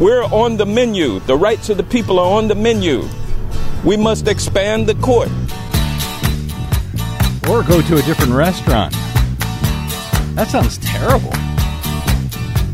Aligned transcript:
We're 0.00 0.24
on 0.24 0.56
the 0.56 0.64
menu. 0.64 1.20
The 1.20 1.36
rights 1.36 1.68
of 1.68 1.76
the 1.76 1.82
people 1.82 2.18
are 2.18 2.38
on 2.38 2.48
the 2.48 2.54
menu. 2.54 3.06
We 3.84 3.98
must 3.98 4.28
expand 4.28 4.86
the 4.86 4.94
court. 4.94 5.28
Or 7.46 7.62
go 7.62 7.82
to 7.82 7.98
a 7.98 8.02
different 8.08 8.32
restaurant. 8.32 8.94
That 10.36 10.48
sounds 10.48 10.78
terrible. 10.78 11.32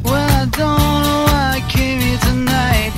Well, 0.05 0.31
I 0.31 0.45
don't 0.45 1.03
know 1.03 1.25
why 1.27 1.59
I 1.59 1.69
came 1.69 1.99
here 2.01 2.19
tonight. 2.19 2.93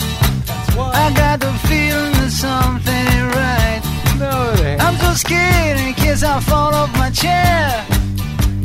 I 0.77 1.11
got 1.17 1.41
the 1.41 1.53
feeling 1.67 2.13
that 2.21 2.31
something 2.31 2.93
ain't 2.93 3.35
right. 3.35 3.81
No, 4.19 4.53
it 4.53 4.61
ain't. 4.73 4.85
I'm 4.85 4.97
so 4.97 5.15
scared 5.15 5.79
in 5.79 5.95
case 5.95 6.23
I 6.23 6.39
fall 6.41 6.75
off 6.75 6.93
my 6.99 7.09
chair. 7.09 7.87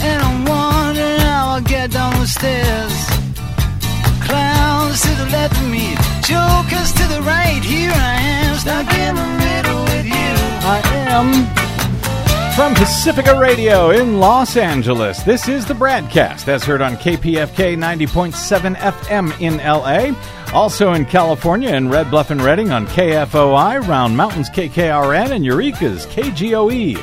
And 0.01 0.21
I'm 0.21 0.43
wondering 0.43 1.19
how 1.21 1.51
I'll 1.55 1.61
get 1.61 1.91
down 1.91 2.19
the 2.19 2.27
stairs. 2.27 3.12
Clowns 4.25 5.01
to 5.01 5.09
the 5.15 5.25
left 5.31 5.57
of 5.57 5.69
me, 5.69 5.95
jokers 6.21 6.93
to 6.93 7.07
the 7.07 7.21
right. 7.21 7.61
Here 7.63 7.91
I 7.91 8.15
am, 8.19 8.57
stuck 8.57 8.93
in 8.93 9.15
the 9.15 9.29
middle 9.45 9.83
with 9.83 10.05
you. 10.05 10.33
I 10.65 10.81
am 11.09 11.63
from 12.55 12.75
Pacifica 12.75 13.35
Radio 13.39 13.89
in 13.89 14.19
Los 14.19 14.57
Angeles. 14.57 15.23
This 15.23 15.47
is 15.47 15.65
the 15.65 15.73
Bradcast 15.73 16.47
as 16.47 16.63
heard 16.63 16.83
on 16.83 16.97
KPFK 16.97 17.75
90.7 17.75 18.75
FM 18.75 19.41
in 19.41 19.57
LA. 19.57 20.13
Also 20.53 20.93
in 20.93 21.03
California 21.05 21.69
in 21.69 21.89
Red 21.89 22.11
Bluff 22.11 22.29
and 22.29 22.39
Redding 22.39 22.69
on 22.69 22.85
KFOI, 22.85 23.87
Round 23.87 24.15
Mountains 24.15 24.51
KKRN, 24.51 25.31
and 25.31 25.43
Eureka's 25.43 26.05
KGOE. 26.05 26.99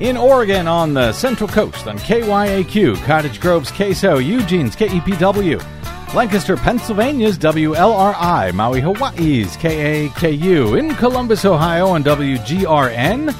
In 0.00 0.18
Oregon 0.18 0.68
on 0.68 0.92
the 0.92 1.12
Central 1.14 1.48
Coast 1.48 1.86
on 1.86 1.96
KYAQ, 1.98 3.02
Cottage 3.06 3.40
Grove's 3.40 3.72
KSO, 3.72 4.22
Eugene's 4.22 4.76
KEPW. 4.76 5.81
Lancaster, 6.14 6.58
Pennsylvania's 6.58 7.38
WLRI, 7.38 8.52
Maui, 8.52 8.82
Hawaii's 8.82 9.56
KAKU, 9.56 10.78
in 10.78 10.94
Columbus, 10.96 11.46
Ohio 11.46 11.86
on 11.86 12.04
WGRN, 12.04 13.34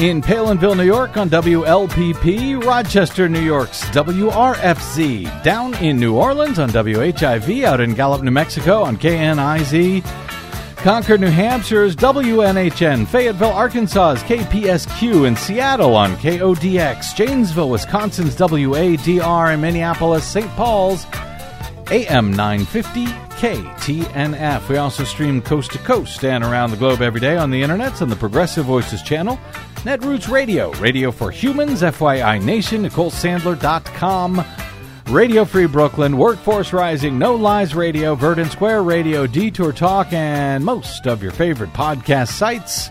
in 0.00 0.22
Palenville, 0.22 0.74
New 0.74 0.84
York 0.84 1.18
on 1.18 1.28
WLPP, 1.28 2.64
Rochester, 2.64 3.28
New 3.28 3.42
York's 3.42 3.84
WRFZ, 3.90 5.42
down 5.42 5.74
in 5.84 5.98
New 5.98 6.16
Orleans 6.16 6.58
on 6.58 6.70
WHIV, 6.70 7.64
out 7.64 7.80
in 7.80 7.92
Gallup, 7.92 8.22
New 8.22 8.30
Mexico 8.30 8.84
on 8.84 8.96
KNIZ, 8.96 10.02
Concord, 10.78 11.20
New 11.20 11.30
Hampshire's 11.30 11.94
WNHN, 11.94 13.06
Fayetteville, 13.06 13.52
Arkansas's 13.52 14.22
KPSQ, 14.22 15.26
in 15.26 15.36
Seattle 15.36 15.94
on 15.94 16.16
KODX, 16.16 17.14
Janesville, 17.14 17.68
Wisconsin's 17.68 18.34
WADR, 18.34 19.52
and 19.52 19.60
Minneapolis, 19.60 20.24
St. 20.24 20.48
Paul's 20.52 21.04
AM 21.90 22.30
950 22.32 23.06
KTNF. 23.06 24.68
We 24.68 24.76
also 24.76 25.04
stream 25.04 25.40
coast 25.40 25.72
to 25.72 25.78
coast 25.78 26.24
and 26.24 26.44
around 26.44 26.70
the 26.70 26.76
globe 26.76 27.00
every 27.00 27.20
day 27.20 27.36
on 27.36 27.50
the 27.50 27.62
internet 27.62 28.02
on 28.02 28.08
the 28.08 28.16
Progressive 28.16 28.66
Voices 28.66 29.00
channel, 29.02 29.38
Netroots 29.76 30.30
Radio, 30.30 30.72
Radio 30.72 31.10
for 31.10 31.30
Humans, 31.30 31.82
FYI 31.82 32.42
Nation, 32.44 32.84
NicoleSandler.com, 32.84 34.44
Radio 35.06 35.44
Free 35.44 35.66
Brooklyn, 35.66 36.18
Workforce 36.18 36.72
Rising, 36.72 37.18
No 37.18 37.34
Lies 37.34 37.74
Radio, 37.74 38.14
Verdant 38.14 38.52
Square 38.52 38.82
Radio, 38.82 39.26
Detour 39.26 39.72
Talk, 39.72 40.12
and 40.12 40.64
most 40.64 41.06
of 41.06 41.22
your 41.22 41.32
favorite 41.32 41.72
podcast 41.72 42.28
sites. 42.32 42.90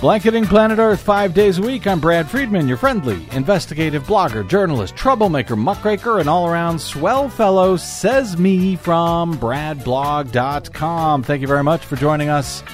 Blanketing 0.00 0.46
Planet 0.46 0.78
Earth 0.78 1.02
five 1.02 1.34
days 1.34 1.58
a 1.58 1.62
week. 1.62 1.86
I'm 1.86 2.00
Brad 2.00 2.26
Friedman, 2.26 2.66
your 2.66 2.78
friendly, 2.78 3.22
investigative 3.32 4.04
blogger, 4.04 4.48
journalist, 4.48 4.96
troublemaker, 4.96 5.56
muckraker, 5.56 6.20
and 6.20 6.28
all 6.28 6.48
around 6.48 6.78
swell 6.78 7.28
fellow, 7.28 7.76
says 7.76 8.38
me 8.38 8.76
from 8.76 9.36
BradBlog.com. 9.36 11.22
Thank 11.22 11.42
you 11.42 11.46
very 11.46 11.62
much 11.62 11.84
for 11.84 11.96
joining 11.96 12.30
us 12.30 12.64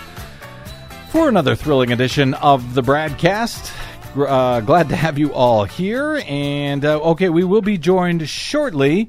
for 1.09 1.29
another 1.29 1.57
thrilling 1.57 1.91
edition 1.91 2.33
of 2.35 2.75
the 2.75 2.83
Bradcast. 2.83 3.73
Uh, 4.17 4.61
glad 4.61 4.89
to 4.91 4.95
have 4.95 5.19
you 5.19 5.34
all 5.34 5.65
here. 5.65 6.23
And 6.29 6.84
uh, 6.84 7.00
okay, 7.00 7.29
we 7.29 7.43
will 7.43 7.61
be 7.61 7.77
joined 7.77 8.29
shortly 8.29 9.09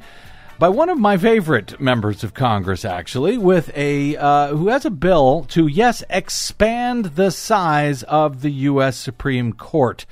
by 0.59 0.69
one 0.69 0.89
of 0.89 0.97
my 0.97 1.17
favorite 1.17 1.79
members 1.79 2.23
of 2.23 2.33
Congress, 2.33 2.83
actually, 2.83 3.37
with 3.37 3.71
a 3.75 4.17
uh, 4.17 4.55
who 4.55 4.69
has 4.69 4.85
a 4.85 4.89
bill 4.89 5.45
to 5.49 5.67
yes 5.67 6.03
expand 6.09 7.05
the 7.15 7.29
size 7.29 8.03
of 8.03 8.41
the 8.41 8.51
U.S. 8.51 8.97
Supreme 8.97 9.53
Court. 9.53 10.05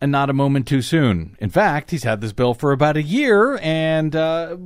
And 0.00 0.10
not 0.10 0.30
a 0.30 0.34
moment 0.34 0.66
too 0.66 0.82
soon. 0.82 1.36
In 1.38 1.50
fact, 1.50 1.92
he's 1.92 2.02
had 2.02 2.20
this 2.20 2.32
bill 2.32 2.54
for 2.54 2.72
about 2.72 2.96
a 2.96 3.02
year, 3.02 3.58
and 3.62 4.16
uh, 4.16 4.56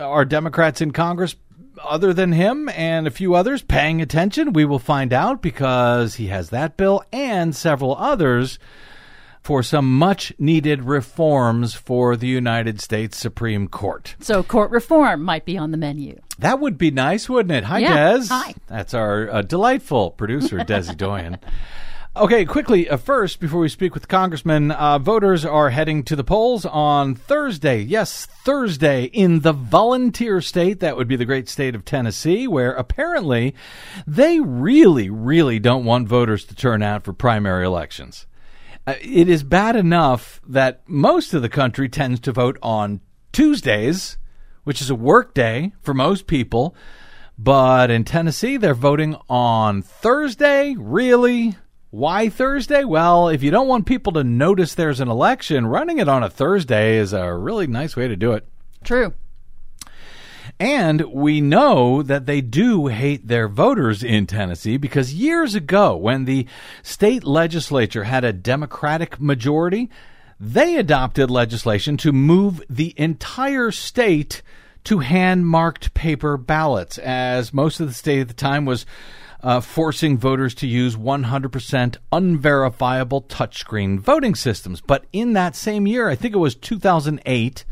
are 0.00 0.24
Democrats 0.24 0.80
in 0.80 0.90
Congress, 0.90 1.36
other 1.80 2.12
than 2.12 2.32
him 2.32 2.68
and 2.70 3.06
a 3.06 3.12
few 3.12 3.34
others, 3.34 3.62
paying 3.62 4.02
attention? 4.02 4.52
We 4.52 4.64
will 4.64 4.80
find 4.80 5.12
out 5.12 5.42
because 5.42 6.16
he 6.16 6.26
has 6.26 6.50
that 6.50 6.76
bill 6.76 7.04
and 7.12 7.54
several 7.54 7.94
others 7.96 8.58
for 9.42 9.62
some 9.62 9.98
much 9.98 10.32
needed 10.38 10.84
reforms 10.84 11.74
for 11.74 12.16
the 12.16 12.26
United 12.28 12.80
States 12.80 13.16
Supreme 13.16 13.68
Court. 13.68 14.14
So, 14.20 14.42
court 14.42 14.70
reform 14.70 15.22
might 15.22 15.44
be 15.44 15.56
on 15.56 15.70
the 15.70 15.76
menu. 15.76 16.20
That 16.38 16.60
would 16.60 16.76
be 16.78 16.90
nice, 16.90 17.28
wouldn't 17.28 17.52
it? 17.52 17.64
Hi, 17.64 17.78
Yeah, 17.78 18.16
Des. 18.16 18.26
hi. 18.28 18.54
That's 18.66 18.94
our 18.94 19.30
uh, 19.30 19.42
delightful 19.42 20.10
producer, 20.12 20.58
Desi 20.60 20.96
Doyen. 20.96 21.38
Okay, 22.16 22.44
quickly, 22.44 22.88
uh, 22.88 22.96
first, 22.96 23.38
before 23.38 23.60
we 23.60 23.68
speak 23.68 23.94
with 23.94 24.02
the 24.02 24.08
Congressman, 24.08 24.72
uh, 24.72 24.98
voters 24.98 25.44
are 25.44 25.70
heading 25.70 26.02
to 26.04 26.16
the 26.16 26.24
polls 26.24 26.66
on 26.66 27.14
Thursday. 27.14 27.80
Yes, 27.80 28.26
Thursday 28.26 29.04
in 29.04 29.40
the 29.40 29.52
volunteer 29.52 30.40
state. 30.40 30.80
That 30.80 30.96
would 30.96 31.06
be 31.06 31.14
the 31.14 31.24
great 31.24 31.48
state 31.48 31.76
of 31.76 31.84
Tennessee, 31.84 32.48
where 32.48 32.72
apparently 32.72 33.54
they 34.08 34.40
really, 34.40 35.08
really 35.08 35.60
don't 35.60 35.84
want 35.84 36.08
voters 36.08 36.44
to 36.46 36.54
turn 36.56 36.82
out 36.82 37.04
for 37.04 37.12
primary 37.12 37.64
elections. 37.64 38.26
Uh, 38.86 38.94
it 39.00 39.28
is 39.28 39.42
bad 39.42 39.76
enough 39.76 40.40
that 40.46 40.82
most 40.88 41.34
of 41.34 41.42
the 41.42 41.48
country 41.48 41.88
tends 41.88 42.20
to 42.20 42.32
vote 42.32 42.58
on 42.62 43.00
Tuesdays, 43.32 44.16
which 44.64 44.80
is 44.80 44.90
a 44.90 44.94
work 44.94 45.34
day 45.34 45.72
for 45.82 45.94
most 45.94 46.26
people. 46.26 46.74
But 47.38 47.90
in 47.90 48.04
Tennessee, 48.04 48.56
they're 48.56 48.74
voting 48.74 49.16
on 49.28 49.82
Thursday. 49.82 50.74
Really? 50.78 51.56
Why 51.90 52.28
Thursday? 52.28 52.84
Well, 52.84 53.28
if 53.28 53.42
you 53.42 53.50
don't 53.50 53.68
want 53.68 53.86
people 53.86 54.12
to 54.12 54.24
notice 54.24 54.74
there's 54.74 55.00
an 55.00 55.08
election, 55.08 55.66
running 55.66 55.98
it 55.98 56.08
on 56.08 56.22
a 56.22 56.30
Thursday 56.30 56.98
is 56.98 57.12
a 57.12 57.34
really 57.34 57.66
nice 57.66 57.96
way 57.96 58.08
to 58.08 58.16
do 58.16 58.32
it. 58.32 58.46
True. 58.84 59.14
And 60.60 61.00
we 61.06 61.40
know 61.40 62.02
that 62.02 62.26
they 62.26 62.42
do 62.42 62.88
hate 62.88 63.26
their 63.26 63.48
voters 63.48 64.02
in 64.02 64.26
Tennessee 64.26 64.76
because 64.76 65.14
years 65.14 65.54
ago, 65.54 65.96
when 65.96 66.26
the 66.26 66.46
state 66.82 67.24
legislature 67.24 68.04
had 68.04 68.24
a 68.24 68.32
Democratic 68.34 69.18
majority, 69.18 69.88
they 70.38 70.76
adopted 70.76 71.30
legislation 71.30 71.96
to 71.96 72.12
move 72.12 72.62
the 72.68 72.92
entire 72.98 73.70
state 73.70 74.42
to 74.84 74.98
hand 74.98 75.46
marked 75.46 75.94
paper 75.94 76.36
ballots, 76.36 76.98
as 76.98 77.54
most 77.54 77.80
of 77.80 77.88
the 77.88 77.94
state 77.94 78.20
at 78.20 78.28
the 78.28 78.34
time 78.34 78.66
was 78.66 78.84
uh, 79.42 79.60
forcing 79.60 80.18
voters 80.18 80.54
to 80.56 80.66
use 80.66 80.94
100% 80.94 81.96
unverifiable 82.12 83.22
touchscreen 83.22 83.98
voting 83.98 84.34
systems. 84.34 84.82
But 84.82 85.06
in 85.10 85.32
that 85.32 85.56
same 85.56 85.86
year, 85.86 86.10
I 86.10 86.16
think 86.16 86.34
it 86.34 86.38
was 86.38 86.54
2008, 86.54 87.64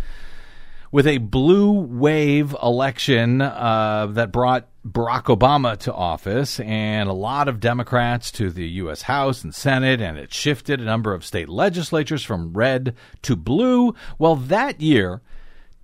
with 0.90 1.06
a 1.06 1.18
blue 1.18 1.72
wave 1.72 2.54
election 2.62 3.42
uh, 3.42 4.06
that 4.10 4.32
brought 4.32 4.68
Barack 4.86 5.24
Obama 5.24 5.76
to 5.78 5.92
office 5.92 6.60
and 6.60 7.08
a 7.08 7.14
lot 7.14 7.48
of 7.48 7.60
Democrats 7.60 8.30
to 8.32 8.50
the 8.50 8.66
U.S. 8.68 9.02
House 9.02 9.44
and 9.44 9.54
Senate, 9.54 10.00
and 10.00 10.16
it 10.16 10.32
shifted 10.32 10.80
a 10.80 10.84
number 10.84 11.12
of 11.12 11.24
state 11.24 11.48
legislatures 11.48 12.22
from 12.22 12.52
red 12.54 12.94
to 13.22 13.36
blue. 13.36 13.94
Well, 14.18 14.36
that 14.36 14.80
year, 14.80 15.20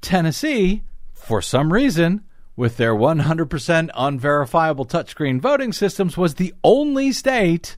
Tennessee, 0.00 0.82
for 1.12 1.42
some 1.42 1.72
reason, 1.72 2.24
with 2.56 2.76
their 2.76 2.94
100% 2.94 3.90
unverifiable 3.94 4.86
touchscreen 4.86 5.40
voting 5.40 5.72
systems, 5.72 6.16
was 6.16 6.34
the 6.34 6.54
only 6.62 7.12
state 7.12 7.76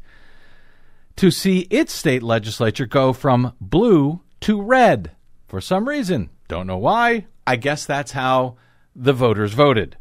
to 1.17 1.31
see 1.31 1.61
its 1.71 1.93
state 1.93 2.23
legislature 2.23 2.87
go 2.87 3.13
from 3.13 3.55
blue 3.61 4.21
to 4.41 4.61
red 4.61 5.13
for 5.49 5.61
some 5.61 5.89
reason. 5.89 6.31
Don't 6.49 6.67
know 6.67 6.79
why. 6.79 7.27
I 7.47 7.57
guess 7.57 7.87
that's 7.87 8.13
how 8.13 8.57
the 8.95 9.13
voters 9.13 9.53
voted. 9.53 9.97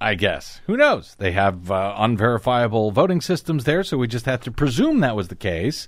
I 0.00 0.14
guess. 0.16 0.60
Who 0.66 0.76
knows? 0.76 1.14
They 1.18 1.32
have 1.32 1.70
uh, 1.70 1.94
unverifiable 1.96 2.90
voting 2.90 3.20
systems 3.20 3.64
there, 3.64 3.84
so 3.84 3.96
we 3.96 4.08
just 4.08 4.26
have 4.26 4.40
to 4.40 4.50
presume 4.50 5.00
that 5.00 5.14
was 5.14 5.28
the 5.28 5.36
case. 5.36 5.86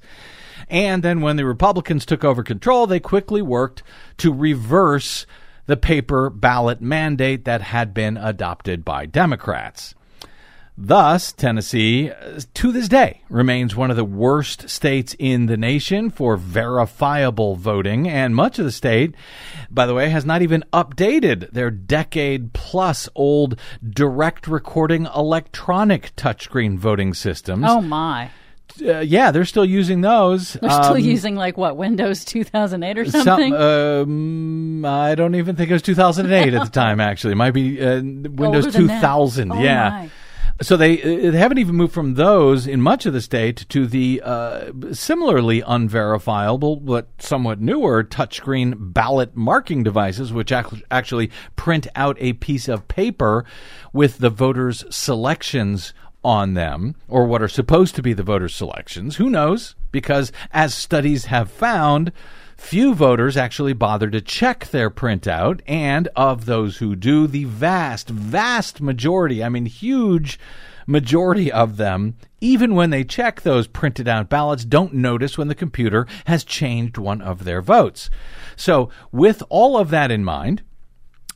And 0.68 1.02
then 1.02 1.20
when 1.20 1.36
the 1.36 1.44
Republicans 1.44 2.06
took 2.06 2.24
over 2.24 2.44
control, 2.44 2.86
they 2.86 3.00
quickly 3.00 3.42
worked 3.42 3.82
to 4.18 4.32
reverse 4.32 5.26
the 5.66 5.76
paper 5.76 6.30
ballot 6.30 6.80
mandate 6.80 7.44
that 7.44 7.62
had 7.62 7.92
been 7.92 8.16
adopted 8.16 8.84
by 8.84 9.06
Democrats. 9.06 9.94
Thus, 10.76 11.30
Tennessee, 11.30 12.10
uh, 12.10 12.40
to 12.54 12.72
this 12.72 12.88
day, 12.88 13.20
remains 13.28 13.76
one 13.76 13.90
of 13.92 13.96
the 13.96 14.04
worst 14.04 14.68
states 14.68 15.14
in 15.20 15.46
the 15.46 15.56
nation 15.56 16.10
for 16.10 16.36
verifiable 16.36 17.54
voting, 17.54 18.08
and 18.08 18.34
much 18.34 18.58
of 18.58 18.64
the 18.64 18.72
state, 18.72 19.14
by 19.70 19.86
the 19.86 19.94
way, 19.94 20.08
has 20.08 20.24
not 20.24 20.42
even 20.42 20.64
updated 20.72 21.52
their 21.52 21.70
decade 21.70 22.52
plus 22.54 23.08
old 23.14 23.56
direct 23.88 24.48
recording 24.48 25.06
electronic 25.14 26.14
touchscreen 26.16 26.76
voting 26.76 27.14
systems. 27.14 27.64
Oh 27.68 27.80
my. 27.80 28.30
Uh, 28.84 28.98
yeah, 28.98 29.30
they're 29.30 29.44
still 29.44 29.64
using 29.64 30.00
those. 30.00 30.54
They're 30.54 30.70
still 30.70 30.94
Um, 30.94 30.98
using 30.98 31.36
like 31.36 31.56
what 31.56 31.76
Windows 31.76 32.24
2008 32.24 32.98
or 32.98 33.04
some- 33.04 33.22
something. 33.22 33.54
um, 33.54 34.84
I 34.84 35.14
don't 35.14 35.36
even 35.36 35.54
think 35.54 35.70
it 35.70 35.74
was 35.74 35.82
2008 35.82 36.52
at 36.52 36.64
the 36.64 36.70
time. 36.70 36.98
Actually, 36.98 37.34
it 37.34 37.36
might 37.36 37.52
be 37.52 37.80
uh, 37.80 38.00
Windows 38.02 38.66
Older 38.66 38.70
2000. 38.72 39.52
Oh, 39.52 39.62
yeah. 39.62 39.88
my. 39.90 40.10
So 40.62 40.76
they, 40.76 41.02
uh, 41.02 41.32
they 41.32 41.38
haven't 41.38 41.58
even 41.58 41.74
moved 41.74 41.92
from 41.92 42.14
those 42.14 42.66
in 42.68 42.80
much 42.80 43.06
of 43.06 43.12
the 43.12 43.20
state 43.20 43.66
to 43.70 43.86
the 43.86 44.22
uh, 44.24 44.70
similarly 44.92 45.62
unverifiable 45.66 46.76
but 46.76 47.08
somewhat 47.18 47.60
newer 47.60 48.04
touchscreen 48.04 48.74
ballot 48.78 49.36
marking 49.36 49.82
devices, 49.82 50.32
which 50.32 50.52
actually 50.52 51.30
print 51.56 51.88
out 51.96 52.16
a 52.20 52.34
piece 52.34 52.68
of 52.68 52.86
paper 52.86 53.44
with 53.92 54.18
the 54.18 54.30
voters' 54.30 54.84
selections 54.90 55.92
on 56.22 56.54
them, 56.54 56.94
or 57.08 57.26
what 57.26 57.42
are 57.42 57.48
supposed 57.48 57.96
to 57.96 58.02
be 58.02 58.12
the 58.12 58.22
voters' 58.22 58.54
selections. 58.54 59.16
Who 59.16 59.28
knows? 59.28 59.74
Because 59.90 60.32
as 60.52 60.72
studies 60.72 61.26
have 61.26 61.50
found, 61.50 62.12
Few 62.56 62.94
voters 62.94 63.36
actually 63.36 63.72
bother 63.72 64.08
to 64.10 64.20
check 64.20 64.68
their 64.68 64.90
printout, 64.90 65.60
and 65.66 66.08
of 66.16 66.46
those 66.46 66.78
who 66.78 66.94
do, 66.96 67.26
the 67.26 67.44
vast, 67.44 68.08
vast 68.08 68.80
majority, 68.80 69.42
I 69.42 69.48
mean, 69.48 69.66
huge 69.66 70.38
majority 70.86 71.50
of 71.50 71.76
them, 71.76 72.16
even 72.40 72.74
when 72.74 72.90
they 72.90 73.04
check 73.04 73.40
those 73.40 73.66
printed 73.66 74.06
out 74.06 74.28
ballots, 74.28 74.64
don't 74.64 74.94
notice 74.94 75.38
when 75.38 75.48
the 75.48 75.54
computer 75.54 76.06
has 76.26 76.44
changed 76.44 76.98
one 76.98 77.20
of 77.20 77.44
their 77.44 77.62
votes. 77.62 78.10
So, 78.56 78.90
with 79.10 79.42
all 79.48 79.76
of 79.76 79.90
that 79.90 80.10
in 80.10 80.24
mind, 80.24 80.62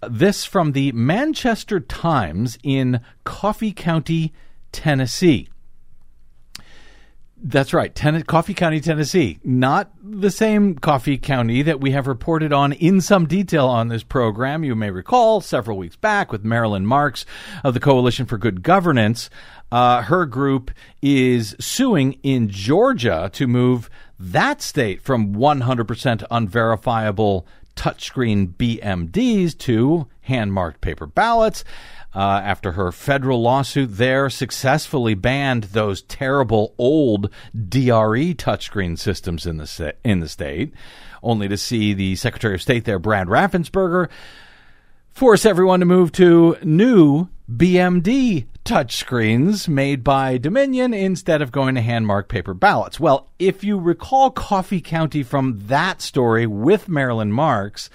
this 0.08 0.44
from 0.44 0.72
the 0.72 0.92
Manchester 0.92 1.80
Times 1.80 2.58
in 2.62 3.00
Coffee 3.24 3.72
County, 3.72 4.32
Tennessee. 4.70 5.48
That's 7.40 7.72
right, 7.72 7.94
Ten- 7.94 8.22
Coffee 8.24 8.54
County, 8.54 8.80
Tennessee. 8.80 9.38
Not 9.44 9.92
the 10.02 10.30
same 10.30 10.74
Coffee 10.74 11.18
County 11.18 11.62
that 11.62 11.80
we 11.80 11.92
have 11.92 12.08
reported 12.08 12.52
on 12.52 12.72
in 12.72 13.00
some 13.00 13.26
detail 13.26 13.66
on 13.66 13.88
this 13.88 14.02
program. 14.02 14.64
You 14.64 14.74
may 14.74 14.90
recall 14.90 15.40
several 15.40 15.78
weeks 15.78 15.94
back 15.94 16.32
with 16.32 16.44
Marilyn 16.44 16.84
Marks 16.84 17.24
of 17.62 17.74
the 17.74 17.80
Coalition 17.80 18.26
for 18.26 18.38
Good 18.38 18.62
Governance. 18.64 19.30
Uh, 19.70 20.02
her 20.02 20.26
group 20.26 20.72
is 21.00 21.54
suing 21.60 22.14
in 22.24 22.48
Georgia 22.48 23.30
to 23.34 23.46
move 23.46 23.88
that 24.18 24.60
state 24.60 25.00
from 25.00 25.34
100% 25.34 26.24
unverifiable 26.30 27.46
touchscreen 27.76 28.48
BMDs 28.54 29.56
to 29.58 30.08
hand 30.22 30.52
marked 30.52 30.80
paper 30.80 31.06
ballots. 31.06 31.62
Uh, 32.18 32.40
after 32.42 32.72
her 32.72 32.90
federal 32.90 33.40
lawsuit 33.40 33.96
there 33.96 34.28
successfully 34.28 35.14
banned 35.14 35.62
those 35.62 36.02
terrible 36.02 36.74
old 36.76 37.30
DRE 37.54 38.34
touchscreen 38.34 38.98
systems 38.98 39.46
in 39.46 39.58
the 39.58 39.94
in 40.02 40.18
the 40.18 40.28
state, 40.28 40.74
only 41.22 41.46
to 41.46 41.56
see 41.56 41.94
the 41.94 42.16
Secretary 42.16 42.54
of 42.54 42.60
State 42.60 42.84
there, 42.86 42.98
Brad 42.98 43.28
Raffensperger, 43.28 44.08
force 45.12 45.46
everyone 45.46 45.78
to 45.78 45.86
move 45.86 46.10
to 46.10 46.56
new 46.64 47.28
BMD 47.48 48.46
touchscreens 48.64 49.68
made 49.68 50.02
by 50.02 50.38
Dominion 50.38 50.92
instead 50.92 51.40
of 51.40 51.52
going 51.52 51.76
to 51.76 51.80
hand 51.80 52.06
marked 52.06 52.28
paper 52.28 52.52
ballots. 52.52 52.98
Well, 52.98 53.30
if 53.38 53.62
you 53.62 53.78
recall 53.78 54.32
Coffee 54.32 54.80
County 54.80 55.22
from 55.22 55.68
that 55.68 56.02
story 56.02 56.48
with 56.48 56.88
Marilyn 56.88 57.32
Marks, 57.32 57.88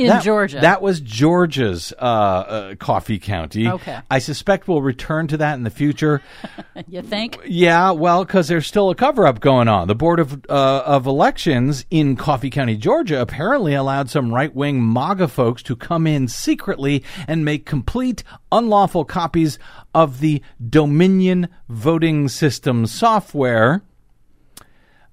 In 0.00 0.08
that- 0.08 0.22
Georgia. 0.22 0.60
that 0.60 0.82
was 0.82 1.00
Georgia's 1.00 1.92
uh, 1.98 2.04
uh, 2.04 2.74
Coffee 2.76 3.18
County. 3.18 3.68
Okay. 3.68 3.98
I 4.10 4.18
suspect 4.18 4.66
we'll 4.66 4.82
return 4.82 5.26
to 5.28 5.36
that 5.38 5.54
in 5.54 5.62
the 5.62 5.70
future. 5.70 6.22
you 6.88 7.02
think? 7.02 7.38
Yeah, 7.46 7.90
well, 7.90 8.24
because 8.24 8.48
there's 8.48 8.66
still 8.66 8.90
a 8.90 8.94
cover 8.94 9.26
up 9.26 9.40
going 9.40 9.68
on. 9.68 9.88
The 9.88 9.94
Board 9.94 10.20
of 10.20 10.44
uh, 10.48 10.82
of 10.86 11.06
Elections 11.06 11.84
in 11.90 12.16
Coffee 12.16 12.50
County, 12.50 12.76
Georgia, 12.76 13.20
apparently 13.20 13.74
allowed 13.74 14.08
some 14.08 14.32
right 14.32 14.54
wing 14.54 14.82
MAGA 14.92 15.28
folks 15.28 15.62
to 15.64 15.76
come 15.76 16.06
in 16.06 16.28
secretly 16.28 17.04
and 17.28 17.44
make 17.44 17.66
complete 17.66 18.22
unlawful 18.50 19.04
copies 19.04 19.58
of 19.94 20.20
the 20.20 20.42
Dominion 20.66 21.48
voting 21.68 22.28
system 22.28 22.86
software. 22.86 23.82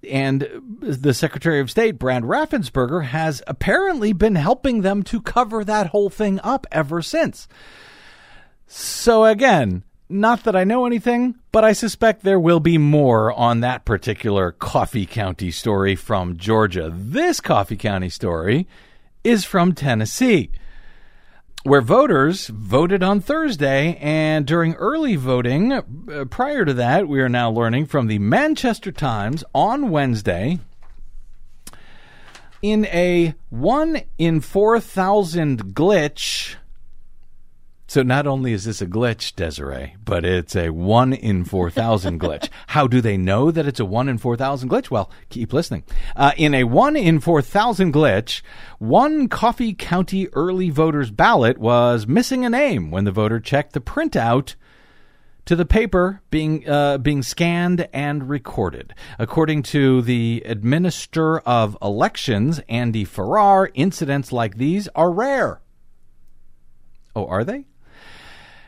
And 0.10 0.48
the 0.80 1.14
Secretary 1.14 1.60
of 1.60 1.72
State, 1.72 1.98
Brad 1.98 2.24
Raffensperger, 2.24 3.06
has 3.06 3.42
apparently 3.48 4.14
been 4.14 4.36
helping 4.36 4.82
them 4.82 5.04
to 5.04 5.22
cover 5.22 5.64
that 5.64 5.88
whole 5.88 6.10
thing 6.10 6.40
up 6.44 6.68
ever 6.72 7.02
since. 7.02 7.48
So 8.68 9.26
again, 9.26 9.84
not 10.10 10.44
that 10.44 10.56
I 10.56 10.64
know 10.64 10.86
anything, 10.86 11.36
but 11.52 11.66
I 11.66 11.74
suspect 11.74 12.24
there 12.24 12.40
will 12.40 12.60
be 12.60 12.78
more 12.78 13.34
on 13.34 13.60
that 13.62 13.86
particular 13.86 14.52
Coffee 14.52 15.06
County 15.06 15.52
story 15.52 15.96
from 15.96 16.38
Georgia. 16.38 16.92
This 16.94 17.42
Coffee 17.42 17.76
County 17.76 18.10
story 18.10 18.68
is 19.24 19.44
from 19.44 19.74
Tennessee, 19.74 20.52
where 21.63 21.81
voters 21.81 22.48
voted 22.48 23.04
on 23.04 23.19
Thursday, 23.19 23.98
and 24.01 24.45
during 24.45 24.74
early 24.75 25.15
voting, 25.15 25.74
uh, 25.74 25.81
prior 26.30 26.63
to 26.63 26.74
that, 26.74 27.07
we 27.07 27.19
are 27.19 27.30
now 27.30 27.50
learning 27.50 27.86
from 27.86 28.07
the 28.07 28.19
Manchester 28.19 28.92
Times 28.92 29.44
on 29.54 29.89
Wednesday 29.89 30.59
in 32.62 32.86
a 32.86 33.33
1 33.50 34.01
in 34.18 34.42
4,000 34.42 35.75
glitch. 35.75 36.56
So 37.89 38.04
not 38.04 38.28
only 38.28 38.51
is 38.51 38.66
this 38.66 38.81
a 38.81 38.86
glitch, 38.86 39.34
Desiree, 39.34 39.95
but 40.04 40.25
it's 40.25 40.57
a 40.57 40.72
1 40.72 41.13
in 41.13 41.45
4,000 41.45 42.19
glitch. 42.19 42.50
How 42.68 42.86
do 42.86 43.00
they 43.00 43.16
know 43.16 43.50
that 43.50 43.66
it's 43.66 43.80
a 43.80 43.86
1 43.86 44.10
in 44.10 44.18
4,000 44.18 44.69
glitch? 44.69 44.92
Well, 44.92 45.10
keep 45.30 45.54
listening. 45.54 45.84
Uh, 46.13 46.34
in 46.36 46.54
a 46.54 46.66
1 46.66 46.98
in 46.98 47.22
4,000 47.22 47.94
glitch, 47.94 48.42
one 48.78 49.30
Coffee 49.30 49.74
County 49.74 50.28
early 50.34 50.69
voter's 50.69 51.12
ballot 51.12 51.57
was 51.57 52.06
missing 52.07 52.44
a 52.44 52.50
name 52.50 52.92
when 52.92 53.06
the 53.06 53.12
voter 53.12 53.39
checked 53.39 53.72
the 53.72 53.80
printout 53.80 54.56
to 55.45 55.56
the 55.56 55.66
paper 55.66 56.22
being 56.30 56.68
uh, 56.68 56.98
being 56.98 57.24
scanned 57.24 57.88
and 57.94 58.28
recorded. 58.28 58.94
According 59.18 59.63
to 59.63 60.01
the 60.01 60.44
Administrator 60.45 61.39
of 61.39 61.78
Elections, 61.81 62.60
Andy 62.68 63.06
Farrar, 63.06 63.72
incidents 63.74 64.34
like 64.34 64.57
these 64.57 64.89
are 64.89 65.10
rare. 65.10 65.62
Oh, 67.16 67.25
are 67.28 67.45
they? 67.45 67.66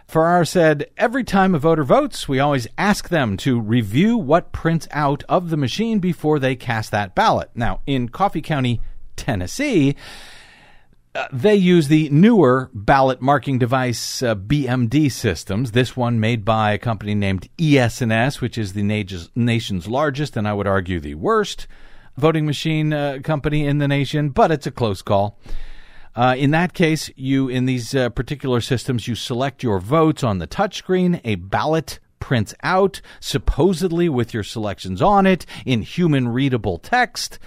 Farrar 0.09 0.43
said, 0.43 0.89
Every 0.97 1.23
time 1.23 1.53
a 1.53 1.59
voter 1.59 1.83
votes, 1.83 2.27
we 2.27 2.39
always 2.39 2.67
ask 2.79 3.09
them 3.09 3.37
to 3.37 3.59
review 3.59 4.17
what 4.17 4.51
prints 4.51 4.87
out 4.89 5.23
of 5.29 5.51
the 5.51 5.57
machine 5.57 5.99
before 5.99 6.39
they 6.39 6.55
cast 6.55 6.89
that 6.89 7.13
ballot. 7.13 7.51
Now, 7.53 7.81
in 7.85 8.09
Coffee 8.09 8.41
County, 8.41 8.81
Tennessee, 9.15 9.95
uh, 11.13 11.27
they 11.31 11.53
use 11.53 11.89
the 11.89 12.09
newer 12.09 12.71
ballot 12.73 13.21
marking 13.21 13.59
device 13.59 14.23
uh, 14.23 14.33
BMD 14.33 15.11
systems. 15.11 15.73
This 15.73 15.95
one 15.95 16.19
made 16.19 16.43
by 16.43 16.71
a 16.71 16.79
company 16.79 17.13
named 17.13 17.47
ES&S, 17.59 18.41
which 18.41 18.57
is 18.57 18.73
the 18.73 18.81
nation's, 18.81 19.29
nation's 19.35 19.87
largest 19.87 20.35
and 20.35 20.47
I 20.47 20.53
would 20.53 20.67
argue 20.67 20.99
the 20.99 21.15
worst 21.15 21.67
voting 22.17 22.47
machine 22.47 22.93
uh, 22.93 23.19
company 23.23 23.67
in 23.67 23.77
the 23.77 23.87
nation, 23.87 24.29
but 24.29 24.49
it's 24.49 24.65
a 24.65 24.71
close 24.71 25.03
call. 25.03 25.37
Uh, 26.19 26.35
in 26.35 26.51
that 26.51 26.73
case, 26.73 27.09
you 27.15 27.47
in 27.47 27.65
these 27.65 27.95
uh, 27.95 28.09
particular 28.09 28.59
systems, 28.59 29.07
you 29.07 29.15
select 29.15 29.63
your 29.63 29.79
votes 29.79 30.21
on 30.21 30.39
the 30.39 30.47
touchscreen. 30.47 31.21
A 31.23 31.35
ballot 31.35 31.99
prints 32.19 32.53
out, 32.61 32.99
supposedly 33.21 34.09
with 34.09 34.33
your 34.33 34.43
selections 34.43 35.01
on 35.01 35.25
it 35.25 35.45
in 35.65 35.81
human 35.81 36.27
readable 36.27 36.77
text. 36.77 37.39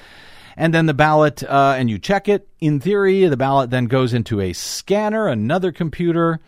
And 0.56 0.72
then 0.72 0.86
the 0.86 0.94
ballot, 0.94 1.44
uh, 1.44 1.74
and 1.76 1.90
you 1.90 1.98
check 1.98 2.30
it. 2.30 2.48
In 2.60 2.80
theory, 2.80 3.26
the 3.26 3.36
ballot 3.36 3.68
then 3.68 3.88
goes 3.88 4.14
into 4.14 4.40
a 4.40 4.54
scanner, 4.54 5.28
another 5.28 5.70
computer. 5.70 6.40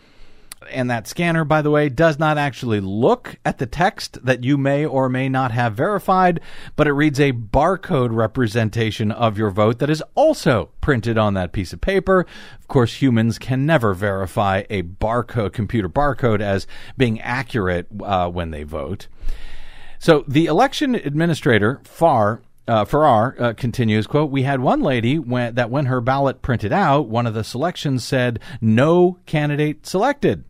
And 0.70 0.90
that 0.90 1.06
scanner, 1.06 1.44
by 1.44 1.62
the 1.62 1.70
way, 1.70 1.88
does 1.88 2.18
not 2.18 2.38
actually 2.38 2.80
look 2.80 3.36
at 3.44 3.58
the 3.58 3.66
text 3.66 4.24
that 4.24 4.44
you 4.44 4.56
may 4.56 4.84
or 4.84 5.08
may 5.08 5.28
not 5.28 5.52
have 5.52 5.74
verified, 5.74 6.40
but 6.76 6.86
it 6.86 6.92
reads 6.92 7.20
a 7.20 7.32
barcode 7.32 8.14
representation 8.14 9.10
of 9.10 9.38
your 9.38 9.50
vote 9.50 9.78
that 9.78 9.90
is 9.90 10.02
also 10.14 10.70
printed 10.80 11.18
on 11.18 11.34
that 11.34 11.52
piece 11.52 11.72
of 11.72 11.80
paper. 11.80 12.26
Of 12.58 12.68
course, 12.68 12.94
humans 12.94 13.38
can 13.38 13.66
never 13.66 13.94
verify 13.94 14.64
a 14.70 14.82
barcode, 14.82 15.52
computer 15.52 15.88
barcode, 15.88 16.40
as 16.40 16.66
being 16.96 17.20
accurate 17.20 17.86
uh, 18.02 18.28
when 18.28 18.50
they 18.50 18.62
vote. 18.62 19.08
So 19.98 20.24
the 20.28 20.46
election 20.46 20.94
administrator, 20.94 21.80
Farr, 21.84 22.42
uh, 22.66 22.84
Farrar 22.84 23.36
uh, 23.38 23.52
continues, 23.52 24.06
quote, 24.06 24.30
We 24.30 24.42
had 24.42 24.60
one 24.60 24.80
lady 24.80 25.18
when, 25.18 25.54
that 25.54 25.70
when 25.70 25.86
her 25.86 26.00
ballot 26.00 26.42
printed 26.42 26.72
out, 26.72 27.08
one 27.08 27.26
of 27.26 27.34
the 27.34 27.44
selections 27.44 28.04
said, 28.04 28.40
no 28.60 29.18
candidate 29.26 29.86
selected. 29.86 30.44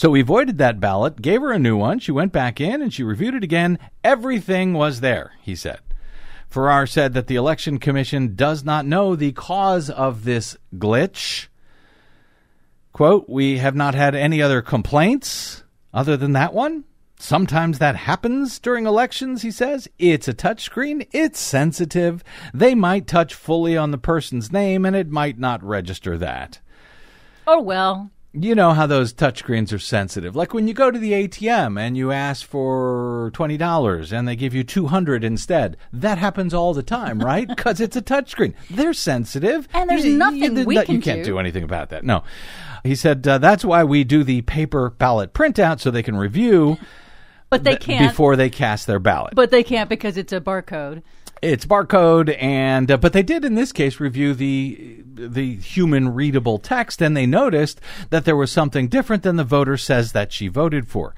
So 0.00 0.08
we 0.08 0.22
voided 0.22 0.56
that 0.56 0.80
ballot, 0.80 1.20
gave 1.20 1.42
her 1.42 1.52
a 1.52 1.58
new 1.58 1.76
one. 1.76 1.98
She 1.98 2.10
went 2.10 2.32
back 2.32 2.58
in 2.58 2.80
and 2.80 2.90
she 2.90 3.02
reviewed 3.02 3.34
it 3.34 3.44
again. 3.44 3.78
Everything 4.02 4.72
was 4.72 5.00
there, 5.00 5.32
he 5.42 5.54
said. 5.54 5.80
Farrar 6.48 6.86
said 6.86 7.12
that 7.12 7.26
the 7.26 7.36
Election 7.36 7.78
Commission 7.78 8.34
does 8.34 8.64
not 8.64 8.86
know 8.86 9.14
the 9.14 9.32
cause 9.32 9.90
of 9.90 10.24
this 10.24 10.56
glitch. 10.74 11.48
Quote, 12.94 13.28
We 13.28 13.58
have 13.58 13.74
not 13.74 13.94
had 13.94 14.14
any 14.14 14.40
other 14.40 14.62
complaints 14.62 15.64
other 15.92 16.16
than 16.16 16.32
that 16.32 16.54
one. 16.54 16.84
Sometimes 17.18 17.78
that 17.78 17.96
happens 17.96 18.58
during 18.58 18.86
elections, 18.86 19.42
he 19.42 19.50
says. 19.50 19.86
It's 19.98 20.28
a 20.28 20.32
touchscreen. 20.32 21.08
It's 21.12 21.38
sensitive. 21.38 22.24
They 22.54 22.74
might 22.74 23.06
touch 23.06 23.34
fully 23.34 23.76
on 23.76 23.90
the 23.90 23.98
person's 23.98 24.50
name 24.50 24.86
and 24.86 24.96
it 24.96 25.10
might 25.10 25.38
not 25.38 25.62
register 25.62 26.16
that. 26.16 26.58
Oh, 27.46 27.60
well. 27.60 28.10
You 28.32 28.54
know 28.54 28.72
how 28.74 28.86
those 28.86 29.12
touchscreens 29.12 29.72
are 29.72 29.78
sensitive. 29.80 30.36
Like 30.36 30.54
when 30.54 30.68
you 30.68 30.74
go 30.74 30.88
to 30.92 30.98
the 31.00 31.12
ATM 31.12 31.80
and 31.80 31.96
you 31.96 32.12
ask 32.12 32.46
for 32.46 33.32
$20 33.34 34.12
and 34.16 34.28
they 34.28 34.36
give 34.36 34.54
you 34.54 34.62
200 34.62 35.24
instead. 35.24 35.76
That 35.92 36.18
happens 36.18 36.54
all 36.54 36.72
the 36.72 36.84
time, 36.84 37.18
right? 37.24 37.48
Because 37.48 37.80
it's 37.80 37.96
a 37.96 38.02
touchscreen. 38.02 38.54
They're 38.70 38.92
sensitive. 38.92 39.66
And 39.74 39.90
there's 39.90 40.04
You- 40.04 40.12
you- 40.12 40.18
nothing 40.18 40.56
you- 40.58 40.64
we 40.64 40.76
You 40.78 40.84
can 40.84 41.02
can't 41.02 41.24
do. 41.24 41.32
do 41.32 41.38
anything 41.40 41.64
about 41.64 41.88
that. 41.88 42.04
No. 42.04 42.22
He 42.84 42.94
said 42.94 43.26
uh, 43.26 43.38
that's 43.38 43.64
why 43.64 43.82
we 43.82 44.04
do 44.04 44.22
the 44.22 44.42
paper 44.42 44.90
ballot 44.90 45.32
printout 45.34 45.80
so 45.80 45.90
they 45.90 46.02
can 46.04 46.16
review 46.16 46.78
But 47.50 47.64
they 47.64 47.74
can't. 47.76 48.10
before 48.12 48.36
they 48.36 48.48
cast 48.48 48.86
their 48.86 49.00
ballot. 49.00 49.34
but 49.34 49.50
they 49.50 49.64
can't 49.64 49.90
because 49.90 50.16
it's 50.16 50.32
a 50.32 50.40
barcode. 50.40 51.02
It's 51.42 51.64
barcode, 51.64 52.36
and 52.40 52.90
uh, 52.90 52.98
but 52.98 53.14
they 53.14 53.22
did 53.22 53.44
in 53.44 53.54
this 53.54 53.72
case 53.72 53.98
review 53.98 54.34
the 54.34 55.02
the 55.14 55.56
human 55.56 56.12
readable 56.14 56.58
text, 56.58 57.00
and 57.00 57.16
they 57.16 57.26
noticed 57.26 57.80
that 58.10 58.24
there 58.24 58.36
was 58.36 58.52
something 58.52 58.88
different 58.88 59.22
than 59.22 59.36
the 59.36 59.44
voter 59.44 59.76
says 59.76 60.12
that 60.12 60.32
she 60.32 60.48
voted 60.48 60.88
for. 60.88 61.14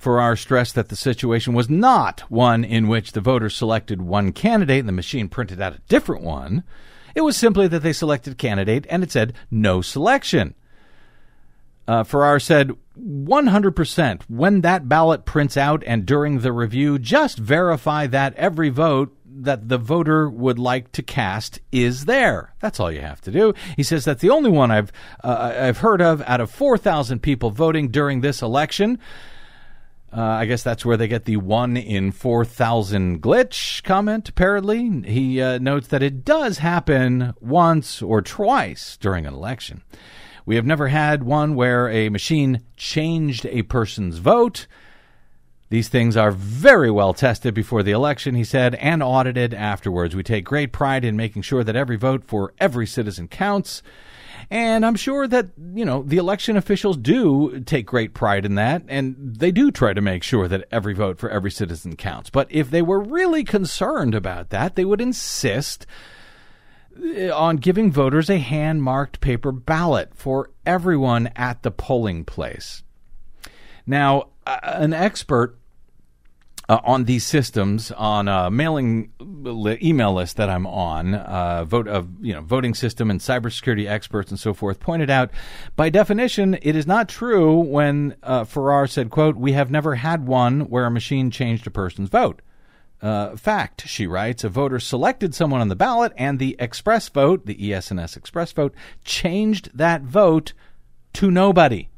Farrar 0.00 0.34
stressed 0.34 0.74
that 0.76 0.88
the 0.88 0.96
situation 0.96 1.52
was 1.52 1.68
not 1.68 2.20
one 2.30 2.64
in 2.64 2.88
which 2.88 3.12
the 3.12 3.20
voter 3.20 3.50
selected 3.50 4.00
one 4.00 4.32
candidate 4.32 4.80
and 4.80 4.88
the 4.88 4.92
machine 4.92 5.28
printed 5.28 5.60
out 5.60 5.74
a 5.74 5.80
different 5.88 6.22
one. 6.22 6.64
It 7.14 7.20
was 7.20 7.36
simply 7.36 7.68
that 7.68 7.80
they 7.82 7.92
selected 7.92 8.38
candidate 8.38 8.86
and 8.88 9.02
it 9.02 9.12
said 9.12 9.34
no 9.50 9.82
selection. 9.82 10.54
Uh, 11.86 12.02
Farrar 12.02 12.40
said 12.40 12.70
100% 12.98 14.22
when 14.28 14.62
that 14.62 14.88
ballot 14.88 15.26
prints 15.26 15.56
out 15.56 15.82
and 15.86 16.06
during 16.06 16.38
the 16.38 16.52
review, 16.52 16.98
just 16.98 17.36
verify 17.36 18.06
that 18.06 18.34
every 18.36 18.70
vote 18.70 19.14
that 19.32 19.68
the 19.68 19.78
voter 19.78 20.28
would 20.28 20.58
like 20.58 20.92
to 20.92 21.02
cast 21.02 21.60
is 21.72 22.04
there. 22.04 22.54
That's 22.60 22.80
all 22.80 22.90
you 22.90 23.00
have 23.00 23.20
to 23.22 23.30
do. 23.30 23.54
He 23.76 23.82
says 23.82 24.04
that's 24.04 24.22
the 24.22 24.30
only 24.30 24.50
one 24.50 24.70
I've 24.70 24.92
uh, 25.22 25.54
I've 25.58 25.78
heard 25.78 26.02
of 26.02 26.22
out 26.22 26.40
of 26.40 26.50
4,000 26.50 27.20
people 27.20 27.50
voting 27.50 27.88
during 27.88 28.20
this 28.20 28.42
election. 28.42 28.98
Uh, 30.12 30.22
I 30.22 30.46
guess 30.46 30.64
that's 30.64 30.84
where 30.84 30.96
they 30.96 31.06
get 31.06 31.24
the 31.24 31.36
one 31.36 31.76
in 31.76 32.10
4,000 32.10 33.22
glitch 33.22 33.84
comment, 33.84 34.28
apparently. 34.28 35.02
He 35.02 35.40
uh, 35.40 35.58
notes 35.58 35.86
that 35.88 36.02
it 36.02 36.24
does 36.24 36.58
happen 36.58 37.32
once 37.40 38.02
or 38.02 38.20
twice 38.20 38.96
during 38.96 39.24
an 39.24 39.34
election. 39.34 39.82
We 40.46 40.56
have 40.56 40.66
never 40.66 40.88
had 40.88 41.22
one 41.22 41.54
where 41.54 41.88
a 41.88 42.08
machine 42.08 42.62
changed 42.76 43.46
a 43.46 43.62
person's 43.62 44.18
vote. 44.18 44.66
These 45.70 45.88
things 45.88 46.16
are 46.16 46.32
very 46.32 46.90
well 46.90 47.14
tested 47.14 47.54
before 47.54 47.84
the 47.84 47.92
election, 47.92 48.34
he 48.34 48.42
said, 48.42 48.74
and 48.74 49.04
audited 49.04 49.54
afterwards. 49.54 50.16
We 50.16 50.24
take 50.24 50.44
great 50.44 50.72
pride 50.72 51.04
in 51.04 51.16
making 51.16 51.42
sure 51.42 51.62
that 51.62 51.76
every 51.76 51.96
vote 51.96 52.24
for 52.24 52.52
every 52.58 52.88
citizen 52.88 53.28
counts. 53.28 53.80
And 54.50 54.84
I'm 54.84 54.96
sure 54.96 55.28
that, 55.28 55.50
you 55.74 55.84
know, 55.84 56.02
the 56.02 56.16
election 56.16 56.56
officials 56.56 56.96
do 56.96 57.60
take 57.60 57.86
great 57.86 58.14
pride 58.14 58.44
in 58.44 58.56
that, 58.56 58.82
and 58.88 59.14
they 59.36 59.52
do 59.52 59.70
try 59.70 59.92
to 59.92 60.00
make 60.00 60.24
sure 60.24 60.48
that 60.48 60.66
every 60.72 60.92
vote 60.92 61.18
for 61.18 61.30
every 61.30 61.52
citizen 61.52 61.94
counts. 61.94 62.30
But 62.30 62.48
if 62.50 62.68
they 62.68 62.82
were 62.82 63.00
really 63.00 63.44
concerned 63.44 64.16
about 64.16 64.50
that, 64.50 64.74
they 64.74 64.84
would 64.84 65.00
insist 65.00 65.86
uh, 67.00 67.32
on 67.32 67.58
giving 67.58 67.92
voters 67.92 68.28
a 68.28 68.38
hand 68.38 68.82
marked 68.82 69.20
paper 69.20 69.52
ballot 69.52 70.16
for 70.16 70.50
everyone 70.66 71.28
at 71.36 71.62
the 71.62 71.70
polling 71.70 72.24
place. 72.24 72.82
Now, 73.86 74.30
an 74.46 74.92
expert 74.92 75.59
uh, 76.70 76.78
on 76.84 77.02
these 77.02 77.26
systems 77.26 77.90
on 77.90 78.28
a 78.28 78.48
mailing 78.48 79.12
li- 79.18 79.76
email 79.82 80.14
list 80.14 80.36
that 80.36 80.48
I'm 80.48 80.68
on, 80.68 81.16
uh, 81.16 81.64
vote 81.64 81.88
of 81.88 82.08
you 82.20 82.32
know 82.32 82.42
voting 82.42 82.74
system 82.74 83.10
and 83.10 83.18
cybersecurity 83.18 83.88
experts 83.88 84.30
and 84.30 84.38
so 84.38 84.54
forth, 84.54 84.78
pointed 84.78 85.10
out 85.10 85.32
by 85.74 85.90
definition 85.90 86.56
it 86.62 86.76
is 86.76 86.86
not 86.86 87.08
true 87.08 87.58
when 87.58 88.14
uh, 88.22 88.44
Farrar 88.44 88.86
said, 88.86 89.10
"quote 89.10 89.36
We 89.36 89.50
have 89.50 89.72
never 89.72 89.96
had 89.96 90.28
one 90.28 90.70
where 90.70 90.86
a 90.86 90.92
machine 90.92 91.32
changed 91.32 91.66
a 91.66 91.72
person's 91.72 92.08
vote." 92.08 92.40
Uh, 93.02 93.34
fact, 93.34 93.88
she 93.88 94.06
writes, 94.06 94.44
a 94.44 94.48
voter 94.48 94.78
selected 94.78 95.34
someone 95.34 95.62
on 95.62 95.68
the 95.68 95.74
ballot, 95.74 96.12
and 96.18 96.38
the 96.38 96.54
ExpressVote, 96.60 97.46
the 97.46 97.66
E 97.66 97.72
ES&S 97.72 98.14
ExpressVote, 98.14 98.72
changed 99.04 99.70
that 99.74 100.02
vote 100.02 100.52
to 101.14 101.30
nobody. 101.30 101.88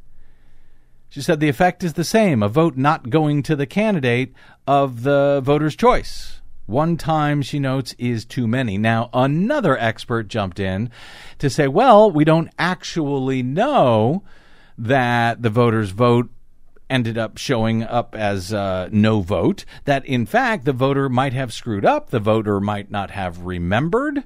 She 1.12 1.20
said 1.20 1.40
the 1.40 1.50
effect 1.50 1.84
is 1.84 1.92
the 1.92 2.04
same 2.04 2.42
a 2.42 2.48
vote 2.48 2.78
not 2.78 3.10
going 3.10 3.42
to 3.42 3.54
the 3.54 3.66
candidate 3.66 4.32
of 4.66 5.02
the 5.02 5.42
voter's 5.44 5.76
choice. 5.76 6.40
One 6.64 6.96
time, 6.96 7.42
she 7.42 7.58
notes, 7.58 7.94
is 7.98 8.24
too 8.24 8.46
many. 8.46 8.78
Now, 8.78 9.10
another 9.12 9.76
expert 9.76 10.28
jumped 10.28 10.58
in 10.58 10.90
to 11.36 11.50
say, 11.50 11.68
well, 11.68 12.10
we 12.10 12.24
don't 12.24 12.48
actually 12.58 13.42
know 13.42 14.22
that 14.78 15.42
the 15.42 15.50
voter's 15.50 15.90
vote 15.90 16.30
ended 16.88 17.18
up 17.18 17.36
showing 17.36 17.82
up 17.82 18.14
as 18.14 18.54
uh, 18.54 18.88
no 18.90 19.20
vote, 19.20 19.66
that 19.84 20.06
in 20.06 20.24
fact 20.24 20.64
the 20.64 20.72
voter 20.72 21.10
might 21.10 21.34
have 21.34 21.52
screwed 21.52 21.84
up, 21.84 22.08
the 22.08 22.20
voter 22.20 22.58
might 22.58 22.90
not 22.90 23.10
have 23.10 23.44
remembered. 23.44 24.24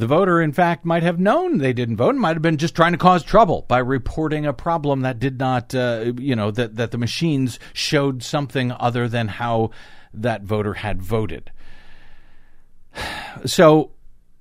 The 0.00 0.06
voter, 0.06 0.40
in 0.40 0.52
fact, 0.52 0.86
might 0.86 1.02
have 1.02 1.20
known 1.20 1.58
they 1.58 1.74
didn't 1.74 1.98
vote, 1.98 2.14
and 2.14 2.20
might 2.20 2.34
have 2.34 2.40
been 2.40 2.56
just 2.56 2.74
trying 2.74 2.92
to 2.92 2.98
cause 2.98 3.22
trouble 3.22 3.66
by 3.68 3.80
reporting 3.80 4.46
a 4.46 4.54
problem 4.54 5.02
that 5.02 5.18
did 5.18 5.38
not, 5.38 5.74
uh, 5.74 6.14
you 6.16 6.34
know, 6.34 6.50
that, 6.52 6.76
that 6.76 6.90
the 6.90 6.96
machines 6.96 7.58
showed 7.74 8.22
something 8.22 8.72
other 8.72 9.08
than 9.08 9.28
how 9.28 9.72
that 10.14 10.42
voter 10.42 10.72
had 10.72 11.02
voted. 11.02 11.52
So 13.44 13.90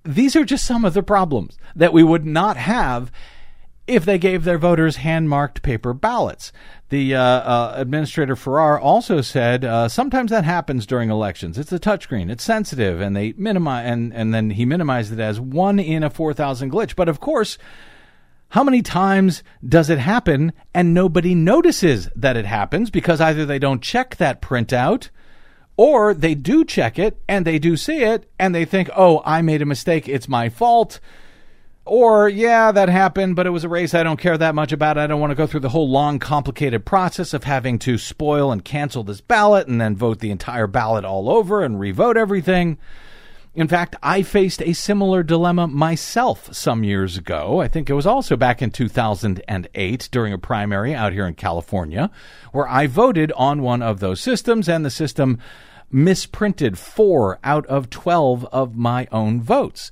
these 0.03 0.33
are 0.37 0.45
just 0.45 0.63
some 0.63 0.85
of 0.85 0.93
the 0.93 1.03
problems 1.03 1.57
that 1.75 1.91
we 1.91 2.03
would 2.03 2.25
not 2.25 2.55
have 2.55 3.11
if 3.85 4.05
they 4.05 4.17
gave 4.17 4.45
their 4.45 4.57
voters 4.57 4.95
hand 4.95 5.27
marked 5.27 5.61
paper 5.61 5.93
ballots. 5.93 6.53
The 6.89 7.13
uh, 7.13 7.21
uh, 7.21 7.73
administrator 7.75 8.35
Farrar 8.35 8.79
also 8.79 9.21
said 9.21 9.63
uh, 9.63 9.87
sometimes 9.87 10.31
that 10.31 10.43
happens 10.43 10.87
during 10.87 11.11
elections. 11.11 11.59
It's 11.59 11.71
a 11.71 11.79
touchscreen, 11.79 12.31
it's 12.31 12.43
sensitive, 12.43 12.99
and 12.99 13.15
they 13.15 13.33
minimize 13.37 13.85
and, 13.85 14.11
and 14.13 14.33
then 14.33 14.49
he 14.49 14.65
minimized 14.65 15.13
it 15.13 15.19
as 15.19 15.39
one 15.39 15.79
in 15.79 16.03
a 16.03 16.09
four 16.09 16.33
thousand 16.33 16.71
glitch. 16.71 16.95
But 16.95 17.07
of 17.07 17.19
course, 17.19 17.59
how 18.49 18.63
many 18.63 18.81
times 18.81 19.43
does 19.67 19.91
it 19.91 19.99
happen 19.99 20.51
and 20.73 20.93
nobody 20.93 21.35
notices 21.35 22.09
that 22.15 22.35
it 22.35 22.45
happens 22.45 22.89
because 22.89 23.21
either 23.21 23.45
they 23.45 23.59
don't 23.59 23.83
check 23.83 24.15
that 24.15 24.41
printout 24.41 25.09
or 25.77 26.15
they 26.15 26.33
do 26.33 26.65
check 26.65 26.97
it 26.97 27.21
and 27.27 27.45
they 27.45 27.59
do 27.59 27.77
see 27.77 28.01
it 28.01 28.27
and 28.39 28.55
they 28.55 28.65
think, 28.65 28.89
oh, 28.97 29.21
I 29.23 29.43
made 29.43 29.61
a 29.61 29.67
mistake. 29.67 30.09
It's 30.09 30.27
my 30.27 30.49
fault. 30.49 30.99
Or, 31.89 32.29
yeah, 32.29 32.71
that 32.71 32.87
happened, 32.87 33.35
but 33.35 33.47
it 33.47 33.49
was 33.49 33.63
a 33.63 33.69
race 33.69 33.95
I 33.95 34.03
don't 34.03 34.19
care 34.19 34.37
that 34.37 34.53
much 34.53 34.71
about. 34.71 34.99
I 34.99 35.07
don't 35.07 35.19
want 35.19 35.31
to 35.31 35.35
go 35.35 35.47
through 35.47 35.61
the 35.61 35.69
whole 35.69 35.89
long, 35.89 36.19
complicated 36.19 36.85
process 36.85 37.33
of 37.33 37.45
having 37.45 37.79
to 37.79 37.97
spoil 37.97 38.51
and 38.51 38.63
cancel 38.63 39.03
this 39.03 39.21
ballot 39.21 39.67
and 39.67 39.81
then 39.81 39.95
vote 39.95 40.19
the 40.19 40.29
entire 40.29 40.67
ballot 40.67 41.03
all 41.03 41.31
over 41.31 41.63
and 41.63 41.79
revote 41.79 42.15
everything. 42.15 42.77
In 43.55 43.67
fact, 43.67 43.95
I 44.03 44.21
faced 44.21 44.61
a 44.61 44.73
similar 44.73 45.23
dilemma 45.23 45.65
myself 45.65 46.53
some 46.53 46.83
years 46.83 47.17
ago. 47.17 47.59
I 47.59 47.67
think 47.67 47.89
it 47.89 47.95
was 47.95 48.05
also 48.05 48.35
back 48.35 48.61
in 48.61 48.69
2008 48.69 50.09
during 50.11 50.31
a 50.31 50.37
primary 50.37 50.93
out 50.93 51.13
here 51.13 51.25
in 51.25 51.33
California, 51.33 52.11
where 52.51 52.67
I 52.67 52.85
voted 52.85 53.31
on 53.31 53.63
one 53.63 53.81
of 53.81 53.99
those 53.99 54.21
systems 54.21 54.69
and 54.69 54.85
the 54.85 54.91
system 54.91 55.39
misprinted 55.91 56.77
four 56.77 57.39
out 57.43 57.65
of 57.65 57.89
12 57.89 58.45
of 58.51 58.75
my 58.75 59.07
own 59.11 59.41
votes. 59.41 59.89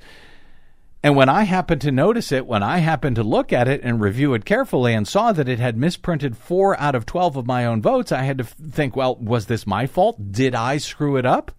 And 1.08 1.16
when 1.16 1.30
I 1.30 1.44
happened 1.44 1.80
to 1.84 1.92
notice 1.94 2.34
it, 2.34 2.46
when 2.46 2.62
I 2.62 2.80
happened 2.80 3.16
to 3.16 3.24
look 3.24 3.54
at 3.54 3.70
it 3.70 3.80
and 3.82 4.02
review 4.02 4.34
it 4.34 4.44
carefully 4.44 4.94
and 4.94 5.08
saw 5.08 5.32
that 5.32 5.48
it 5.48 5.58
had 5.58 5.78
misprinted 5.78 6.36
four 6.36 6.78
out 6.78 6.96
of 6.96 7.06
12 7.06 7.38
of 7.38 7.48
my 7.48 7.66
own 7.66 7.82
votes, 7.82 8.12
I 8.12 8.24
had 8.24 8.40
to 8.40 8.44
think, 8.44 8.94
well, 8.94 9.16
was 9.16 9.46
this 9.46 9.66
my 9.66 9.88
fault? 9.88 10.34
Did 10.34 10.54
I 10.54 10.76
screw 10.76 11.16
it 11.16 11.26
up? 11.26 11.54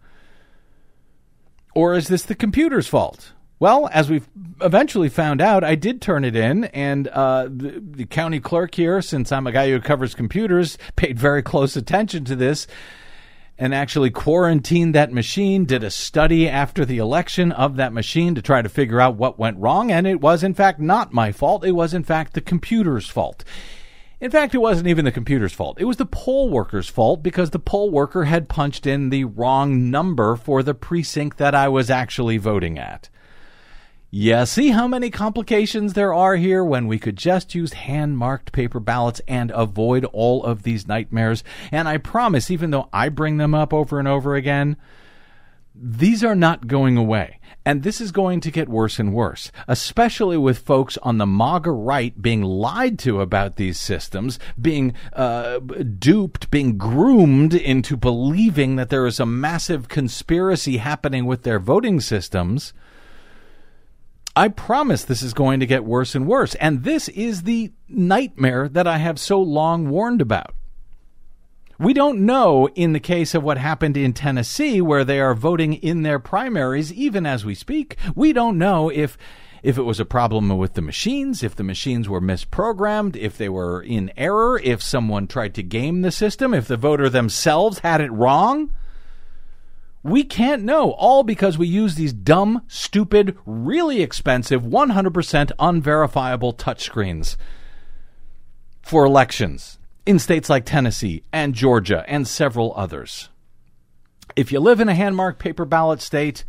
Or 1.74 1.94
is 1.94 2.08
this 2.08 2.24
the 2.24 2.34
computer's 2.34 2.88
fault? 2.88 3.32
Well, 3.58 3.88
as 3.90 4.10
we've 4.10 4.28
eventually 4.60 5.08
found 5.08 5.40
out, 5.40 5.64
I 5.64 5.76
did 5.76 6.02
turn 6.02 6.26
it 6.26 6.36
in, 6.36 6.64
and 6.64 7.08
uh, 7.08 7.44
the, 7.44 7.82
the 7.82 8.04
county 8.04 8.40
clerk 8.40 8.74
here, 8.74 9.00
since 9.00 9.32
I'm 9.32 9.46
a 9.46 9.52
guy 9.52 9.70
who 9.70 9.80
covers 9.80 10.14
computers, 10.14 10.76
paid 10.94 11.18
very 11.18 11.42
close 11.42 11.74
attention 11.74 12.26
to 12.26 12.36
this 12.36 12.66
and 13.58 13.74
actually 13.74 14.10
quarantined 14.10 14.94
that 14.94 15.12
machine, 15.12 15.64
did 15.64 15.82
a 15.82 15.90
study 15.90 16.48
after 16.48 16.84
the 16.84 16.98
election 16.98 17.50
of 17.50 17.76
that 17.76 17.92
machine 17.92 18.34
to 18.36 18.42
try 18.42 18.62
to 18.62 18.68
figure 18.68 19.00
out 19.00 19.16
what 19.16 19.38
went 19.38 19.58
wrong. 19.58 19.90
And 19.90 20.06
it 20.06 20.20
was, 20.20 20.44
in 20.44 20.54
fact, 20.54 20.78
not 20.78 21.12
my 21.12 21.32
fault. 21.32 21.64
It 21.64 21.72
was, 21.72 21.92
in 21.92 22.04
fact, 22.04 22.34
the 22.34 22.40
computer's 22.40 23.08
fault. 23.08 23.44
In 24.20 24.30
fact, 24.30 24.54
it 24.54 24.58
wasn't 24.58 24.88
even 24.88 25.04
the 25.04 25.12
computer's 25.12 25.52
fault. 25.52 25.80
It 25.80 25.84
was 25.84 25.96
the 25.96 26.06
poll 26.06 26.50
worker's 26.50 26.88
fault 26.88 27.22
because 27.22 27.50
the 27.50 27.58
poll 27.58 27.90
worker 27.90 28.24
had 28.24 28.48
punched 28.48 28.86
in 28.86 29.10
the 29.10 29.24
wrong 29.24 29.90
number 29.90 30.36
for 30.36 30.62
the 30.62 30.74
precinct 30.74 31.38
that 31.38 31.54
I 31.54 31.68
was 31.68 31.90
actually 31.90 32.38
voting 32.38 32.78
at. 32.78 33.08
Yeah, 34.10 34.44
see 34.44 34.70
how 34.70 34.88
many 34.88 35.10
complications 35.10 35.92
there 35.92 36.14
are 36.14 36.36
here 36.36 36.64
when 36.64 36.86
we 36.86 36.98
could 36.98 37.16
just 37.16 37.54
use 37.54 37.74
hand 37.74 38.16
marked 38.16 38.52
paper 38.52 38.80
ballots 38.80 39.20
and 39.28 39.50
avoid 39.50 40.06
all 40.06 40.42
of 40.44 40.62
these 40.62 40.88
nightmares. 40.88 41.44
And 41.70 41.86
I 41.86 41.98
promise, 41.98 42.50
even 42.50 42.70
though 42.70 42.88
I 42.90 43.10
bring 43.10 43.36
them 43.36 43.54
up 43.54 43.74
over 43.74 43.98
and 43.98 44.08
over 44.08 44.34
again, 44.34 44.78
these 45.74 46.24
are 46.24 46.34
not 46.34 46.66
going 46.66 46.96
away. 46.96 47.38
And 47.66 47.82
this 47.82 48.00
is 48.00 48.10
going 48.10 48.40
to 48.40 48.50
get 48.50 48.70
worse 48.70 48.98
and 48.98 49.12
worse, 49.12 49.52
especially 49.68 50.38
with 50.38 50.60
folks 50.60 50.96
on 51.02 51.18
the 51.18 51.26
MAGA 51.26 51.70
right 51.70 52.20
being 52.20 52.40
lied 52.42 52.98
to 53.00 53.20
about 53.20 53.56
these 53.56 53.78
systems, 53.78 54.38
being 54.58 54.94
uh, 55.12 55.58
duped, 55.58 56.50
being 56.50 56.78
groomed 56.78 57.52
into 57.52 57.94
believing 57.94 58.76
that 58.76 58.88
there 58.88 59.06
is 59.06 59.20
a 59.20 59.26
massive 59.26 59.88
conspiracy 59.88 60.78
happening 60.78 61.26
with 61.26 61.42
their 61.42 61.58
voting 61.58 62.00
systems. 62.00 62.72
I 64.38 64.46
promise 64.46 65.02
this 65.02 65.20
is 65.20 65.34
going 65.34 65.58
to 65.58 65.66
get 65.66 65.84
worse 65.84 66.14
and 66.14 66.24
worse. 66.24 66.54
And 66.54 66.84
this 66.84 67.08
is 67.08 67.42
the 67.42 67.72
nightmare 67.88 68.68
that 68.68 68.86
I 68.86 68.98
have 68.98 69.18
so 69.18 69.42
long 69.42 69.90
warned 69.90 70.22
about. 70.22 70.54
We 71.76 71.92
don't 71.92 72.24
know 72.24 72.68
in 72.76 72.92
the 72.92 73.00
case 73.00 73.34
of 73.34 73.42
what 73.42 73.58
happened 73.58 73.96
in 73.96 74.12
Tennessee, 74.12 74.80
where 74.80 75.04
they 75.04 75.18
are 75.18 75.34
voting 75.34 75.74
in 75.74 76.02
their 76.02 76.20
primaries, 76.20 76.92
even 76.92 77.26
as 77.26 77.44
we 77.44 77.56
speak. 77.56 77.96
We 78.14 78.32
don't 78.32 78.58
know 78.58 78.90
if. 78.90 79.18
If 79.60 79.76
it 79.76 79.82
was 79.82 79.98
a 79.98 80.04
problem 80.04 80.56
with 80.56 80.74
the 80.74 80.82
machines, 80.82 81.42
if 81.42 81.56
the 81.56 81.64
machines 81.64 82.08
were 82.08 82.20
misprogrammed, 82.20 83.16
if 83.16 83.36
they 83.36 83.48
were 83.48 83.82
in 83.82 84.12
error, 84.16 84.60
if 84.62 84.80
someone 84.80 85.26
tried 85.26 85.52
to 85.56 85.64
game 85.64 86.02
the 86.02 86.12
system, 86.12 86.54
if 86.54 86.68
the 86.68 86.76
voter 86.76 87.08
themselves 87.08 87.80
had 87.80 88.00
it 88.00 88.12
wrong. 88.12 88.72
We 90.08 90.24
can't 90.24 90.62
know, 90.62 90.92
all 90.92 91.22
because 91.22 91.58
we 91.58 91.66
use 91.66 91.94
these 91.94 92.14
dumb, 92.14 92.62
stupid, 92.66 93.36
really 93.44 94.00
expensive, 94.00 94.62
100% 94.62 95.50
unverifiable 95.58 96.54
touchscreens 96.54 97.36
for 98.80 99.04
elections 99.04 99.78
in 100.06 100.18
states 100.18 100.48
like 100.48 100.64
Tennessee 100.64 101.22
and 101.30 101.54
Georgia 101.54 102.04
and 102.08 102.26
several 102.26 102.72
others. 102.74 103.28
If 104.34 104.50
you 104.50 104.60
live 104.60 104.80
in 104.80 104.88
a 104.88 104.94
hand 104.94 105.14
marked 105.14 105.38
paper 105.38 105.66
ballot 105.66 106.00
state, 106.00 106.44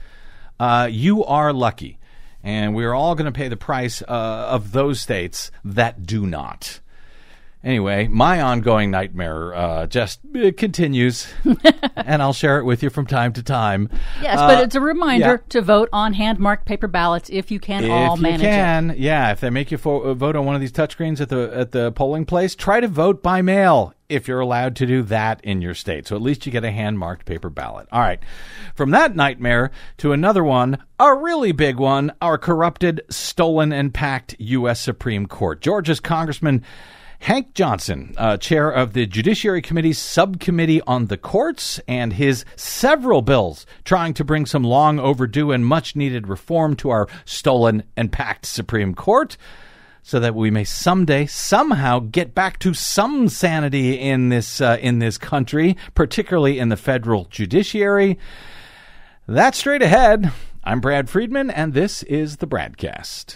uh, 0.58 0.88
you 0.90 1.26
are 1.26 1.52
lucky. 1.52 2.00
And 2.42 2.74
we're 2.74 2.94
all 2.94 3.16
going 3.16 3.26
to 3.26 3.38
pay 3.38 3.50
the 3.50 3.58
price 3.58 4.02
uh, 4.02 4.06
of 4.08 4.72
those 4.72 5.02
states 5.02 5.52
that 5.66 6.06
do 6.06 6.26
not. 6.26 6.80
Anyway, 7.62 8.08
my 8.08 8.40
ongoing 8.40 8.90
nightmare 8.90 9.54
uh, 9.54 9.86
just 9.86 10.22
uh, 10.34 10.50
continues, 10.56 11.28
and 11.98 12.22
I'll 12.22 12.32
share 12.32 12.58
it 12.58 12.64
with 12.64 12.82
you 12.82 12.90
from 12.90 13.06
time 13.06 13.34
to 13.34 13.44
time. 13.44 13.90
Yes, 14.22 14.40
Uh, 14.40 14.48
but 14.48 14.64
it's 14.64 14.76
a 14.76 14.80
reminder 14.82 15.26
yeah. 15.44 15.50
to 15.50 15.62
vote 15.62 15.90
on 15.92 16.14
hand 16.14 16.40
marked 16.40 16.66
paper 16.66 16.88
ballots 16.88 17.30
if 17.30 17.52
you 17.52 17.60
can 17.60 17.90
all 17.92 18.14
if 18.14 18.20
you 18.20 18.24
manage 18.24 18.96
it. 18.96 19.00
yeah. 19.02 19.32
If 19.34 19.42
they 19.42 19.50
make 19.50 19.72
you 19.72 19.78
fo- 19.78 20.00
uh, 20.04 20.14
vote 20.14 20.38
on 20.38 20.46
one 20.46 20.56
of 20.56 20.62
these 20.62 20.72
touchscreens 20.72 21.20
at 21.20 21.28
the 21.28 21.52
at 21.54 21.72
the 21.72 21.92
polling 21.92 22.26
place, 22.26 22.56
try 22.56 22.80
to 22.80 22.88
vote 22.88 23.22
by 23.22 23.42
mail 23.42 23.94
if 24.08 24.26
you're 24.26 24.40
allowed 24.40 24.78
to 24.78 24.86
do 24.86 25.04
that 25.04 25.44
in 25.44 25.62
your 25.62 25.74
state. 25.76 26.08
So 26.08 26.16
at 26.16 26.22
least 26.22 26.46
you 26.46 26.54
get 26.54 26.64
a 26.64 26.72
hand 26.72 26.98
marked 26.98 27.26
paper 27.26 27.50
ballot. 27.50 27.90
All 27.92 28.00
right. 28.00 28.22
From 28.74 28.92
that 28.92 29.18
nightmare 29.18 29.70
to 29.98 30.14
another 30.14 30.46
one, 30.46 30.78
a 30.98 31.14
really 31.14 31.52
big 31.52 31.76
one: 31.76 32.14
our 32.22 32.38
corrupted, 32.38 33.02
stolen, 33.10 33.74
and 33.74 33.94
packed 33.94 34.34
U.S. 34.40 34.80
Supreme 34.80 35.26
Court. 35.26 35.60
Georgia's 35.60 36.00
Congressman. 36.00 36.64
Hank 37.20 37.54
Johnson, 37.54 38.14
uh, 38.18 38.38
chair 38.38 38.72
of 38.72 38.94
the 38.94 39.06
Judiciary 39.06 39.62
Committee's 39.62 39.98
subcommittee 39.98 40.82
on 40.82 41.08
the 41.08 41.18
courts, 41.18 41.80
and 41.88 42.14
his 42.14 42.46
several 42.56 43.22
bills 43.22 43.66
trying 43.84 44.14
to 44.16 44.24
bring 44.24 44.46
some 44.46 44.64
long 44.64 45.00
overdue 45.00 45.52
and 45.52 45.66
much 45.66 45.96
needed 45.96 46.28
reform 46.28 46.76
to 46.78 46.90
our 46.90 47.08
stolen 47.26 47.84
and 47.98 48.12
packed 48.12 48.46
Supreme 48.46 48.96
Court 48.96 49.38
so 50.02 50.20
that 50.20 50.34
we 50.34 50.50
may 50.50 50.64
someday 50.64 51.26
somehow 51.26 52.00
get 52.00 52.34
back 52.34 52.58
to 52.60 52.74
some 52.74 53.28
sanity 53.28 54.00
in 54.00 54.30
this 54.30 54.62
uh, 54.62 54.78
in 54.82 55.00
this 55.00 55.18
country, 55.18 55.78
particularly 55.94 56.58
in 56.58 56.70
the 56.70 56.78
federal 56.78 57.26
judiciary. 57.26 58.18
That's 59.28 59.60
straight 59.60 59.84
ahead. 59.84 60.32
I'm 60.64 60.80
Brad 60.80 61.10
Friedman, 61.10 61.52
and 61.52 61.74
this 61.74 62.02
is 62.04 62.38
the 62.38 62.48
Bradcast. 62.48 63.36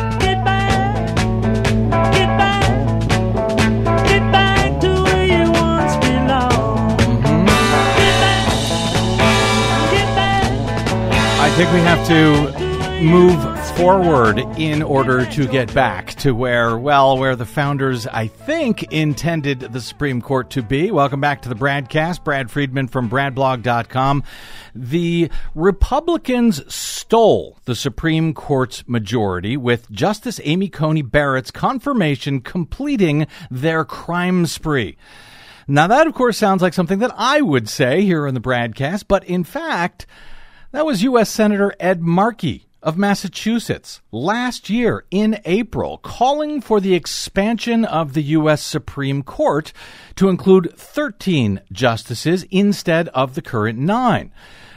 Think 11.55 11.73
we 11.73 11.79
have 11.81 12.07
to 12.07 13.03
move 13.03 13.59
forward 13.75 14.39
in 14.57 14.81
order 14.81 15.25
to 15.25 15.47
get 15.47 15.71
back 15.73 16.13
to 16.15 16.33
where, 16.33 16.77
well, 16.77 17.17
where 17.17 17.35
the 17.35 17.45
founders, 17.45 18.07
I 18.07 18.27
think, 18.27 18.83
intended 18.91 19.59
the 19.59 19.81
Supreme 19.81 20.21
Court 20.21 20.49
to 20.51 20.63
be. 20.63 20.91
Welcome 20.91 21.19
back 21.19 21.41
to 21.43 21.49
the 21.49 21.55
Bradcast. 21.55 22.23
Brad 22.23 22.49
Friedman 22.49 22.87
from 22.87 23.09
BradBlog.com. 23.09 24.23
The 24.73 25.29
Republicans 25.53 26.73
stole 26.73 27.59
the 27.65 27.75
Supreme 27.75 28.33
Court's 28.33 28.87
majority 28.87 29.57
with 29.57 29.91
Justice 29.91 30.39
Amy 30.43 30.69
Coney 30.69 31.01
Barrett's 31.01 31.51
confirmation 31.51 32.41
completing 32.41 33.27
their 33.51 33.83
crime 33.83 34.45
spree. 34.45 34.95
Now, 35.67 35.87
that, 35.87 36.07
of 36.07 36.13
course, 36.13 36.37
sounds 36.37 36.61
like 36.61 36.73
something 36.73 36.99
that 36.99 37.13
I 37.15 37.41
would 37.41 37.69
say 37.69 38.01
here 38.01 38.25
in 38.25 38.33
the 38.33 38.41
Bradcast, 38.41 39.05
but 39.07 39.23
in 39.25 39.43
fact, 39.43 40.05
that 40.71 40.85
was 40.85 41.03
U.S. 41.03 41.29
Senator 41.29 41.73
Ed 41.79 42.01
Markey 42.01 42.67
of 42.81 42.97
Massachusetts 42.97 44.01
last 44.11 44.69
year 44.69 45.05
in 45.11 45.39
April, 45.45 45.97
calling 45.97 46.61
for 46.61 46.79
the 46.79 46.95
expansion 46.95 47.85
of 47.85 48.13
the 48.13 48.23
U.S. 48.23 48.63
Supreme 48.63 49.21
Court 49.21 49.73
to 50.15 50.29
include 50.29 50.73
13 50.75 51.61
justices 51.71 52.45
instead 52.49 53.09
of 53.09 53.35
the 53.35 53.41
current 53.41 53.77
nine. 53.77 54.31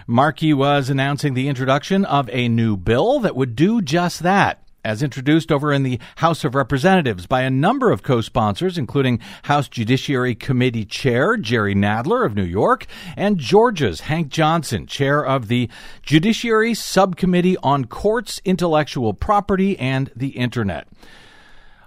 Markey 0.06 0.52
was 0.52 0.90
announcing 0.90 1.34
the 1.34 1.48
introduction 1.48 2.04
of 2.04 2.28
a 2.30 2.48
new 2.48 2.76
bill 2.76 3.20
that 3.20 3.36
would 3.36 3.56
do 3.56 3.80
just 3.80 4.22
that 4.22 4.63
as 4.84 5.02
introduced 5.02 5.50
over 5.50 5.72
in 5.72 5.82
the 5.82 5.98
House 6.16 6.44
of 6.44 6.54
Representatives 6.54 7.26
by 7.26 7.42
a 7.42 7.50
number 7.50 7.90
of 7.90 8.02
co 8.02 8.20
sponsors, 8.20 8.76
including 8.76 9.20
House 9.44 9.68
Judiciary 9.68 10.34
Committee 10.34 10.84
Chair 10.84 11.36
Jerry 11.36 11.74
Nadler 11.74 12.24
of 12.24 12.34
New 12.34 12.44
York 12.44 12.86
and 13.16 13.38
Georgia's 13.38 14.02
Hank 14.02 14.28
Johnson, 14.28 14.86
chair 14.86 15.24
of 15.24 15.48
the 15.48 15.68
Judiciary 16.02 16.74
Subcommittee 16.74 17.56
on 17.62 17.86
Courts, 17.86 18.40
Intellectual 18.44 19.14
Property, 19.14 19.78
and 19.78 20.10
the 20.14 20.28
Internet. 20.28 20.86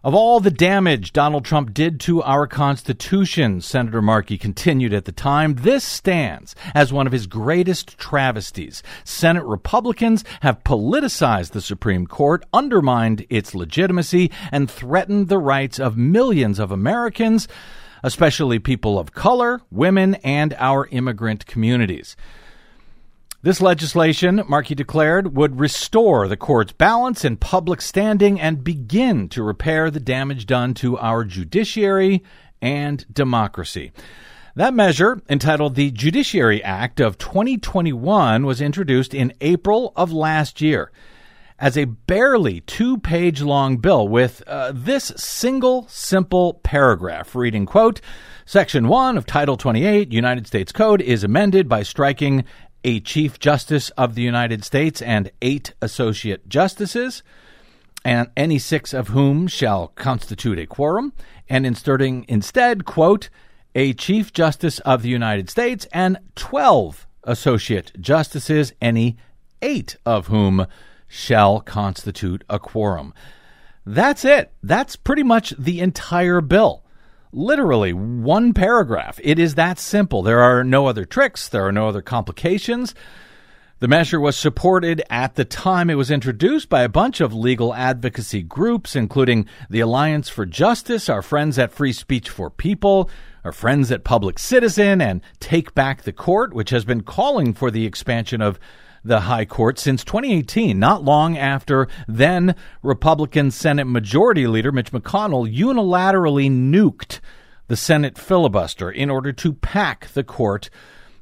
Of 0.07 0.15
all 0.15 0.39
the 0.39 0.49
damage 0.49 1.11
Donald 1.11 1.43
Trump 1.43 1.73
did 1.73 1.99
to 1.99 2.23
our 2.23 2.47
Constitution, 2.47 3.59
Senator 3.59 4.01
Markey 4.01 4.37
continued 4.37 4.93
at 4.93 5.03
the 5.03 5.11
time, 5.11 5.55
this 5.55 5.83
stands 5.83 6.55
as 6.73 6.93
one 6.93 7.07
of 7.07 7.11
his 7.11 7.27
greatest 7.27 7.97
travesties. 7.97 8.81
Senate 9.03 9.43
Republicans 9.43 10.23
have 10.43 10.63
politicized 10.63 11.51
the 11.51 11.59
Supreme 11.59 12.07
Court, 12.07 12.45
undermined 12.53 13.25
its 13.29 13.53
legitimacy, 13.53 14.31
and 14.49 14.71
threatened 14.71 15.27
the 15.27 15.39
rights 15.39 15.77
of 15.77 15.97
millions 15.97 16.57
of 16.57 16.71
Americans, 16.71 17.49
especially 18.01 18.59
people 18.59 18.97
of 18.97 19.11
color, 19.11 19.59
women, 19.71 20.15
and 20.23 20.53
our 20.57 20.87
immigrant 20.87 21.45
communities. 21.47 22.15
This 23.47 23.61
legislation, 23.61 24.43
Markey 24.49 24.75
declared, 24.75 25.37
would 25.37 25.57
restore 25.57 26.27
the 26.27 26.35
court's 26.35 26.73
balance 26.73 27.23
and 27.23 27.39
public 27.39 27.79
standing 27.79 28.41
and 28.41 28.61
begin 28.61 29.29
to 29.29 29.41
repair 29.41 29.89
the 29.89 30.01
damage 30.01 30.45
done 30.45 30.73
to 30.73 30.97
our 30.97 31.23
judiciary 31.23 32.25
and 32.61 33.05
democracy. 33.09 33.93
That 34.57 34.73
measure, 34.73 35.21
entitled 35.29 35.75
the 35.75 35.91
Judiciary 35.91 36.61
Act 36.61 36.99
of 36.99 37.17
2021, 37.17 38.45
was 38.45 38.59
introduced 38.59 39.13
in 39.13 39.31
April 39.39 39.93
of 39.95 40.11
last 40.11 40.59
year. 40.59 40.91
as 41.57 41.77
a 41.77 41.85
barely 41.85 42.59
two 42.61 42.97
page 42.97 43.41
long 43.41 43.77
bill 43.77 44.07
with 44.07 44.43
uh, 44.45 44.71
this 44.75 45.05
single 45.15 45.87
simple 45.87 46.55
paragraph 46.55 47.33
reading, 47.33 47.65
quote, 47.65 48.01
Section 48.45 48.87
1 48.87 49.17
of 49.17 49.25
Title 49.25 49.57
28 49.57 50.13
United 50.13 50.47
States 50.47 50.71
Code 50.71 51.01
is 51.01 51.25
amended 51.25 51.67
by 51.67 51.83
striking 51.83 52.45
a 52.87 53.01
Chief 53.01 53.37
Justice 53.37 53.89
of 53.97 54.15
the 54.15 54.21
United 54.21 54.63
States 54.63 55.01
and 55.01 55.29
eight 55.41 55.73
Associate 55.81 56.47
Justices, 56.47 57.21
and 58.05 58.29
any 58.37 58.57
six 58.57 58.93
of 58.93 59.09
whom 59.09 59.45
shall 59.45 59.89
constitute 59.89 60.57
a 60.57 60.65
quorum, 60.65 61.11
and 61.49 61.65
inserting 61.65 62.23
instead, 62.29 62.85
quote, 62.85 63.29
a 63.75 63.91
Chief 63.91 64.31
Justice 64.31 64.79
of 64.79 65.01
the 65.01 65.09
United 65.09 65.49
States 65.49 65.85
and 65.91 66.17
12 66.35 67.05
Associate 67.25 67.91
Justices, 67.99 68.71
any 68.81 69.17
eight 69.61 69.97
of 70.05 70.27
whom 70.27 70.65
shall 71.09 71.59
constitute 71.59 72.45
a 72.49 72.57
quorum. 72.57 73.13
That's 73.85 74.23
it. 74.23 74.53
That's 74.63 74.95
pretty 74.95 75.23
much 75.23 75.53
the 75.59 75.81
entire 75.81 76.39
bill. 76.39 76.85
Literally 77.31 77.93
one 77.93 78.53
paragraph. 78.53 79.19
It 79.23 79.37
is 79.39 79.55
that 79.55 79.79
simple. 79.79 80.21
There 80.21 80.39
are 80.39 80.63
no 80.63 80.87
other 80.87 81.05
tricks, 81.05 81.49
there 81.49 81.65
are 81.65 81.71
no 81.71 81.87
other 81.87 82.01
complications. 82.01 82.95
The 83.79 83.87
measure 83.87 84.19
was 84.19 84.35
supported 84.35 85.03
at 85.07 85.35
the 85.35 85.45
time 85.45 85.91
it 85.91 85.95
was 85.95 86.09
introduced 86.09 86.67
by 86.67 86.81
a 86.81 86.89
bunch 86.89 87.21
of 87.21 87.31
legal 87.31 87.75
advocacy 87.75 88.41
groups, 88.41 88.95
including 88.95 89.45
the 89.69 89.81
Alliance 89.81 90.29
for 90.29 90.47
Justice, 90.47 91.09
our 91.09 91.21
friends 91.21 91.59
at 91.59 91.71
Free 91.71 91.93
Speech 91.93 92.27
for 92.27 92.49
People, 92.49 93.07
our 93.43 93.51
friends 93.51 93.91
at 93.91 94.03
Public 94.03 94.39
Citizen, 94.39 94.99
and 94.99 95.21
Take 95.39 95.75
Back 95.75 96.01
the 96.01 96.11
Court, 96.11 96.55
which 96.55 96.71
has 96.71 96.85
been 96.85 97.03
calling 97.03 97.53
for 97.53 97.69
the 97.69 97.85
expansion 97.85 98.41
of 98.41 98.59
the 99.07 99.21
High 99.21 99.45
Court 99.45 99.79
since 99.79 100.03
2018, 100.03 100.77
not 100.77 101.03
long 101.03 101.37
after 101.37 101.87
then 102.07 102.55
Republican 102.81 103.51
Senate 103.51 103.85
Majority 103.85 104.47
Leader 104.47 104.71
Mitch 104.71 104.91
McConnell 104.91 105.51
unilaterally 105.51 106.49
nuked 106.49 107.19
the 107.67 107.75
Senate 107.75 108.17
filibuster 108.17 108.89
in 108.89 109.09
order 109.09 109.31
to 109.33 109.53
pack 109.53 110.07
the 110.09 110.23
court 110.23 110.69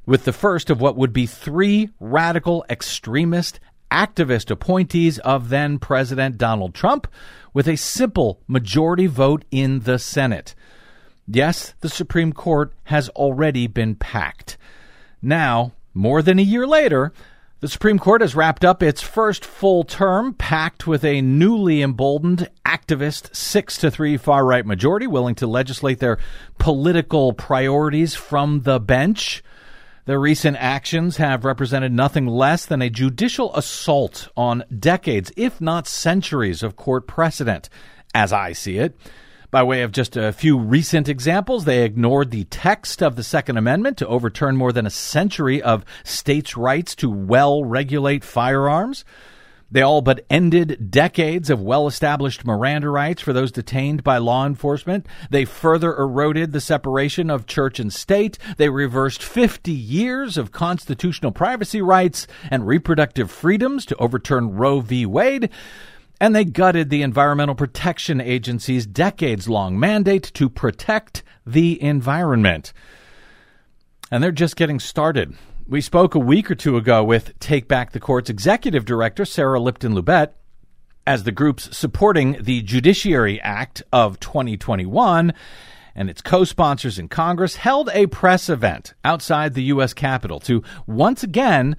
with 0.04 0.24
the 0.24 0.32
first 0.32 0.70
of 0.70 0.80
what 0.80 0.96
would 0.96 1.12
be 1.12 1.26
three 1.26 1.90
radical 1.98 2.64
extremist 2.70 3.58
activist 3.90 4.50
appointees 4.50 5.18
of 5.20 5.48
then 5.48 5.78
President 5.78 6.38
Donald 6.38 6.74
Trump 6.74 7.06
with 7.52 7.68
a 7.68 7.76
simple 7.76 8.40
majority 8.46 9.06
vote 9.06 9.44
in 9.50 9.80
the 9.80 9.98
Senate. 9.98 10.54
Yes, 11.26 11.74
the 11.80 11.88
Supreme 11.88 12.32
Court 12.32 12.72
has 12.84 13.08
already 13.10 13.66
been 13.66 13.94
packed. 13.94 14.56
Now, 15.20 15.72
more 15.94 16.22
than 16.22 16.38
a 16.38 16.42
year 16.42 16.66
later, 16.66 17.12
the 17.60 17.68
Supreme 17.68 17.98
Court 17.98 18.20
has 18.20 18.34
wrapped 18.34 18.64
up 18.64 18.82
its 18.82 19.00
first 19.00 19.44
full 19.44 19.84
term, 19.84 20.34
packed 20.34 20.86
with 20.86 21.04
a 21.04 21.22
newly 21.22 21.80
emboldened 21.80 22.50
activist 22.66 23.34
6 23.34 23.78
to 23.78 23.90
3 23.90 24.18
far 24.18 24.44
right 24.44 24.66
majority 24.66 25.06
willing 25.06 25.34
to 25.36 25.46
legislate 25.46 25.98
their 25.98 26.18
political 26.58 27.32
priorities 27.32 28.14
from 28.14 28.62
the 28.62 28.78
bench. 28.78 29.42
Their 30.04 30.20
recent 30.20 30.58
actions 30.58 31.16
have 31.16 31.46
represented 31.46 31.92
nothing 31.92 32.26
less 32.26 32.66
than 32.66 32.82
a 32.82 32.90
judicial 32.90 33.54
assault 33.56 34.28
on 34.36 34.62
decades, 34.78 35.32
if 35.36 35.60
not 35.60 35.88
centuries, 35.88 36.62
of 36.62 36.76
court 36.76 37.06
precedent, 37.06 37.70
as 38.14 38.32
I 38.32 38.52
see 38.52 38.76
it. 38.78 38.94
By 39.50 39.62
way 39.62 39.82
of 39.82 39.92
just 39.92 40.16
a 40.16 40.32
few 40.32 40.58
recent 40.58 41.08
examples, 41.08 41.64
they 41.64 41.84
ignored 41.84 42.30
the 42.30 42.44
text 42.44 43.02
of 43.02 43.16
the 43.16 43.22
Second 43.22 43.56
Amendment 43.56 43.96
to 43.98 44.06
overturn 44.06 44.56
more 44.56 44.72
than 44.72 44.86
a 44.86 44.90
century 44.90 45.62
of 45.62 45.84
states' 46.04 46.56
rights 46.56 46.94
to 46.96 47.10
well 47.10 47.64
regulate 47.64 48.24
firearms. 48.24 49.04
They 49.70 49.82
all 49.82 50.00
but 50.00 50.24
ended 50.30 50.90
decades 50.90 51.50
of 51.50 51.60
well 51.60 51.86
established 51.86 52.44
Miranda 52.44 52.88
rights 52.88 53.22
for 53.22 53.32
those 53.32 53.50
detained 53.50 54.04
by 54.04 54.18
law 54.18 54.46
enforcement. 54.46 55.06
They 55.30 55.44
further 55.44 55.96
eroded 55.96 56.52
the 56.52 56.60
separation 56.60 57.30
of 57.30 57.46
church 57.46 57.80
and 57.80 57.92
state. 57.92 58.38
They 58.58 58.68
reversed 58.68 59.22
50 59.22 59.72
years 59.72 60.36
of 60.36 60.52
constitutional 60.52 61.32
privacy 61.32 61.82
rights 61.82 62.26
and 62.48 62.66
reproductive 62.66 63.30
freedoms 63.30 63.86
to 63.86 63.96
overturn 63.96 64.54
Roe 64.54 64.80
v. 64.80 65.04
Wade. 65.04 65.50
And 66.20 66.34
they 66.34 66.44
gutted 66.44 66.88
the 66.88 67.02
Environmental 67.02 67.54
Protection 67.54 68.20
Agency's 68.20 68.86
decades 68.86 69.48
long 69.48 69.78
mandate 69.78 70.30
to 70.34 70.48
protect 70.48 71.22
the 71.46 71.80
environment. 71.82 72.72
And 74.10 74.22
they're 74.22 74.32
just 74.32 74.56
getting 74.56 74.80
started. 74.80 75.36
We 75.68 75.80
spoke 75.80 76.14
a 76.14 76.20
week 76.20 76.50
or 76.50 76.54
two 76.54 76.76
ago 76.76 77.04
with 77.04 77.38
Take 77.38 77.68
Back 77.68 77.92
the 77.92 78.00
Court's 78.00 78.30
executive 78.30 78.84
director, 78.84 79.24
Sarah 79.24 79.60
Lipton 79.60 79.94
Lubet, 79.94 80.30
as 81.06 81.24
the 81.24 81.32
groups 81.32 81.76
supporting 81.76 82.36
the 82.40 82.62
Judiciary 82.62 83.40
Act 83.40 83.82
of 83.92 84.18
2021 84.20 85.34
and 85.94 86.10
its 86.10 86.22
co 86.22 86.44
sponsors 86.44 86.98
in 86.98 87.08
Congress 87.08 87.56
held 87.56 87.90
a 87.92 88.06
press 88.06 88.48
event 88.48 88.94
outside 89.04 89.54
the 89.54 89.64
U.S. 89.64 89.94
Capitol 89.94 90.38
to 90.40 90.62
once 90.86 91.22
again 91.22 91.76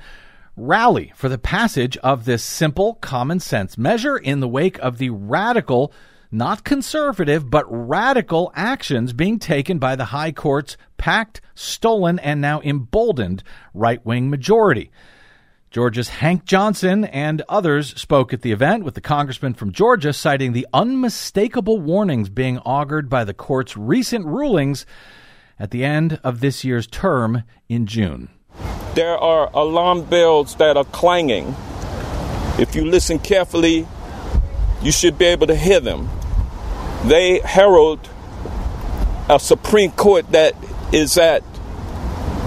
rally 0.57 1.13
for 1.15 1.29
the 1.29 1.37
passage 1.37 1.95
of 1.97 2.25
this 2.25 2.43
simple 2.43 2.95
common 2.95 3.39
sense 3.39 3.77
measure 3.77 4.17
in 4.17 4.39
the 4.39 4.47
wake 4.47 4.79
of 4.79 4.97
the 4.97 5.11
radical 5.11 5.93
not 6.31 6.63
conservative, 6.63 7.49
but 7.49 7.65
radical 7.69 8.51
actions 8.55 9.13
being 9.13 9.39
taken 9.39 9.79
by 9.79 9.95
the 9.95 10.05
High 10.05 10.31
Court's 10.31 10.75
packed, 10.97 11.41
stolen, 11.55 12.19
and 12.19 12.41
now 12.41 12.61
emboldened 12.61 13.43
right 13.73 14.05
wing 14.05 14.29
majority. 14.29 14.91
Georgia's 15.69 16.09
Hank 16.09 16.45
Johnson 16.45 17.05
and 17.05 17.43
others 17.49 17.99
spoke 17.99 18.33
at 18.33 18.41
the 18.41 18.51
event, 18.51 18.83
with 18.83 18.95
the 18.95 19.01
congressman 19.01 19.53
from 19.53 19.71
Georgia 19.71 20.13
citing 20.13 20.53
the 20.53 20.67
unmistakable 20.73 21.79
warnings 21.79 22.29
being 22.29 22.57
augured 22.59 23.09
by 23.09 23.23
the 23.23 23.33
court's 23.33 23.77
recent 23.77 24.25
rulings 24.25 24.85
at 25.59 25.71
the 25.71 25.83
end 25.83 26.19
of 26.23 26.39
this 26.39 26.63
year's 26.63 26.87
term 26.87 27.43
in 27.67 27.85
June. 27.85 28.29
There 28.95 29.17
are 29.17 29.49
alarm 29.53 30.03
bells 30.03 30.55
that 30.55 30.77
are 30.77 30.85
clanging. 30.85 31.55
If 32.59 32.75
you 32.75 32.85
listen 32.85 33.19
carefully, 33.19 33.87
you 34.81 34.91
should 34.91 35.17
be 35.17 35.25
able 35.25 35.47
to 35.47 35.55
hear 35.55 35.79
them. 35.79 36.09
They 37.05 37.39
herald 37.39 38.09
a 39.29 39.39
Supreme 39.39 39.91
Court 39.91 40.31
that 40.31 40.55
is 40.91 41.17
at 41.17 41.43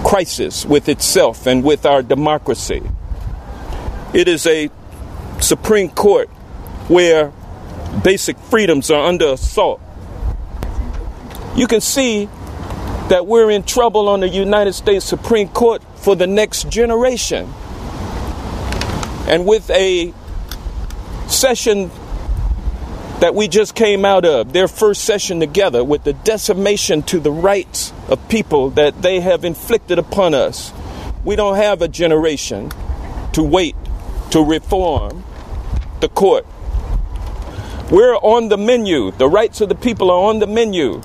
crisis 0.03 0.65
with 0.65 0.89
itself 0.89 1.45
and 1.45 1.63
with 1.63 1.85
our 1.85 2.01
democracy. 2.01 2.81
It 4.13 4.27
is 4.27 4.45
a 4.45 4.69
Supreme 5.39 5.89
Court 5.89 6.27
where 6.89 7.31
basic 8.03 8.37
freedoms 8.37 8.91
are 8.91 9.07
under 9.07 9.27
assault. 9.27 9.79
You 11.55 11.67
can 11.67 11.81
see 11.81 12.25
that 13.09 13.25
we're 13.27 13.51
in 13.51 13.63
trouble 13.63 14.09
on 14.09 14.21
the 14.21 14.29
United 14.29 14.73
States 14.73 15.05
Supreme 15.05 15.47
Court 15.49 15.81
for 16.01 16.15
the 16.15 16.27
next 16.27 16.69
generation. 16.69 17.51
And 19.27 19.45
with 19.45 19.69
a 19.69 20.13
session 21.27 21.89
that 23.19 23.35
we 23.35 23.47
just 23.47 23.75
came 23.75 24.03
out 24.03 24.25
of, 24.25 24.51
their 24.51 24.67
first 24.67 25.03
session 25.03 25.39
together, 25.39 25.83
with 25.83 26.03
the 26.03 26.13
decimation 26.13 27.03
to 27.03 27.19
the 27.19 27.31
rights 27.31 27.93
of 28.09 28.27
people 28.29 28.71
that 28.71 29.01
they 29.01 29.19
have 29.19 29.45
inflicted 29.45 29.99
upon 29.99 30.33
us, 30.33 30.73
we 31.23 31.35
don't 31.35 31.55
have 31.55 31.81
a 31.81 31.87
generation 31.87 32.71
to 33.33 33.43
wait 33.43 33.75
to 34.31 34.41
reform 34.43 35.23
the 35.99 36.09
court. 36.09 36.45
We're 37.91 38.15
on 38.15 38.49
the 38.49 38.57
menu. 38.57 39.11
The 39.11 39.27
rights 39.27 39.61
of 39.61 39.69
the 39.69 39.75
people 39.75 40.09
are 40.09 40.29
on 40.29 40.39
the 40.39 40.47
menu. 40.47 41.01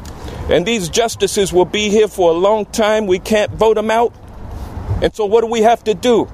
And 0.49 0.65
these 0.65 0.89
justices 0.89 1.53
will 1.53 1.65
be 1.65 1.91
here 1.91 2.09
for 2.09 2.31
a 2.31 2.35
long 2.35 2.65
time. 2.67 3.07
We 3.07 3.19
can't 3.19 3.53
vote 3.53 3.75
them 3.75 3.91
out. 3.91 4.15
And 5.03 5.15
so, 5.15 5.27
what 5.27 5.43
do 5.43 5.49
we 5.49 5.61
have 5.61 5.85
to 5.85 5.95
do? 5.95 6.29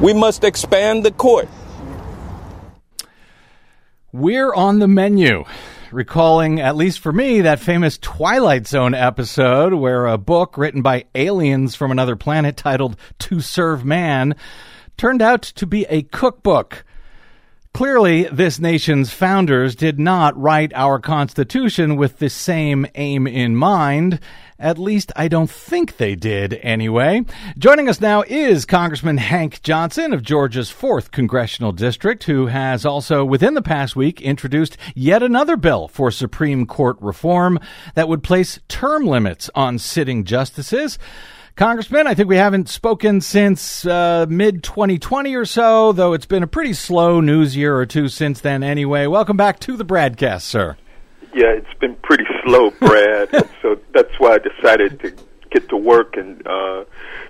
We 0.00 0.14
must 0.14 0.42
expand 0.42 1.04
the 1.04 1.12
court. 1.12 1.48
We're 4.10 4.52
on 4.52 4.78
the 4.78 4.88
menu. 4.88 5.44
Recalling, 5.90 6.58
at 6.58 6.74
least 6.74 7.00
for 7.00 7.12
me, 7.12 7.42
that 7.42 7.60
famous 7.60 7.98
Twilight 7.98 8.66
Zone 8.66 8.94
episode 8.94 9.74
where 9.74 10.06
a 10.06 10.16
book 10.16 10.56
written 10.56 10.80
by 10.80 11.04
aliens 11.14 11.74
from 11.74 11.90
another 11.90 12.16
planet 12.16 12.56
titled 12.56 12.96
To 13.20 13.40
Serve 13.40 13.84
Man 13.84 14.34
turned 14.96 15.20
out 15.20 15.42
to 15.42 15.66
be 15.66 15.84
a 15.90 16.02
cookbook. 16.02 16.84
Clearly, 17.74 18.24
this 18.24 18.58
nation's 18.58 19.12
founders 19.12 19.74
did 19.74 19.98
not 19.98 20.38
write 20.38 20.72
our 20.74 20.98
Constitution 20.98 21.96
with 21.96 22.18
the 22.18 22.28
same 22.28 22.86
aim 22.94 23.26
in 23.26 23.56
mind. 23.56 24.20
At 24.62 24.78
least 24.78 25.10
I 25.16 25.26
don't 25.26 25.50
think 25.50 25.96
they 25.96 26.14
did, 26.14 26.54
anyway. 26.62 27.24
Joining 27.58 27.88
us 27.88 28.00
now 28.00 28.22
is 28.22 28.64
Congressman 28.64 29.16
Hank 29.16 29.60
Johnson 29.62 30.12
of 30.12 30.22
Georgia's 30.22 30.70
4th 30.70 31.10
Congressional 31.10 31.72
District, 31.72 32.22
who 32.22 32.46
has 32.46 32.86
also, 32.86 33.24
within 33.24 33.54
the 33.54 33.60
past 33.60 33.96
week, 33.96 34.22
introduced 34.22 34.76
yet 34.94 35.20
another 35.20 35.56
bill 35.56 35.88
for 35.88 36.12
Supreme 36.12 36.64
Court 36.64 36.96
reform 37.00 37.58
that 37.94 38.08
would 38.08 38.22
place 38.22 38.60
term 38.68 39.04
limits 39.04 39.50
on 39.56 39.80
sitting 39.80 40.22
justices. 40.22 40.96
Congressman, 41.56 42.06
I 42.06 42.14
think 42.14 42.28
we 42.28 42.36
haven't 42.36 42.68
spoken 42.68 43.20
since 43.20 43.84
uh, 43.84 44.26
mid 44.28 44.62
2020 44.62 45.34
or 45.34 45.44
so, 45.44 45.90
though 45.90 46.12
it's 46.12 46.24
been 46.24 46.44
a 46.44 46.46
pretty 46.46 46.72
slow 46.72 47.20
news 47.20 47.56
year 47.56 47.76
or 47.76 47.84
two 47.84 48.06
since 48.06 48.40
then 48.40 48.62
anyway. 48.62 49.08
Welcome 49.08 49.36
back 49.36 49.58
to 49.60 49.76
the 49.76 49.84
Bradcast, 49.84 50.42
sir. 50.42 50.76
Yeah, 51.34 51.46
it's 51.52 51.74
been 51.80 51.96
pretty 51.96 52.24
slow, 52.44 52.70
Brad. 52.80 53.28
so 53.62 53.78
that's 53.92 54.12
why 54.18 54.34
I 54.34 54.38
decided 54.38 55.00
to 55.00 55.12
get 55.50 55.68
to 55.68 55.76
work 55.76 56.16
and 56.16 56.46
uh, 56.46 56.84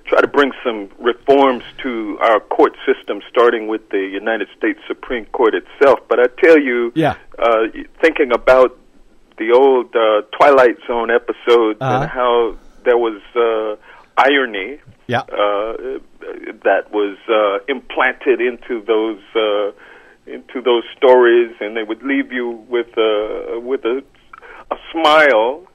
try 0.07 0.21
to 0.21 0.29
bring 0.29 0.53
some 0.65 0.89
reforms 0.99 1.65
to 1.83 2.19
our 2.21 2.41
court 2.41 2.75
system, 2.87 3.21
starting 3.31 3.67
with 3.69 3.89
the 3.91 3.99
United 3.99 4.49
States 4.57 4.79
Supreme 4.87 5.25
Court 5.27 5.55
itself. 5.55 6.01
But 6.09 6.21
I 6.21 6.27
tell 6.45 6.59
you, 6.59 6.93
Yeah. 6.95 7.15
uh, 7.39 7.67
thinking 8.01 8.33
about 8.33 8.79
the 9.39 9.53
old 9.53 9.95
uh, 9.97 10.23
Twilight 10.37 10.77
Zone 10.87 11.11
episodes 11.11 11.79
Uh-huh. 11.81 12.03
and 12.03 12.11
how 12.11 12.57
there 12.85 12.99
was 12.99 13.21
uh, 13.35 13.77
irony 14.17 14.79
Yeah. 15.09 15.21
uh, 15.21 15.99
that 16.69 16.93
was 16.93 17.17
uh, 17.29 17.59
implanted 17.69 18.41
into 18.41 18.83
those 18.83 19.21
uh, 19.35 19.73
into 20.27 20.61
those 20.63 20.85
stories, 20.97 21.55
and 21.61 21.77
they 21.77 21.83
would 21.83 22.03
leave 22.03 22.33
you 22.33 22.65
with 22.69 22.89
a 22.97 23.59
with 23.63 23.85
a, 23.85 24.03
a 24.71 24.77
smile, 24.93 25.67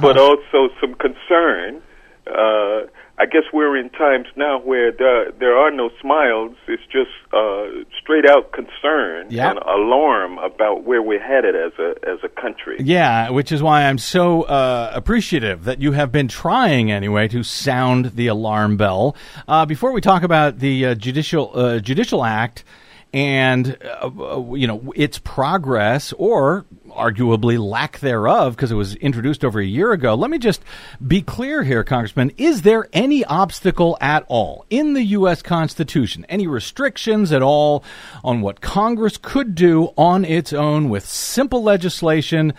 but 0.00 0.16
also 0.16 0.68
some 0.80 0.94
concern. 0.94 1.82
Uh, 2.26 2.86
I 3.20 3.26
guess 3.26 3.42
we're 3.52 3.76
in 3.76 3.90
times 3.90 4.26
now 4.36 4.60
where 4.60 4.92
there, 4.92 5.32
there 5.32 5.56
are 5.58 5.72
no 5.72 5.90
smiles. 6.00 6.54
It's 6.68 6.82
just 6.84 7.10
uh, 7.32 7.64
straight 8.00 8.24
out 8.24 8.52
concern 8.52 9.26
Yeah. 9.30 9.50
and 9.50 9.58
alarm 9.58 10.38
about 10.38 10.84
where 10.84 11.02
we're 11.02 11.18
headed 11.20 11.56
as 11.56 11.72
a 11.80 11.94
as 12.08 12.18
a 12.22 12.28
country. 12.28 12.76
Yeah, 12.78 13.30
which 13.30 13.50
is 13.50 13.60
why 13.60 13.86
I'm 13.86 13.98
so 13.98 14.42
uh, 14.42 14.92
appreciative 14.94 15.64
that 15.64 15.80
you 15.80 15.92
have 15.92 16.12
been 16.12 16.28
trying 16.28 16.92
anyway 16.92 17.26
to 17.28 17.42
sound 17.42 18.12
the 18.14 18.28
alarm 18.28 18.76
bell. 18.76 19.16
Uh, 19.48 19.66
before 19.66 19.90
we 19.90 20.00
talk 20.00 20.22
about 20.22 20.60
the 20.60 20.86
uh, 20.86 20.94
judicial 20.94 21.50
uh, 21.54 21.78
judicial 21.80 22.24
act 22.24 22.62
and 23.12 23.78
uh, 23.82 24.10
you 24.54 24.66
know 24.66 24.92
its 24.94 25.18
progress 25.18 26.12
or 26.14 26.66
arguably 26.90 27.58
lack 27.58 28.00
thereof 28.00 28.56
because 28.56 28.70
it 28.70 28.74
was 28.74 28.94
introduced 28.96 29.44
over 29.44 29.60
a 29.60 29.64
year 29.64 29.92
ago. 29.92 30.14
Let 30.14 30.30
me 30.30 30.38
just 30.38 30.62
be 31.06 31.22
clear 31.22 31.62
here, 31.62 31.84
Congressman. 31.84 32.32
Is 32.36 32.62
there 32.62 32.88
any 32.92 33.24
obstacle 33.24 33.96
at 34.00 34.24
all 34.28 34.66
in 34.68 34.94
the 34.94 35.04
U.S. 35.04 35.42
Constitution, 35.42 36.26
any 36.28 36.46
restrictions 36.46 37.32
at 37.32 37.42
all 37.42 37.84
on 38.24 38.40
what 38.40 38.60
Congress 38.60 39.16
could 39.16 39.54
do 39.54 39.92
on 39.96 40.24
its 40.24 40.52
own 40.52 40.88
with 40.88 41.06
simple 41.08 41.62
legislation? 41.62 42.52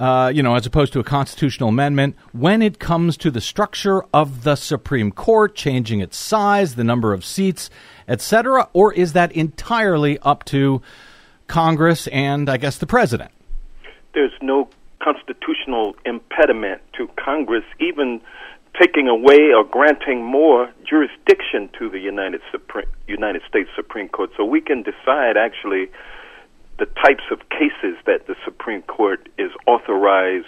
Uh, 0.00 0.32
you 0.34 0.42
know, 0.42 0.54
as 0.54 0.64
opposed 0.64 0.92
to 0.94 0.98
a 0.98 1.04
constitutional 1.04 1.68
amendment, 1.68 2.16
when 2.32 2.62
it 2.62 2.78
comes 2.80 3.16
to 3.18 3.30
the 3.30 3.40
structure 3.40 4.02
of 4.12 4.44
the 4.44 4.56
Supreme 4.56 5.12
Court, 5.12 5.54
changing 5.54 6.00
its 6.00 6.16
size, 6.16 6.74
the 6.74 6.84
number 6.84 7.12
of 7.12 7.22
seats, 7.22 7.68
etc., 8.08 8.66
or 8.72 8.92
is 8.94 9.12
that 9.12 9.30
entirely 9.32 10.18
up 10.20 10.44
to 10.46 10.80
Congress 11.48 12.06
and, 12.06 12.48
I 12.48 12.56
guess, 12.56 12.78
the 12.78 12.86
president? 12.86 13.30
there's 14.14 14.32
no 14.42 14.68
constitutional 15.00 15.94
impediment 16.04 16.82
to 16.96 17.08
Congress 17.16 17.64
even 17.78 18.20
taking 18.78 19.08
away 19.08 19.52
or 19.54 19.64
granting 19.64 20.22
more 20.22 20.70
jurisdiction 20.88 21.68
to 21.78 21.88
the 21.88 21.98
United 21.98 22.40
United 23.06 23.42
States 23.48 23.68
Supreme 23.74 24.08
Court, 24.08 24.30
so 24.36 24.44
we 24.44 24.60
can 24.60 24.82
decide 24.82 25.36
actually 25.36 25.90
the 26.80 26.86
types 26.86 27.24
of 27.30 27.38
cases 27.50 27.96
that 28.06 28.26
the 28.26 28.34
Supreme 28.44 28.82
Court 28.82 29.28
is 29.38 29.52
authorized 29.66 30.46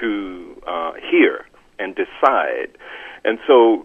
to 0.00 0.62
uh, 0.66 0.92
hear 1.10 1.44
and 1.80 1.94
decide. 1.96 2.78
And 3.24 3.38
so 3.46 3.84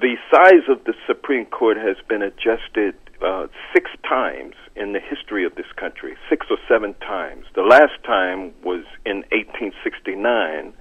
the 0.00 0.16
size 0.30 0.68
of 0.68 0.84
the 0.84 0.94
Supreme 1.06 1.46
Court 1.46 1.78
has 1.78 1.96
been 2.08 2.22
adjusted 2.22 2.94
uh, 3.24 3.46
six 3.72 3.90
times 4.06 4.54
in 4.76 4.92
the 4.92 5.00
history 5.00 5.44
of 5.44 5.54
this 5.54 5.70
country, 5.76 6.14
six 6.28 6.46
or 6.50 6.58
seven 6.68 6.94
times. 7.00 7.46
The 7.54 7.62
last 7.62 8.02
time 8.04 8.52
was 8.62 8.84
in 9.06 9.24
1869, 9.32 10.74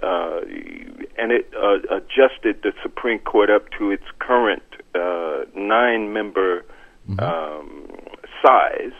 uh, 0.00 0.40
and 1.18 1.32
it 1.32 1.50
uh, 1.56 1.78
adjusted 1.90 2.62
the 2.62 2.72
Supreme 2.82 3.18
Court 3.18 3.50
up 3.50 3.68
to 3.78 3.90
its 3.90 4.04
current 4.20 4.62
uh, 4.94 5.44
nine 5.56 6.12
member 6.12 6.64
um, 7.18 7.88
size. 8.44 8.92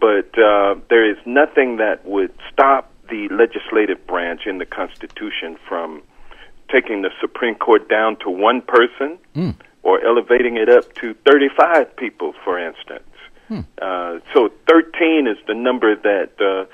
But 0.00 0.38
uh, 0.38 0.76
there 0.88 1.08
is 1.08 1.18
nothing 1.26 1.76
that 1.76 2.04
would 2.06 2.32
stop 2.52 2.90
the 3.08 3.28
legislative 3.28 4.06
branch 4.06 4.42
in 4.46 4.58
the 4.58 4.66
Constitution 4.66 5.58
from 5.68 6.02
taking 6.72 7.02
the 7.02 7.10
Supreme 7.20 7.56
Court 7.56 7.88
down 7.88 8.16
to 8.20 8.30
one 8.30 8.62
person 8.62 9.18
or 9.82 10.04
elevating 10.04 10.56
it 10.56 10.68
up 10.68 10.92
to 10.94 11.14
35 11.26 11.96
people, 11.96 12.32
for 12.44 12.58
instance. 12.58 13.04
Uh, 13.82 14.20
so 14.32 14.50
13 14.68 15.26
is 15.26 15.36
the 15.46 15.54
number 15.54 15.96
that 15.96 16.30
uh, 16.40 16.66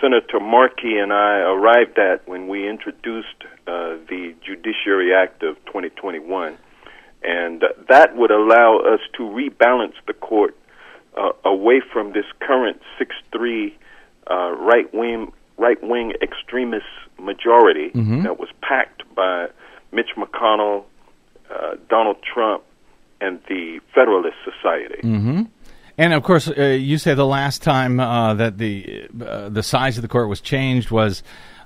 Senator 0.00 0.40
Markey 0.40 0.96
and 0.96 1.12
I 1.12 1.38
arrived 1.40 1.98
at 1.98 2.26
when 2.28 2.48
we 2.48 2.68
introduced 2.68 3.44
uh, 3.66 3.96
the 4.08 4.34
Judiciary 4.44 5.12
Act 5.14 5.42
of 5.42 5.56
2021. 5.66 6.56
And 7.22 7.64
that 7.88 8.16
would 8.16 8.30
allow 8.30 8.78
us 8.78 9.00
to 9.16 9.24
rebalance 9.24 9.94
away 11.70 11.80
from 11.92 12.12
this 12.12 12.24
current 12.40 12.80
6 12.98 13.14
3 13.32 13.78
uh, 14.30 14.50
right 14.52 14.92
wing 14.92 15.32
right 15.56 15.82
wing 15.82 16.12
extremist 16.22 16.86
majority 17.18 17.90
that 18.22 18.38
was 18.38 18.48
packed 18.62 19.02
by 19.14 19.46
Mitch 19.92 20.10
McConnell, 20.16 20.84
uh, 21.50 21.76
Donald 21.88 22.16
Trump, 22.22 22.62
and 23.20 23.40
the 23.48 23.80
Federalist 23.94 24.36
Society. 24.44 25.00
And 25.98 26.14
of 26.14 26.22
course, 26.22 26.48
uh, 26.48 26.62
you 26.62 26.96
say 26.96 27.12
the 27.14 27.26
last 27.26 27.62
time 27.62 28.00
uh, 28.00 28.34
that 28.34 28.56
the 28.56 29.06
uh, 29.20 29.50
the 29.50 29.62
size 29.62 29.98
of 29.98 30.02
the 30.02 30.08
court 30.08 30.28
was 30.28 30.40
changed 30.40 30.90
was 30.90 31.22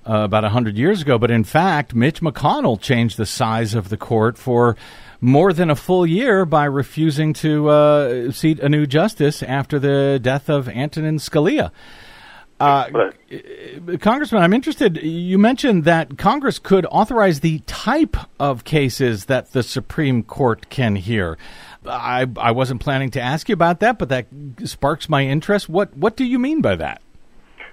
uh, 0.09 0.25
about 0.25 0.43
hundred 0.45 0.77
years 0.77 1.03
ago. 1.03 1.19
But 1.19 1.31
in 1.31 1.45
fact, 1.45 1.95
Mitch 1.95 2.21
McConnell 2.21 2.81
changed 2.81 3.17
the 3.17 3.27
size 3.27 3.75
of 3.75 3.91
the 3.91 3.97
court 3.97 4.37
for 4.37 4.77
more 5.25 5.55
than 5.55 5.71
a 5.71 5.75
full 5.75 6.07
year 6.07 6.45
by 6.45 6.67
refusing 6.67 7.33
to 7.33 7.69
uh, 7.71 8.31
seat 8.31 8.61
a 8.61 8.69
new 8.69 8.87
justice 8.87 9.43
after 9.43 9.79
the 9.79 10.21
death 10.21 10.51
of 10.51 10.69
Antonin 10.69 11.17
Scalia. 11.17 11.71
Uh, 12.61 13.11
Congressman, 14.01 14.43
I'm 14.43 14.53
interested. 14.53 15.03
You 15.03 15.39
mentioned 15.39 15.85
that 15.85 16.19
Congress 16.19 16.59
could 16.59 16.85
authorize 16.87 17.41
the 17.41 17.61
type 17.61 18.17
of 18.39 18.65
cases 18.65 19.25
that 19.25 19.53
the 19.53 19.63
Supreme 19.63 20.23
Court 20.23 20.69
can 20.69 20.95
hear. 20.95 21.39
I, 21.87 22.27
I 22.37 22.53
wasn't 22.53 22.83
planning 22.83 23.11
to 23.13 23.21
ask 23.21 23.49
you 23.49 23.55
about 23.55 23.81
that, 23.81 23.99
but 23.99 24.11
that 24.11 24.27
sparks 24.65 25.09
my 25.09 25.25
interest. 25.25 25.69
What 25.69 25.97
what 25.97 26.17
do 26.17 26.25
you 26.25 26.39
mean 26.39 26.61
by 26.61 26.77
that? 26.77 27.01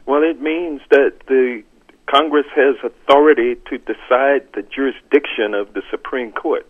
Well, 0.05 0.23
it 0.23 0.41
means 0.41 0.81
that 0.89 1.13
the 1.27 1.63
Congress 2.09 2.47
has 2.55 2.75
authority 2.83 3.55
to 3.69 3.77
decide 3.77 4.47
the 4.53 4.63
jurisdiction 4.63 5.53
of 5.53 5.73
the 5.73 5.81
Supreme 5.91 6.31
Court. 6.31 6.65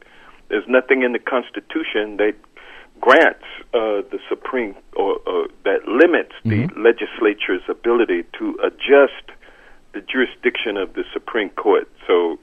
There's 0.51 0.67
nothing 0.67 1.01
in 1.01 1.13
the 1.13 1.19
Constitution 1.19 2.17
that 2.17 2.35
grants 2.99 3.45
uh, 3.73 4.03
the 4.11 4.19
Supreme 4.27 4.75
or, 4.97 5.17
or 5.25 5.47
that 5.63 5.87
limits 5.87 6.33
the 6.43 6.67
legislature's 6.75 7.61
ability 7.69 8.25
to 8.37 8.59
adjust 8.61 9.31
the 9.93 10.01
jurisdiction 10.01 10.75
of 10.75 10.93
the 10.93 11.05
Supreme 11.13 11.51
Court. 11.51 11.87
So, 12.05 12.37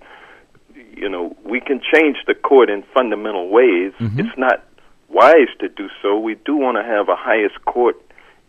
you 0.97 1.07
know, 1.07 1.37
we 1.45 1.61
can 1.61 1.83
change 1.93 2.17
the 2.27 2.35
court 2.35 2.71
in 2.71 2.83
fundamental 2.95 3.51
ways. 3.51 3.93
It's 4.19 4.39
not 4.39 4.65
wise 5.09 5.53
to 5.61 5.69
do 5.69 5.89
so. 6.01 6.19
We 6.19 6.35
do 6.47 6.57
want 6.57 6.79
to 6.79 6.83
have 6.83 7.11
a 7.11 7.17
highest 7.17 7.63
court 7.67 7.97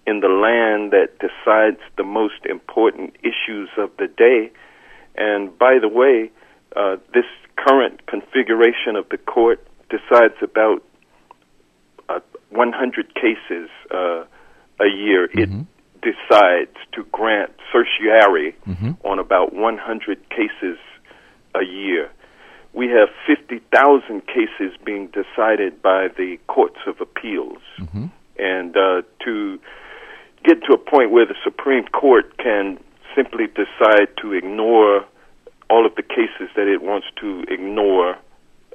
in 0.07 0.21
the 0.21 0.29
land 0.29 0.91
that 0.91 1.19
decides 1.19 1.81
the 1.97 2.05
most 2.05 2.45
important 2.49 3.17
issues 3.23 3.69
of 3.77 3.91
the 3.99 4.07
day. 4.07 4.51
And 5.15 5.57
by 5.57 5.79
the 5.79 5.89
way, 5.89 6.31
uh, 6.77 6.95
this 7.13 7.25
current 7.67 8.05
configuration 8.07 8.95
of 8.95 9.07
the 9.09 9.17
court 9.17 9.65
decides 9.89 10.35
about 10.41 10.83
uh, 12.07 12.19
100 12.49 13.13
cases 13.15 13.69
uh, 13.91 14.23
a 14.79 14.87
year. 14.87 15.27
It 15.33 15.49
decides 16.01 16.77
to 16.93 17.03
grant 17.11 17.51
certiorari 17.71 18.55
on 19.03 19.19
about 19.19 19.53
100 19.53 20.29
cases 20.29 20.77
a 21.55 21.63
year. 21.63 22.09
We 22.73 22.87
have 22.87 23.09
50,000 23.27 24.21
cases 24.27 24.77
being 24.85 25.07
decided 25.07 25.81
by 25.81 26.07
the 26.07 26.37
courts 26.47 26.79
of 26.87 27.01
appeals. 27.01 27.61
And 28.37 28.77
uh, 28.77 29.01
to 29.25 29.59
get 30.45 30.63
to 30.67 30.73
a 30.73 30.77
point 30.77 31.11
where 31.11 31.25
the 31.25 31.35
Supreme 31.43 31.85
Court 31.87 32.37
can 32.37 32.79
simply 33.15 33.47
decide 33.47 34.07
to 34.21 34.33
ignore 34.33 35.05
all 35.69 35.85
of 35.85 35.95
the 35.95 36.03
cases 36.03 36.49
that 36.55 36.67
it 36.67 36.81
wants 36.81 37.07
to 37.21 37.43
ignore 37.47 38.17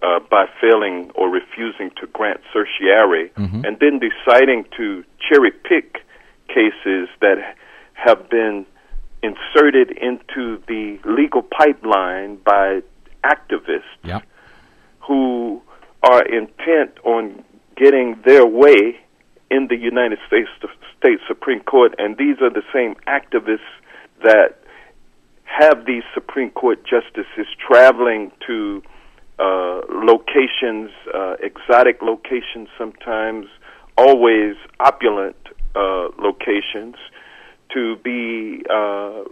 uh, 0.03 0.21
by 0.31 0.47
failing 0.61 1.11
or 1.15 1.29
refusing 1.29 1.91
to 2.01 2.07
grant 2.09 2.41
certiorari, 2.53 3.31
and 3.37 3.79
then 3.81 3.99
deciding 3.99 4.65
to 4.77 5.05
cherry 5.19 5.51
pick 5.51 6.05
cases 6.49 7.09
that 7.21 7.57
have 7.95 8.29
been 8.29 8.67
inserted 9.23 9.91
into 9.93 10.63
the 10.69 10.99
legal 11.05 11.43
pipeline 11.43 12.37
by 12.37 12.83
activists 13.25 13.83
Yeah. 14.05 14.21
who 15.01 15.63
are 16.03 16.23
intent 16.23 16.99
on 17.05 17.43
getting 17.77 18.21
their 18.27 18.45
way 18.47 19.01
in 19.51 19.69
the 19.69 19.77
United 19.77 20.19
States 20.27 20.51
State 20.99 21.21
Supreme 21.27 21.61
Court, 21.61 21.95
and 21.99 22.17
these 22.19 22.41
are 22.41 22.51
the 22.51 22.63
same 22.73 22.95
activists 23.07 23.61
that 24.23 24.59
have 25.59 25.87
these 25.87 26.03
Supreme 26.13 26.51
Court 26.51 26.81
justices 26.85 27.47
traveling 27.67 28.33
to 28.47 28.83
uh, 29.39 29.81
locations, 29.89 30.91
uh, 31.13 31.35
exotic 31.41 32.03
locations 32.03 32.69
sometimes, 32.79 33.47
always 33.97 34.57
opulent 34.81 35.37
uh, 35.75 36.09
locations, 36.19 36.97
to 37.73 37.97
be 37.97 38.63
uh, 38.71 39.25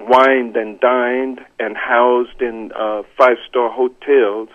wined 0.00 0.56
and 0.56 0.78
dined 0.80 1.40
and 1.58 1.76
housed 1.76 2.40
in 2.40 2.72
uh, 2.76 3.02
five 3.16 3.36
star 3.48 3.70
hotels 3.70 4.48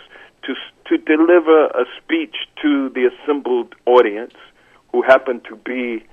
to 0.44 0.54
to 0.88 0.98
deliver 0.98 1.66
a 1.68 1.86
speech 1.98 2.36
to 2.62 2.90
the 2.90 3.10
assembled 3.10 3.74
audience 3.86 4.36
who 4.92 5.02
happen 5.02 5.42
to 5.50 5.56
be 5.56 6.06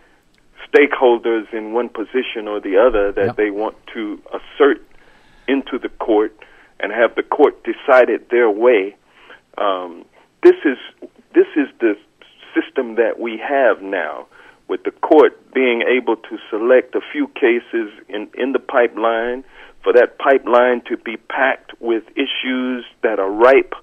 stakeholders 0.72 1.53
in 1.53 1.72
one 1.72 1.88
position 1.88 2.48
or 2.48 2.61
the 2.61 2.77
other 2.77 3.12
that 3.12 3.27
Yep. 3.27 3.37
they 3.37 3.51
want 3.51 3.77
to 3.94 4.20
assert 4.33 4.85
into 5.48 5.79
the 5.79 5.88
court 5.88 6.37
and 6.81 6.92
have 6.92 7.14
the 7.14 7.22
court 7.22 7.62
decide 7.64 8.09
it 8.11 8.31
their 8.31 8.51
way. 8.51 8.96
Um, 9.59 10.05
this 10.42 10.57
is 10.64 10.79
this 11.35 11.46
is 11.57 11.68
the 11.81 11.96
system 12.55 12.96
that 12.96 13.18
we 13.18 13.38
have 13.38 13.81
now, 13.83 14.27
with 14.68 14.83
the 14.85 14.90
court 14.90 15.33
being 15.55 15.83
able 15.83 16.16
to 16.16 16.38
select 16.51 16.94
a 16.94 17.01
few 17.12 17.29
cases 17.29 17.90
in 18.09 18.29
in 18.35 18.53
the 18.53 18.59
pipeline 18.59 19.44
for 19.83 19.92
that 19.92 20.18
pipeline 20.18 20.81
to 20.88 20.96
be 20.96 21.16
packed 21.16 21.72
with 21.81 22.05
issues 22.16 22.85
that 23.03 23.18
are 23.18 23.31
ripe 23.31 23.75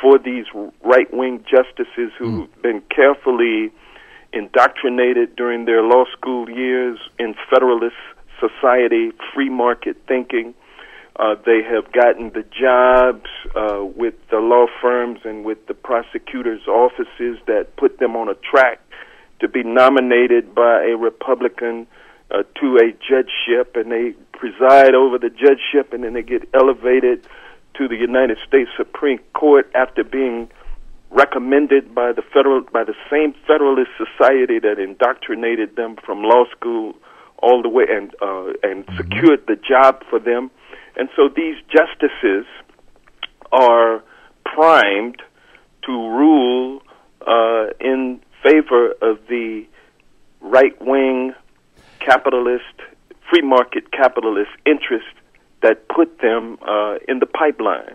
for 0.00 0.18
these 0.18 0.46
right 0.84 1.12
wing 1.12 1.44
justices 1.48 2.10
who've 2.18 2.62
been 2.62 2.80
carefully 2.90 3.70
indoctrinated 4.32 5.36
during 5.36 5.64
their 5.64 5.82
law 5.82 6.04
school 6.16 6.48
years 6.48 6.98
in 7.18 7.34
Federalist 7.50 7.96
society, 8.40 9.12
free 9.34 9.48
market 9.48 9.96
thinking. 10.08 10.54
Uh, 11.16 11.34
they 11.44 11.62
have 11.62 11.92
gotten 11.92 12.30
the 12.30 12.44
jobs 12.58 13.28
uh, 13.54 13.84
with 13.84 14.14
the 14.30 14.38
law 14.38 14.66
firms 14.80 15.20
and 15.24 15.44
with 15.44 15.66
the 15.66 15.74
prosecutors' 15.74 16.66
offices 16.66 17.38
that 17.46 17.76
put 17.76 17.98
them 17.98 18.16
on 18.16 18.28
a 18.28 18.34
track 18.34 18.80
to 19.40 19.48
be 19.48 19.62
nominated 19.62 20.54
by 20.54 20.84
a 20.84 20.96
Republican 20.96 21.86
uh, 22.30 22.42
to 22.58 22.78
a 22.78 22.92
judgeship, 22.92 23.76
and 23.76 23.92
they 23.92 24.14
preside 24.32 24.94
over 24.94 25.18
the 25.18 25.28
judgeship, 25.28 25.92
and 25.92 26.02
then 26.02 26.14
they 26.14 26.22
get 26.22 26.48
elevated 26.54 27.26
to 27.74 27.88
the 27.88 27.96
United 27.96 28.38
States 28.46 28.70
Supreme 28.76 29.20
Court 29.34 29.70
after 29.74 30.02
being 30.02 30.48
recommended 31.12 31.94
by 31.94 32.12
the 32.12 32.22
federal 32.32 32.62
by 32.72 32.84
the 32.84 32.94
same 33.10 33.34
Federalist 33.46 33.90
Society 33.98 34.58
that 34.58 34.78
indoctrinated 34.78 35.76
them 35.76 35.96
from 36.04 36.22
law 36.22 36.44
school 36.50 36.94
all 37.38 37.62
the 37.62 37.68
way 37.68 37.84
and 37.88 38.14
uh, 38.22 38.52
and 38.62 38.84
secured 38.96 39.46
the 39.46 39.56
job 39.56 40.02
for 40.08 40.18
them. 40.18 40.50
And 40.96 41.08
so 41.16 41.28
these 41.28 41.56
justices 41.68 42.46
are 43.50 44.02
primed 44.44 45.22
to 45.86 45.92
rule 45.92 46.82
uh, 47.26 47.66
in 47.80 48.20
favor 48.42 48.92
of 49.02 49.18
the 49.28 49.66
right 50.40 50.80
wing 50.80 51.34
capitalist, 52.00 52.76
free 53.30 53.42
market 53.42 53.92
capitalist 53.92 54.50
interest 54.66 55.06
that 55.62 55.88
put 55.88 56.20
them 56.20 56.58
uh, 56.66 56.96
in 57.06 57.20
the 57.20 57.26
pipeline. 57.26 57.94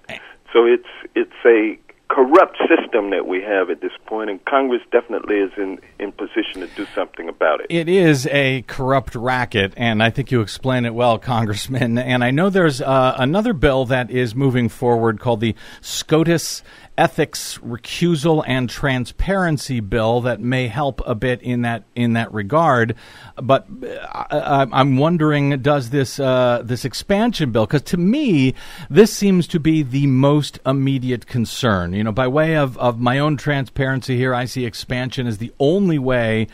So 0.53 0.65
it's 0.65 0.87
it's 1.15 1.31
a 1.45 1.77
corrupt 2.17 2.57
system 2.67 3.11
that 3.11 3.27
we 3.27 3.43
have 3.43 3.69
at 3.69 3.79
this 3.79 3.91
point, 4.07 4.27
and 4.31 4.43
Congress 4.45 4.81
definitely 4.91 5.35
is 5.35 5.51
in 5.55 5.79
in 5.99 6.11
position 6.11 6.61
to 6.61 6.67
do 6.75 6.87
something 6.95 7.29
about 7.29 7.61
it. 7.61 7.67
It 7.69 7.87
is 7.87 8.27
a 8.31 8.63
corrupt 8.63 9.13
racket, 9.13 9.73
and 9.77 10.01
I 10.01 10.09
think 10.09 10.31
you 10.31 10.41
explain 10.41 10.85
it 10.85 10.95
well, 10.95 11.19
Congressman. 11.33 11.99
And 11.99 12.23
I 12.23 12.31
know 12.31 12.49
there's 12.49 12.81
uh, 12.81 13.15
another 13.19 13.53
bill 13.53 13.85
that 13.85 14.09
is 14.09 14.33
moving 14.33 14.67
forward 14.67 15.19
called 15.19 15.41
the 15.41 15.53
SCOTUS 15.81 16.63
Ethics 16.97 17.59
Recusal 17.59 18.43
and 18.47 18.69
Transparency 18.69 19.79
Bill 19.79 20.21
that 20.21 20.39
may 20.39 20.67
help 20.67 21.01
a 21.05 21.13
bit 21.13 21.41
in 21.41 21.61
that 21.61 21.83
in 21.95 22.13
that 22.13 22.33
regard. 22.33 22.95
But 23.35 23.67
uh, 23.83 24.07
I, 24.11 24.67
I'm 24.71 24.97
wondering, 24.97 25.61
does 25.61 25.91
this 25.91 26.19
uh, 26.19 26.61
this 26.63 26.85
expansion 26.85 27.51
bill? 27.51 27.65
Because 27.65 27.83
to 27.83 27.97
me, 27.97 28.55
this 28.89 29.13
seems 29.13 29.47
to 29.49 29.59
be 29.59 29.83
the 29.83 30.07
most 30.07 30.59
immediate 30.65 31.27
concern. 31.27 31.93
You 31.93 32.03
know, 32.03 32.11
by 32.11 32.27
way 32.27 32.57
of 32.57 32.77
of 32.77 32.99
my 32.99 33.19
own 33.19 33.37
transparency 33.37 34.17
here, 34.17 34.33
I 34.33 34.45
see 34.45 34.65
expansion 34.65 35.27
as 35.27 35.37
the 35.37 35.53
only 35.59 35.99
way 35.99 36.47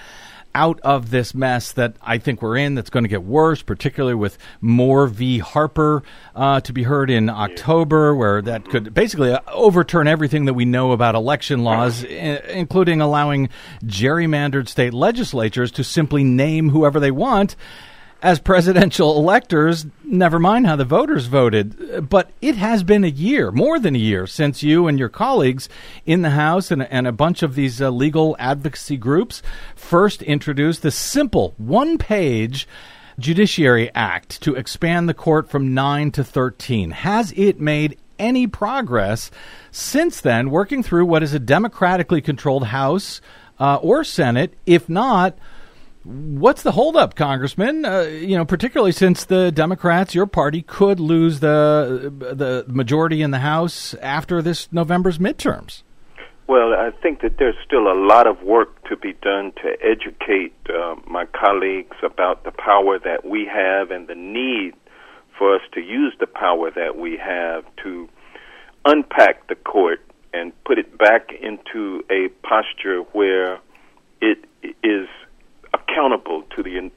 out 0.56 0.80
of 0.82 1.10
this 1.10 1.34
mess 1.34 1.72
that 1.74 1.96
I 2.02 2.18
think 2.18 2.42
we're 2.42 2.58
in 2.58 2.76
that's 2.76 2.90
going 2.90 3.04
to 3.04 3.10
get 3.10 3.24
worse, 3.24 3.62
particularly 3.62 4.14
with 4.16 4.38
Moore 4.62 5.08
v. 5.08 5.40
Harper 5.40 6.04
uh, 6.36 6.60
to 6.62 6.74
be 6.74 6.84
heard 6.84 7.10
in 7.10 7.30
October, 7.30 8.14
where 8.16 8.42
that 8.42 8.66
could 8.70 8.94
basically 8.94 9.32
uh, 9.32 9.40
overturn 9.52 10.08
everything 10.08 10.46
that 10.46 10.54
we 10.54 10.66
know 10.66 10.92
about 10.92 11.16
election 11.16 11.64
laws, 11.64 12.04
i- 12.06 12.08
including 12.08 13.02
allowing 13.02 13.50
gerrymandered 13.84 14.68
state 14.68 14.94
legislatures 14.94 15.72
to 15.72 15.84
simply 15.84 16.24
name 16.24 16.70
whoever 16.70 17.00
they 17.00 17.12
want 17.12 17.56
as 18.24 18.40
presidential 18.40 19.18
electors, 19.18 19.86
never 20.06 20.40
mind 20.40 20.66
how 20.66 20.78
the 20.78 20.86
voters 20.86 21.26
voted. 21.26 22.10
But 22.10 22.32
it 22.42 22.56
has 22.56 22.82
been 22.82 23.04
a 23.04 23.10
year, 23.10 23.52
more 23.52 23.80
than 23.80 23.96
a 23.96 24.00
year, 24.00 24.26
since 24.26 24.64
you 24.64 24.88
and 24.88 24.98
your 24.98 25.10
colleagues 25.10 25.68
in 26.06 26.22
the 26.22 26.30
House 26.30 26.72
and, 26.72 26.84
and 26.84 27.06
a 27.06 27.12
bunch 27.12 27.44
of 27.44 27.54
these 27.54 27.82
uh, 27.82 27.90
legal 27.90 28.38
advocacy 28.40 28.96
groups 28.96 29.44
first 29.76 30.22
introduced 30.22 30.84
the 30.84 30.90
simple 30.90 31.54
one 31.58 31.98
page 31.98 32.66
Judiciary 33.20 33.92
Act 33.94 34.42
to 34.42 34.56
expand 34.56 35.10
the 35.10 35.14
court 35.14 35.50
from 35.50 35.74
9 35.74 36.12
to 36.12 36.24
13. 36.24 36.92
Has 36.92 37.34
it 37.36 37.60
made 37.60 37.98
any 38.18 38.48
progress 38.48 39.32
since 39.70 40.22
then, 40.22 40.50
working 40.50 40.82
through 40.82 41.06
what 41.06 41.24
is 41.24 41.34
a 41.34 41.40
democratically 41.40 42.22
controlled 42.22 42.68
House 42.68 43.20
uh, 43.60 43.76
or 43.82 44.06
Senate? 44.06 44.54
If 44.66 44.88
not, 44.88 45.38
What's 46.04 46.64
the 46.64 46.74
holdup, 46.74 47.16
Congressman? 47.16 47.86
Uh, 47.86 48.02
you 48.02 48.36
know, 48.36 48.44
particularly 48.44 48.92
since 48.92 49.24
the 49.24 49.52
Democrats, 49.52 50.14
your 50.14 50.26
party, 50.26 50.62
could 50.62 51.00
lose 51.00 51.40
the 51.40 52.12
the 52.20 52.66
majority 52.68 53.22
in 53.22 53.32
the 53.32 53.40
House 53.40 53.94
after 53.96 54.42
this 54.42 54.68
November's 54.72 55.18
midterms. 55.18 55.84
Well, 56.46 56.74
I 56.74 56.92
think 57.02 57.22
that 57.22 57.38
there's 57.38 57.56
still 57.66 57.90
a 57.90 57.96
lot 57.96 58.28
of 58.28 58.42
work 58.44 58.84
to 58.90 58.98
be 58.98 59.14
done 59.14 59.54
to 59.64 59.78
educate 59.82 60.54
uh, 60.70 60.96
my 61.08 61.26
colleagues 61.26 61.96
about 62.04 62.44
the 62.44 62.52
power 62.52 63.00
that 63.00 63.24
we 63.24 63.46
have 63.46 63.90
and 63.90 64.08
the 64.08 64.16
need 64.16 64.74
for 65.38 65.56
us 65.56 65.62
to 65.74 65.80
use 65.80 66.14
the 66.20 66.28
power 66.28 66.70
that 66.72 66.98
we 66.98 67.18
have 67.18 67.64
to 67.84 68.10
unpack 68.86 69.48
the 69.48 69.56
court 69.56 70.02
and 70.34 70.52
put 70.66 70.78
it 70.78 70.98
back 70.98 71.30
into 71.42 72.04
a 72.10 72.28
posture 72.46 73.00
where 73.14 73.60
it 74.20 74.44
is 74.84 75.08
accountable 75.88 76.44
to 76.56 76.64
the 76.64 76.92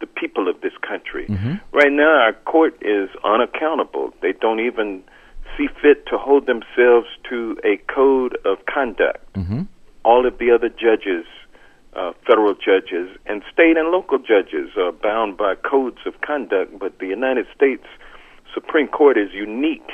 the 0.00 0.06
people 0.06 0.48
of 0.48 0.60
this 0.60 0.72
country. 0.86 1.26
Right 1.72 1.92
now, 1.92 2.14
our 2.20 2.32
court 2.44 2.74
is 2.82 3.08
unaccountable. 3.24 4.12
They 4.22 4.32
don't 4.32 4.60
even 4.60 5.02
see 5.56 5.68
fit 5.80 6.06
to 6.06 6.18
hold 6.18 6.46
themselves 6.46 7.06
to 7.30 7.56
a 7.64 7.76
code 7.92 8.36
of 8.44 8.58
conduct. 8.66 9.24
All 10.04 10.26
of 10.26 10.38
the 10.38 10.50
other 10.50 10.68
judges, 10.68 11.24
uh, 11.96 12.12
federal 12.26 12.54
judges, 12.54 13.16
and 13.24 13.42
state 13.52 13.76
and 13.78 13.88
local 13.90 14.18
judges 14.18 14.70
are 14.76 14.92
bound 14.92 15.36
by 15.36 15.54
codes 15.54 15.98
of 16.06 16.20
conduct, 16.20 16.78
but 16.78 16.98
the 16.98 17.06
United 17.06 17.46
States 17.56 17.86
Supreme 18.52 18.88
Court 18.88 19.16
is 19.16 19.32
unique 19.32 19.90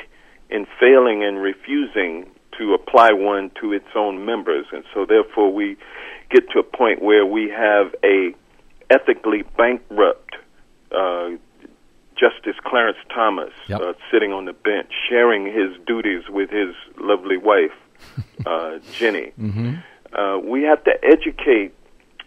in 0.49 0.65
failing 0.79 1.23
and 1.23 1.41
refusing 1.41 2.25
to 2.57 2.73
apply 2.73 3.11
one 3.13 3.51
to 3.61 3.71
its 3.71 3.87
own 3.95 4.25
members, 4.25 4.65
and 4.73 4.83
so 4.93 5.05
therefore 5.05 5.53
we 5.53 5.77
get 6.31 6.49
to 6.51 6.59
a 6.59 6.63
point 6.63 7.01
where 7.01 7.25
we 7.25 7.49
have 7.49 7.93
a 8.03 8.33
ethically 8.89 9.43
bankrupt 9.57 10.35
uh, 10.91 11.29
Justice 12.15 12.55
Clarence 12.63 12.97
Thomas 13.13 13.51
Yep. 13.67 13.81
uh, 13.81 13.93
sitting 14.11 14.31
on 14.33 14.45
the 14.45 14.53
bench, 14.53 14.91
sharing 15.09 15.45
his 15.45 15.71
duties 15.87 16.23
with 16.29 16.49
his 16.49 16.75
lovely 16.99 17.37
wife, 17.37 17.71
uh, 18.45 18.79
Ginni. 18.93 19.31
Uh, 20.13 20.39
we 20.43 20.63
have 20.63 20.83
to 20.83 20.91
educate 21.03 21.73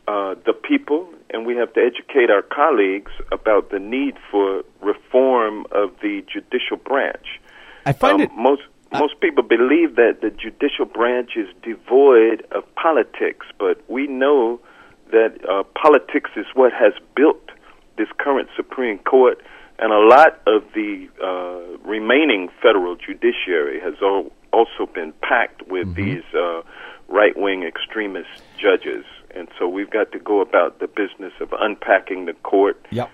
uh, 0.08 0.34
the 0.46 0.52
people, 0.52 1.08
and 1.30 1.46
we 1.46 1.54
have 1.56 1.72
to 1.74 1.80
educate 1.80 2.30
our 2.30 2.42
colleagues 2.42 3.12
about 3.30 3.70
the 3.70 3.78
need 3.78 4.16
for 4.30 4.62
reform 4.82 5.66
of 5.70 5.90
the 6.02 6.24
judicial 6.32 6.76
branch. 6.78 7.26
I 7.86 7.92
find 7.92 8.14
Um, 8.14 8.20
it. 8.22 8.30
most 8.34 8.62
most 8.98 9.20
people 9.20 9.42
believe 9.42 9.96
that 9.96 10.18
the 10.22 10.30
judicial 10.30 10.84
branch 10.84 11.32
is 11.36 11.48
devoid 11.62 12.46
of 12.52 12.62
politics, 12.74 13.46
but 13.58 13.82
we 13.88 14.06
know 14.06 14.60
that 15.10 15.38
uh, 15.48 15.62
politics 15.80 16.30
is 16.36 16.46
what 16.54 16.72
has 16.72 16.92
built 17.16 17.50
this 17.96 18.08
current 18.18 18.48
Supreme 18.56 18.98
Court, 18.98 19.40
and 19.78 19.92
a 19.92 19.98
lot 19.98 20.40
of 20.46 20.62
the 20.74 21.08
uh, 21.22 21.78
remaining 21.88 22.48
federal 22.62 22.96
judiciary 22.96 23.80
has 23.80 23.94
al- 24.02 24.30
also 24.52 24.86
been 24.92 25.12
packed 25.22 25.66
with 25.68 25.94
these 25.94 26.22
uh, 26.34 26.62
right 27.08 27.36
wing 27.36 27.64
extremist 27.64 28.42
judges. 28.58 29.04
And 29.34 29.48
so 29.58 29.68
we've 29.68 29.90
got 29.90 30.12
to 30.12 30.18
go 30.18 30.40
about 30.40 30.78
the 30.78 30.86
business 30.86 31.32
of 31.40 31.52
unpacking 31.58 32.26
the 32.26 32.34
court. 32.34 32.86
Yep. 32.90 33.10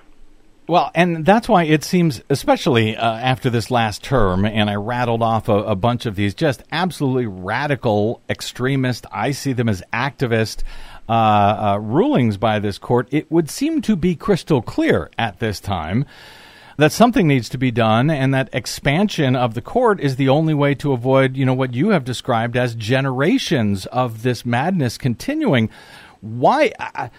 Well, 0.71 0.93
and 0.95 1.27
that's 1.27 1.49
why 1.49 1.65
it 1.65 1.83
seems, 1.83 2.23
especially 2.31 2.97
uh, 2.97 3.05
after 3.05 3.51
this 3.51 3.73
last 3.73 4.05
term, 4.05 4.45
and 4.45 4.71
I 4.71 4.77
rattled 4.77 5.21
off 5.21 5.49
a, 5.49 5.57
a 5.65 5.75
bunch 5.75 6.07
of 6.07 6.15
these 6.15 6.33
just 6.33 6.63
absolutely 6.71 7.27
radical, 7.27 8.23
extremist, 8.31 9.05
I 9.11 9.33
see 9.33 9.53
them 9.53 9.69
as 9.69 9.83
activist 9.93 10.63
uh, 11.09 11.13
uh, 11.13 11.79
rulings 11.83 12.37
by 12.37 12.61
this 12.61 12.79
court, 12.79 13.09
it 13.11 13.29
would 13.33 13.51
seem 13.51 13.83
to 13.83 13.97
be 13.97 14.15
crystal 14.15 14.63
clear 14.63 15.11
at 15.19 15.41
this 15.41 15.59
time 15.59 16.05
that 16.77 16.93
something 16.93 17.27
needs 17.27 17.49
to 17.49 17.59
be 17.59 17.73
done 17.73 18.09
and 18.09 18.33
that 18.33 18.49
expansion 18.53 19.35
of 19.35 19.55
the 19.55 19.63
court 19.63 19.99
is 19.99 20.15
the 20.15 20.29
only 20.29 20.55
way 20.55 20.77
to 20.77 20.93
avoid, 20.93 21.37
you 21.37 21.45
know, 21.45 21.53
what 21.53 21.75
you 21.75 21.89
have 21.89 22.05
described 22.05 22.57
as 22.57 22.77
generations 22.77 23.87
of 23.87 24.23
this 24.23 24.47
madness 24.47 24.99
continuing. 24.99 25.69
Why? 26.21 26.71
I, 26.79 27.11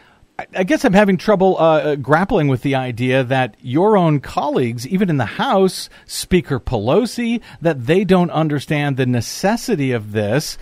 I 0.55 0.63
guess 0.63 0.83
I'm 0.83 0.93
having 0.93 1.17
trouble 1.17 1.57
uh, 1.59 1.95
grappling 1.95 2.47
with 2.47 2.61
the 2.61 2.75
idea 2.75 3.23
that 3.23 3.55
your 3.61 3.95
own 3.95 4.19
colleagues, 4.19 4.87
even 4.87 5.09
in 5.09 5.17
the 5.17 5.25
House, 5.25 5.89
Speaker 6.05 6.59
Pelosi, 6.59 7.41
that 7.61 7.85
they 7.85 8.03
don't 8.03 8.31
understand 8.31 8.97
the 8.97 9.05
necessity 9.05 9.91
of 9.91 10.13
this. 10.13 10.57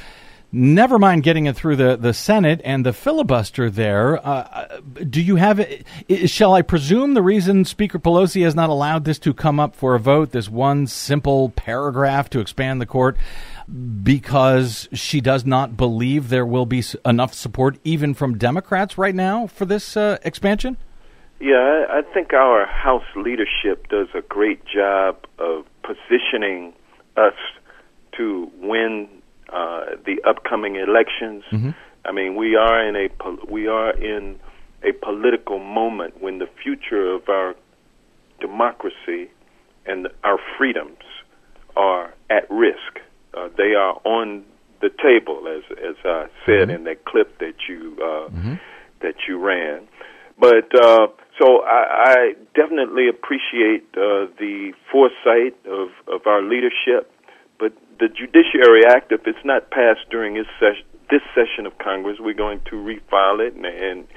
Never 0.52 0.98
mind 0.98 1.22
getting 1.22 1.46
it 1.46 1.56
through 1.56 1.76
the, 1.76 1.96
the 1.96 2.14
Senate 2.14 2.60
and 2.66 2.84
the 2.84 2.92
filibuster 2.92 3.70
there. 3.70 4.26
Uh, 4.26 4.80
do 5.08 5.22
you 5.22 5.36
have? 5.36 5.64
Shall 6.26 6.56
I 6.56 6.64
presume 6.64 7.14
the 7.14 7.22
reason 7.22 7.66
Speaker 7.66 8.00
Pelosi 8.00 8.44
has 8.44 8.56
not 8.56 8.72
allowed 8.72 9.06
this 9.06 9.20
to 9.20 9.34
come 9.34 9.60
up 9.60 9.76
for 9.76 9.94
a 9.94 10.00
vote, 10.00 10.32
this 10.32 10.50
one 10.50 10.88
simple 10.88 11.50
paragraph 11.50 12.32
to 12.32 12.40
expand 12.40 12.82
the 12.82 12.88
court, 12.88 13.16
because 14.04 14.88
she 14.94 15.22
does 15.22 15.46
not 15.46 15.78
believe 15.78 16.30
there 16.30 16.46
will 16.46 16.66
be 16.66 16.84
enough 17.06 17.34
support 17.34 17.78
even 17.84 18.14
from 18.14 18.38
Democrats 18.38 18.98
right 18.98 19.16
now 19.16 19.48
for 19.48 19.66
this 19.66 19.96
uh, 19.96 20.18
expansion? 20.24 20.78
Yeah, 21.40 21.86
I, 21.90 22.02
think 22.14 22.34
our 22.34 22.66
House 22.66 23.06
leadership 23.16 23.88
does 23.88 24.08
a 24.14 24.22
great 24.22 24.66
job 24.66 25.18
of 25.38 25.66
positioning 25.84 26.74
us 27.16 27.36
to 28.18 28.52
win 28.60 29.08
uh, 29.52 29.86
the 30.06 30.22
upcoming 30.28 30.76
elections. 30.76 31.44
Mm-hmm. 31.52 31.70
I 32.04 32.12
mean, 32.12 32.36
we 32.36 32.56
are 32.56 32.86
in 32.86 32.96
a 32.96 33.10
pol- 33.10 33.40
we 33.50 33.68
are 33.68 33.92
in 33.92 34.40
a 34.84 34.92
political 34.92 35.60
moment 35.60 36.22
when 36.22 36.40
the 36.40 36.50
future 36.62 37.12
of 37.14 37.28
our 37.30 37.56
democracy 38.42 39.30
and 39.86 40.08
our 40.24 40.40
freedoms 40.58 41.04
are 41.76 42.14
at 42.30 42.50
risk. 42.50 43.00
Uh, 43.34 43.50
they 43.58 43.74
are 43.76 44.00
on 44.06 44.44
the 44.82 44.90
table, 44.90 45.48
as 45.48 45.64
as 45.78 45.96
I 46.06 46.28
said 46.46 46.70
Mhm. 46.70 46.76
in 46.76 46.84
that 46.86 47.06
clip 47.06 47.38
that 47.40 47.68
you 47.68 47.96
uh, 48.02 48.30
Mhm. 48.30 48.60
that 49.02 49.16
you 49.28 49.38
ran. 49.38 49.88
But 50.38 50.74
uh, 50.74 51.08
so 51.38 51.62
I, 51.64 51.82
I 52.16 52.36
definitely 52.56 53.08
appreciate 53.10 53.84
uh, 53.96 54.28
the 54.38 54.74
foresight 54.92 55.56
of, 55.66 55.90
of 56.08 56.26
our 56.28 56.42
leadership. 56.42 57.12
But 57.60 57.74
the 58.00 58.08
Judiciary 58.08 58.86
Act, 58.86 59.12
if 59.12 59.28
it's 59.28 59.44
not 59.44 59.70
passed 59.70 60.10
during 60.10 60.36
this 60.36 60.48
session, 60.60 60.86
this 61.10 61.22
session 61.36 61.66
of 61.66 61.78
Congress, 61.78 62.20
we're 62.20 62.34
going 62.34 62.62
to 62.70 62.76
refile 62.76 63.40
it 63.46 63.54
and, 63.56 63.66
and 63.66 64.08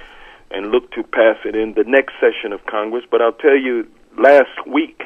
and 0.53 0.71
look 0.71 0.91
to 0.93 1.03
pass 1.03 1.39
it 1.45 1.57
in 1.57 1.73
the 1.75 1.85
next 1.85 2.13
session 2.21 2.53
of 2.53 2.65
Congress. 2.67 3.05
But 3.11 3.21
I'll 3.23 3.33
tell 3.33 3.57
you, 3.57 3.87
last 4.17 4.67
week 4.67 5.03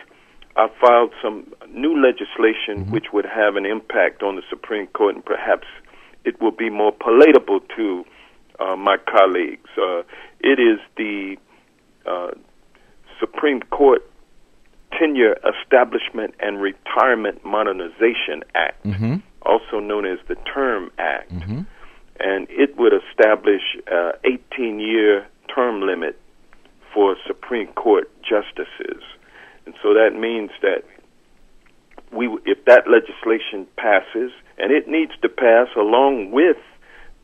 I 0.57 0.69
filed 0.81 1.13
some 1.23 1.53
new 1.71 2.01
legislation 2.01 2.91
which 2.91 3.07
would 3.13 3.27
have 3.27 3.57
an 3.57 3.67
impact 3.67 4.23
on 4.23 4.37
the 4.37 4.43
Supreme 4.49 4.87
Court, 4.89 5.15
and 5.15 5.25
perhaps 5.25 5.67
it 6.25 6.41
will 6.41 6.51
be 6.51 6.71
more 6.71 6.93
palatable 6.93 7.61
to 7.77 8.05
uh, 8.59 8.75
my 8.77 8.97
colleagues. 8.97 9.69
Uh, 9.77 10.03
it 10.41 10.59
is 10.59 10.79
the 10.97 11.37
uh, 12.07 12.31
Supreme 13.21 13.61
Court 13.71 14.03
Tenure 14.99 15.37
Establishment 15.63 16.35
and 16.41 16.61
Retirement 16.61 17.45
Modernization 17.45 18.43
Act, 18.55 18.83
Mm-hmm. 18.85 19.17
also 19.43 19.79
known 19.81 20.07
as 20.07 20.19
the 20.29 20.37
Term 20.53 20.91
Act, 20.99 21.31
and 22.19 22.47
it 22.49 22.77
would 22.79 22.93
establish 22.95 23.63
an 23.89 24.13
18 24.25 24.81
year 24.81 25.27
term 25.55 25.83
limit 25.83 26.19
for 26.95 27.17
Supreme 27.27 27.69
Court 27.75 28.11
justices. 28.23 29.03
And 29.67 29.75
so 29.83 29.93
that 29.95 30.11
means 30.19 30.51
that 30.63 30.85
we, 32.13 32.29
if 32.45 32.65
that 32.67 32.85
legislation 32.89 33.67
passes, 33.77 34.31
and 34.59 34.73
it 34.73 34.89
needs 34.89 35.13
to 35.23 35.29
pass 35.29 35.69
along 35.77 36.31
with 36.31 36.57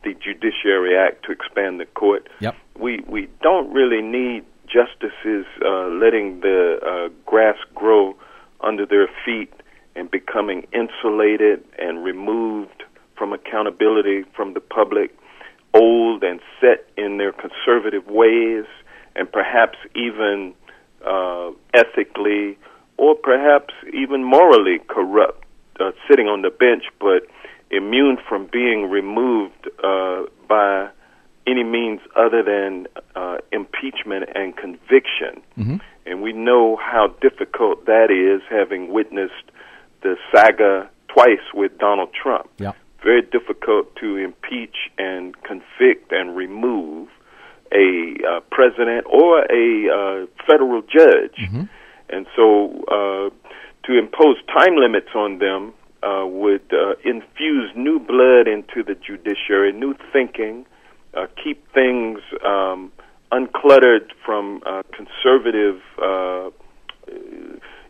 the 0.05 0.15
Judiciary 0.15 0.97
Act 0.99 1.25
to 1.27 1.33
expand 1.33 1.79
the 1.81 1.87
court, 1.87 2.29
Yep. 2.41 2.57
we 2.79 3.01
we 3.07 3.29
don't 3.43 3.73
really 3.73 4.03
need 4.03 4.45
justices 4.67 5.47
uh, 5.65 5.87
letting 5.89 6.41
the 6.41 6.79
uh, 6.85 7.09
grass 7.25 7.57
grow 7.75 8.17
under 8.61 8.85
their 8.87 9.09
feet 9.25 9.53
and 9.95 10.11
becoming 10.11 10.67
insulated 10.73 11.63
and 11.79 12.03
removed 12.03 12.83
from 13.17 13.33
accountability 13.33 14.25
from 14.35 14.55
the 14.55 14.61
public, 14.61 15.15
old 15.75 16.25
and 16.25 16.41
set 16.61 16.89
in 16.97 17.19
their 17.19 17.33
conservative 17.33 18.07
ways, 18.09 18.65
and 19.15 19.31
perhaps 19.31 19.79
even 19.95 20.55
uh, 21.07 21.51
ethically 21.75 22.59
or 22.97 23.15
perhaps 23.15 23.75
even 23.93 24.25
morally 24.25 24.79
corrupt, 24.89 25.45
uh, 25.81 25.91
sitting 26.09 26.29
on 26.29 26.43
the 26.43 26.51
bench, 26.51 26.85
but 27.01 27.27
immune 27.71 28.19
from 28.29 28.49
being 28.53 28.91
removed 28.91 29.69
uh, 29.83 30.23
by 30.49 30.89
any 31.47 31.65
means 31.65 32.01
other 32.15 32.43
than 32.43 32.87
uh, 33.17 33.39
impeachment 33.51 34.29
and 34.35 34.57
conviction. 34.57 35.41
Mhm. 35.59 35.81
And 36.07 36.23
we 36.23 36.33
know 36.33 36.77
how 36.77 37.09
difficult 37.21 37.87
that 37.87 38.11
is, 38.11 38.43
having 38.49 38.93
witnessed 38.93 39.51
the 40.03 40.17
saga 40.33 40.89
twice 41.09 41.53
with 41.55 41.79
Donald 41.79 42.13
Trump. 42.13 42.49
Yeah. 42.59 42.73
Very 43.03 43.23
difficult 43.23 43.95
to 43.97 44.17
impeach 44.17 44.91
and 44.99 45.41
convict 45.43 46.13
and 46.13 46.37
remove 46.37 47.09
a 47.73 48.17
uh, 48.29 48.41
president 48.51 49.07
or 49.07 49.41
a 49.51 49.67
uh, 49.89 50.27
federal 50.47 50.83
judge. 50.83 51.37
Mhm. 51.39 51.69
And 52.11 52.27
so 52.37 52.85
uh, 52.89 53.31
to 53.85 53.99
impose 53.99 54.37
time 54.47 54.77
limits 54.77 55.09
on 55.15 55.39
them 55.39 55.73
uh, 56.03 56.27
would 56.27 56.63
uh, 56.73 56.95
infuse 57.05 57.71
new 57.75 57.99
blood 57.99 58.47
into 58.49 58.83
the 58.83 58.95
judiciary, 58.95 59.73
new 59.73 59.95
thinking, 60.13 60.67
uh, 61.15 61.27
keep 61.43 61.73
things 61.73 62.21
um, 62.45 62.93
uncluttered 63.31 64.11
from 64.25 64.63
uh, 64.67 64.83
conservative, 64.93 65.81
uh, 66.03 66.51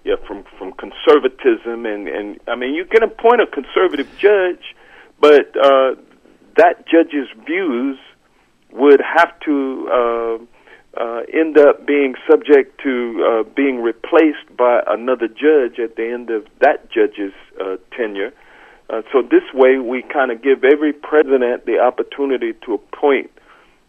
yeah, 0.05 0.17
from 0.27 0.45
from 0.59 0.73
conservatism, 0.73 1.87
and 1.87 2.09
and 2.09 2.41
I 2.49 2.57
mean 2.57 2.75
you 2.75 2.85
can 2.85 3.03
appoint 3.03 3.41
a 3.41 3.47
conservative 3.47 4.09
judge, 4.19 4.75
but 5.21 5.57
uh, 5.57 5.95
that 6.57 6.87
judge's 6.87 7.29
views 7.47 7.99
would 8.73 9.01
have 9.01 9.39
to 9.41 9.89
uh, 9.93 11.01
uh, 11.01 11.21
end 11.33 11.59
up 11.59 11.87
being 11.87 12.15
subject 12.31 12.81
to 12.83 13.25
uh, 13.25 13.43
being 13.55 13.81
replaced 13.83 14.55
by 14.57 14.83
another 14.87 15.29
judge 15.29 15.79
at 15.79 15.97
the 15.97 16.07
end 16.11 16.31
of 16.31 16.47
that 16.61 16.91
judge's 16.91 17.33
uh, 17.61 17.77
tenure. 17.97 18.33
Uh, 18.91 19.03
so 19.13 19.23
this 19.23 19.45
way, 19.55 19.79
we 19.79 20.03
kind 20.03 20.31
of 20.31 20.43
give 20.43 20.65
every 20.65 20.93
president 20.93 21.65
the 21.65 21.79
opportunity 21.79 22.53
to 22.65 22.75
appoint 22.75 23.31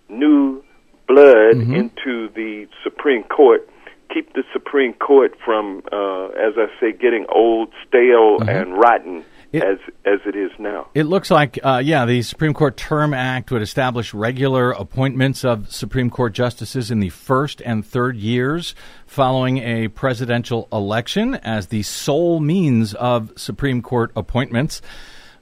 new 0.08 0.64
blood 1.08 1.56
Mhm. 1.56 1.76
into 1.76 2.30
the 2.30 2.68
Supreme 2.84 3.24
Court. 3.24 3.68
Keep 4.14 4.34
the 4.34 4.44
Supreme 4.54 4.94
Court 4.94 5.34
from, 5.44 5.82
uh, 5.92 6.28
as 6.28 6.54
I 6.58 6.68
say, 6.80 6.92
getting 6.94 7.26
old, 7.30 7.74
stale, 7.86 8.40
Mhm. 8.40 8.48
and 8.48 8.78
rotten 8.78 9.26
It- 9.54 9.64
as 9.64 9.78
as 10.06 10.20
it 10.26 10.36
is 10.36 10.52
now. 10.60 10.88
It 10.94 11.04
looks 11.04 11.32
like, 11.32 11.58
uh, 11.64 11.82
yeah, 11.84 12.06
the 12.06 12.22
Supreme 12.24 12.54
Court 12.54 12.76
Term 12.76 13.14
Act 13.14 13.52
would 13.52 13.62
establish 13.62 14.14
regular 14.14 14.72
appointments 14.72 15.46
of 15.46 15.72
Supreme 15.72 16.10
Court 16.10 16.34
justices 16.34 16.92
in 16.92 17.00
the 17.00 17.10
first 17.10 17.62
and 17.66 17.86
third 17.86 18.18
years 18.18 18.76
following 19.06 19.60
a 19.60 19.88
presidential 19.88 20.68
election 20.74 21.36
as 21.36 21.68
the 21.68 21.84
sole 21.84 22.42
means 22.42 22.94
of 22.96 23.32
Supreme 23.38 23.82
Court 23.82 24.12
appointments. 24.16 24.82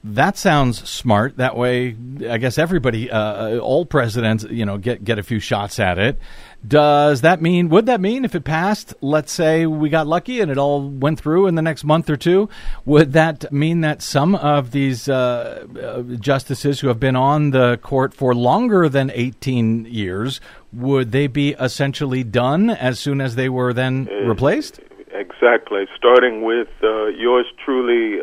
That 0.04 0.36
sounds 0.36 0.88
smart. 0.88 1.36
That 1.36 1.56
way, 1.56 1.96
I 2.28 2.38
guess 2.38 2.58
everybody, 2.58 3.08
uh, 3.08 3.58
all 3.58 3.86
presidents, 3.86 4.44
you 4.50 4.66
know, 4.66 4.76
get 4.76 5.04
get 5.04 5.20
a 5.20 5.22
few 5.22 5.38
shots 5.38 5.78
at 5.78 5.96
it. 5.96 6.18
Does 6.66 7.20
that 7.20 7.40
mean? 7.40 7.68
Would 7.68 7.86
that 7.86 8.00
mean 8.00 8.24
if 8.24 8.34
it 8.34 8.42
passed? 8.42 8.94
Let's 9.00 9.30
say 9.30 9.64
we 9.64 9.90
got 9.90 10.08
lucky 10.08 10.40
and 10.40 10.50
it 10.50 10.58
all 10.58 10.88
went 10.88 11.20
through 11.20 11.46
in 11.46 11.54
the 11.54 11.62
next 11.62 11.84
month 11.84 12.10
or 12.10 12.16
two. 12.16 12.48
Would 12.84 13.12
that 13.12 13.52
mean 13.52 13.82
that 13.82 14.02
some 14.02 14.34
of 14.34 14.72
these 14.72 15.08
uh, 15.08 15.66
uh, 15.80 16.02
justices 16.16 16.80
who 16.80 16.88
have 16.88 16.98
been 16.98 17.16
on 17.16 17.50
the 17.50 17.78
court 17.80 18.12
for 18.12 18.34
longer 18.34 18.88
than 18.88 19.08
eighteen 19.14 19.84
years 19.84 20.40
would 20.72 21.12
they 21.12 21.28
be 21.28 21.50
essentially 21.60 22.24
done 22.24 22.70
as 22.70 22.98
soon 22.98 23.20
as 23.20 23.36
they 23.36 23.48
were 23.48 23.72
then 23.72 24.06
replaced? 24.26 24.80
Exactly. 25.12 25.86
Starting 25.96 26.42
with 26.42 26.68
uh, 26.82 27.06
yours 27.06 27.46
truly, 27.64 28.20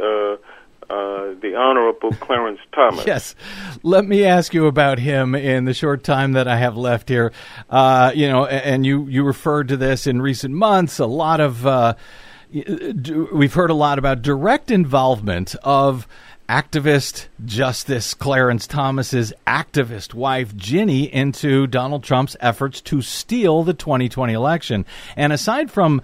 uh, 0.89 1.33
the 1.41 1.55
Honorable 1.55 2.11
Clarence 2.13 2.59
Thomas. 2.73 3.05
Yes. 3.05 3.35
Let 3.83 4.05
me 4.05 4.25
ask 4.25 4.53
you 4.53 4.67
about 4.67 4.99
him 4.99 5.35
in 5.35 5.65
the 5.65 5.73
short 5.73 6.03
time 6.03 6.33
that 6.33 6.47
I 6.47 6.57
have 6.57 6.75
left 6.77 7.09
here. 7.09 7.31
Uh, 7.69 8.11
you 8.15 8.27
know, 8.27 8.45
and 8.45 8.85
you, 8.85 9.07
you 9.07 9.23
referred 9.23 9.67
to 9.69 9.77
this 9.77 10.07
in 10.07 10.21
recent 10.21 10.53
months. 10.53 10.99
A 10.99 11.05
lot 11.05 11.39
of, 11.39 11.65
uh, 11.65 11.93
we've 12.51 13.53
heard 13.53 13.69
a 13.69 13.75
lot 13.75 13.99
about 13.99 14.21
direct 14.21 14.71
involvement 14.71 15.55
of 15.63 16.07
activist 16.49 17.27
Justice 17.45 18.15
Clarence 18.15 18.65
Thomas's 18.65 19.31
activist 19.45 20.15
wife 20.15 20.55
Ginni 20.55 21.07
into 21.09 21.67
Donald 21.67 22.03
Trump's 22.03 22.35
efforts 22.39 22.81
to 22.81 23.03
steal 23.03 23.63
the 23.63 23.75
2020 23.75 24.33
election. 24.33 24.83
And 25.15 25.31
aside 25.31 25.69
from 25.69 26.01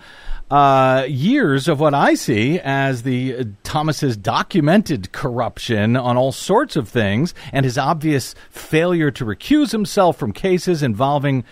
uh, 0.51 1.05
years 1.09 1.67
of 1.67 1.79
what 1.79 1.95
I 1.95 2.13
see 2.13 2.59
as 2.59 3.01
the 3.01 3.35
uh, 3.35 3.43
Thomas's 3.63 4.15
documented 4.15 5.11
corruption 5.11 5.97
on 5.97 6.15
all 6.15 6.31
sorts 6.31 6.75
of 6.75 6.87
things, 6.87 7.33
and 7.51 7.65
his 7.65 7.79
obvious 7.79 8.35
failure 8.51 9.09
to 9.09 9.25
recuse 9.25 9.71
himself 9.71 10.17
from 10.17 10.31
cases 10.31 10.83
involving 10.83 11.43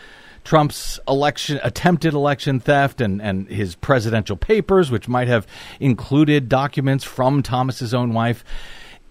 Trump's 0.43 0.99
election 1.07 1.59
attempted 1.63 2.13
election 2.13 2.59
theft 2.59 3.01
and, 3.01 3.21
and 3.21 3.47
his 3.47 3.73
presidential 3.75 4.35
papers, 4.35 4.91
which 4.91 5.07
might 5.07 5.27
have 5.27 5.47
included 5.79 6.47
documents 6.47 7.03
from 7.03 7.41
Thomas's 7.41 7.93
own 7.93 8.13
wife. 8.13 8.43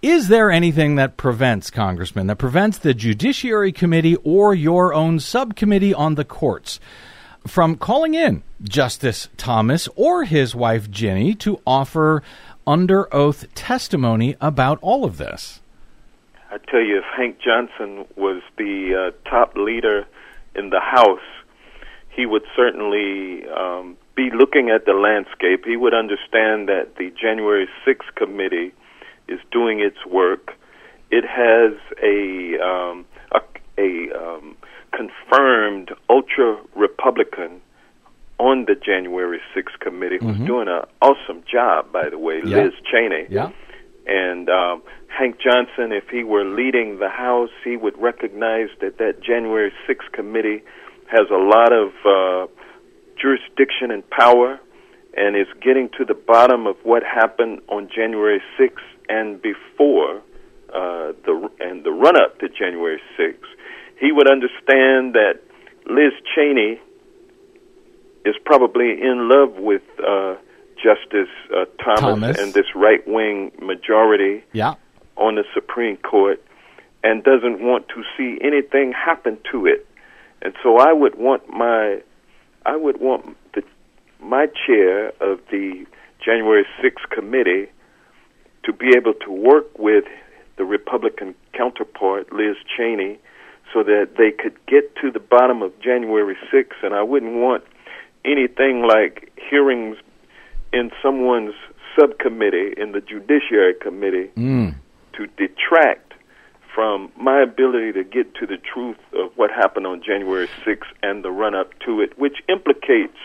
Is 0.03 0.27
there 0.27 0.51
anything 0.51 0.95
that 0.95 1.15
prevents, 1.15 1.69
Congressman, 1.69 2.27
that 2.27 2.35
prevents 2.35 2.77
the 2.77 2.93
Judiciary 2.93 3.71
Committee 3.71 4.17
or 4.17 4.53
your 4.53 4.93
own 4.93 5.17
subcommittee 5.17 5.93
on 5.93 6.15
the 6.15 6.25
courts 6.25 6.81
from 7.47 7.77
calling 7.77 8.13
in 8.13 8.43
Justice 8.61 9.29
Thomas 9.37 9.87
or 9.95 10.25
his 10.25 10.53
wife 10.53 10.91
Ginni 10.91 11.39
to 11.39 11.61
offer 11.65 12.21
under 12.67 13.07
oath 13.15 13.45
testimony 13.55 14.35
about 14.41 14.77
all 14.81 15.05
of 15.05 15.15
this? 15.15 15.61
I 16.51 16.57
tell 16.69 16.81
you, 16.81 16.97
if 16.97 17.05
Hank 17.15 17.39
Johnson 17.39 18.03
was 18.17 18.41
the 18.57 19.13
uh, 19.13 19.29
top 19.29 19.55
leader 19.55 20.05
in 20.53 20.69
the 20.69 20.81
House, 20.81 21.23
he 22.09 22.25
would 22.25 22.43
certainly 22.57 23.47
um, 23.47 23.95
be 24.17 24.31
looking 24.37 24.69
at 24.69 24.85
the 24.85 24.95
landscape. 24.95 25.63
He 25.63 25.77
would 25.77 25.93
understand 25.93 26.67
that 26.67 26.97
the 26.97 27.09
January 27.17 27.69
6th 27.87 28.13
committee 28.15 28.73
is 29.27 29.39
doing 29.51 29.79
its 29.79 30.05
work. 30.05 30.53
It 31.11 31.23
has 31.25 31.73
a 32.01 32.59
um, 32.63 33.05
a, 33.31 33.41
a 33.77 34.17
um, 34.17 34.55
confirmed 34.91 35.91
ultra 36.09 36.57
Republican 36.75 37.61
on 38.39 38.65
the 38.65 38.75
January 38.75 39.39
6th 39.55 39.79
committee 39.79 40.17
who's 40.19 40.37
doing 40.47 40.67
an 40.67 40.81
awesome 41.01 41.43
job, 41.49 41.91
by 41.91 42.09
the 42.09 42.17
way, 42.17 42.41
Yeah. 42.43 42.63
Liz 42.63 42.73
Cheney. 42.91 43.25
Yeah. 43.29 43.51
And 44.05 44.49
um, 44.49 44.81
Hank 45.07 45.37
Johnson, 45.39 45.93
if 45.93 46.09
he 46.09 46.23
were 46.23 46.43
leading 46.43 46.99
the 46.99 47.09
House, 47.09 47.51
he 47.63 47.77
would 47.77 47.97
recognize 48.01 48.67
that 48.81 48.97
that 48.97 49.21
January 49.21 49.71
6th 49.87 50.11
committee 50.11 50.61
has 51.07 51.27
a 51.31 51.37
lot 51.37 51.71
of 51.71 51.91
uh, 52.05 52.47
jurisdiction 53.21 53.91
and 53.91 54.07
power 54.09 54.59
and 55.15 55.35
is 55.35 55.47
getting 55.61 55.89
to 55.97 56.05
the 56.05 56.13
bottom 56.13 56.65
of 56.67 56.75
what 56.83 57.03
happened 57.03 57.61
on 57.69 57.89
January 57.93 58.41
6th 58.59 58.77
and 59.09 59.41
before 59.41 60.17
uh, 60.73 61.11
the 61.25 61.49
and 61.59 61.83
the 61.83 61.91
run 61.91 62.15
up 62.19 62.39
to 62.39 62.49
January 62.49 62.99
6th. 63.19 63.35
He 63.99 64.11
would 64.11 64.29
understand 64.29 65.13
that 65.13 65.39
Liz 65.87 66.13
Cheney 66.33 66.79
is 68.25 68.35
probably 68.45 68.91
in 69.01 69.29
love 69.29 69.55
with 69.57 69.81
uh, 70.05 70.35
Justice 70.81 71.29
uh, 71.55 71.65
Thomas, 71.83 72.01
Thomas. 72.01 72.39
and 72.39 72.53
this 72.53 72.65
right 72.75 73.05
wing 73.07 73.51
majority 73.61 74.43
Yeah. 74.53 74.75
on 75.17 75.35
the 75.35 75.43
Supreme 75.53 75.97
Court 75.97 76.41
and 77.03 77.23
doesn't 77.23 77.61
want 77.61 77.87
to 77.89 78.03
see 78.17 78.39
anything 78.41 78.93
happen 78.93 79.37
to 79.51 79.65
it. 79.67 79.85
And 80.41 80.53
so 80.63 80.77
I 80.77 80.91
would 80.93 81.15
want 81.15 81.47
my 81.49 82.01
I 82.65 82.75
would 82.77 82.99
want 82.99 83.37
my 84.23 84.47
chair 84.47 85.09
of 85.21 85.39
the 85.51 85.85
January 86.23 86.65
6th 86.81 87.09
committee 87.09 87.67
to 88.63 88.73
be 88.73 88.93
able 88.95 89.13
to 89.13 89.31
work 89.31 89.77
with 89.77 90.05
the 90.57 90.63
Republican 90.63 91.35
counterpart 91.53 92.31
Liz 92.31 92.55
Cheney 92.77 93.19
so 93.73 93.83
that 93.83 94.11
they 94.17 94.31
could 94.31 94.57
get 94.67 94.95
to 94.97 95.11
the 95.11 95.19
bottom 95.19 95.61
of 95.61 95.77
January 95.79 96.37
6th 96.51 96.83
and 96.83 96.93
I 96.93 97.03
wouldn't 97.03 97.33
want 97.33 97.63
anything 98.23 98.87
like 98.87 99.31
hearings 99.49 99.97
in 100.71 100.91
someone's 101.01 101.55
subcommittee 101.99 102.73
in 102.77 102.91
the 102.91 103.01
judiciary 103.01 103.73
committee 103.73 104.31
mm. 104.37 104.75
to 105.13 105.27
detract 105.37 106.13
from 106.73 107.11
my 107.17 107.41
ability 107.41 107.91
to 107.91 108.03
get 108.03 108.33
to 108.35 108.47
the 108.47 108.57
truth 108.57 108.97
of 109.13 109.31
what 109.35 109.51
happened 109.51 109.85
on 109.85 110.01
January 110.03 110.47
6th 110.65 110.89
and 111.03 111.23
the 111.23 111.29
run 111.29 111.53
up 111.53 111.69
to 111.85 112.01
it, 112.01 112.17
which 112.17 112.37
implicates 112.49 113.17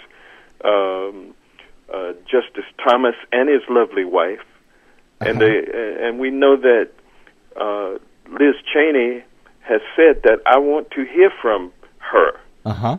um, 0.64 1.34
uh, 1.92 2.12
Justice 2.30 2.64
Thomas 2.84 3.14
and 3.32 3.48
his 3.48 3.62
lovely 3.68 4.04
wife. 4.04 4.40
And 5.20 5.40
they, 5.40 5.64
and 6.00 6.20
we 6.20 6.30
know 6.30 6.56
that 6.56 6.90
uh, 7.60 7.98
Liz 8.30 8.54
Cheney 8.72 9.24
has 9.60 9.80
said 9.96 10.22
that 10.22 10.40
I 10.46 10.58
want 10.58 10.90
to 10.92 11.04
hear 11.04 11.30
from 11.42 11.72
her. 11.98 12.38
Uh 12.64 12.72
huh. 12.72 12.98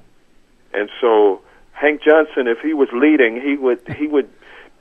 And 0.74 0.90
so 1.00 1.42
Hank 1.72 2.02
Johnson, 2.04 2.48
if 2.48 2.60
he 2.60 2.74
was 2.74 2.90
leading, 2.94 3.42
he 3.42 3.56
would 3.56 3.82
he 3.98 4.08
would 4.08 4.30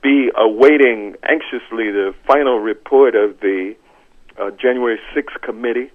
be 0.03 0.31
awaiting 0.37 1.15
anxiously 1.23 1.91
the 1.91 2.15
final 2.27 2.59
report 2.59 3.15
of 3.15 3.41
the 3.41 3.75
uh, 4.39 4.51
January 4.53 4.99
6th 5.15 5.41
committee, 5.43 5.91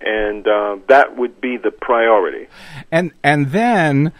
and 0.00 0.46
uh, 0.46 0.76
that 0.88 1.16
would 1.16 1.40
be 1.40 1.56
the 1.56 1.70
priority. 1.70 2.48
And 2.90 3.12
and 3.22 3.50
then 3.50 4.12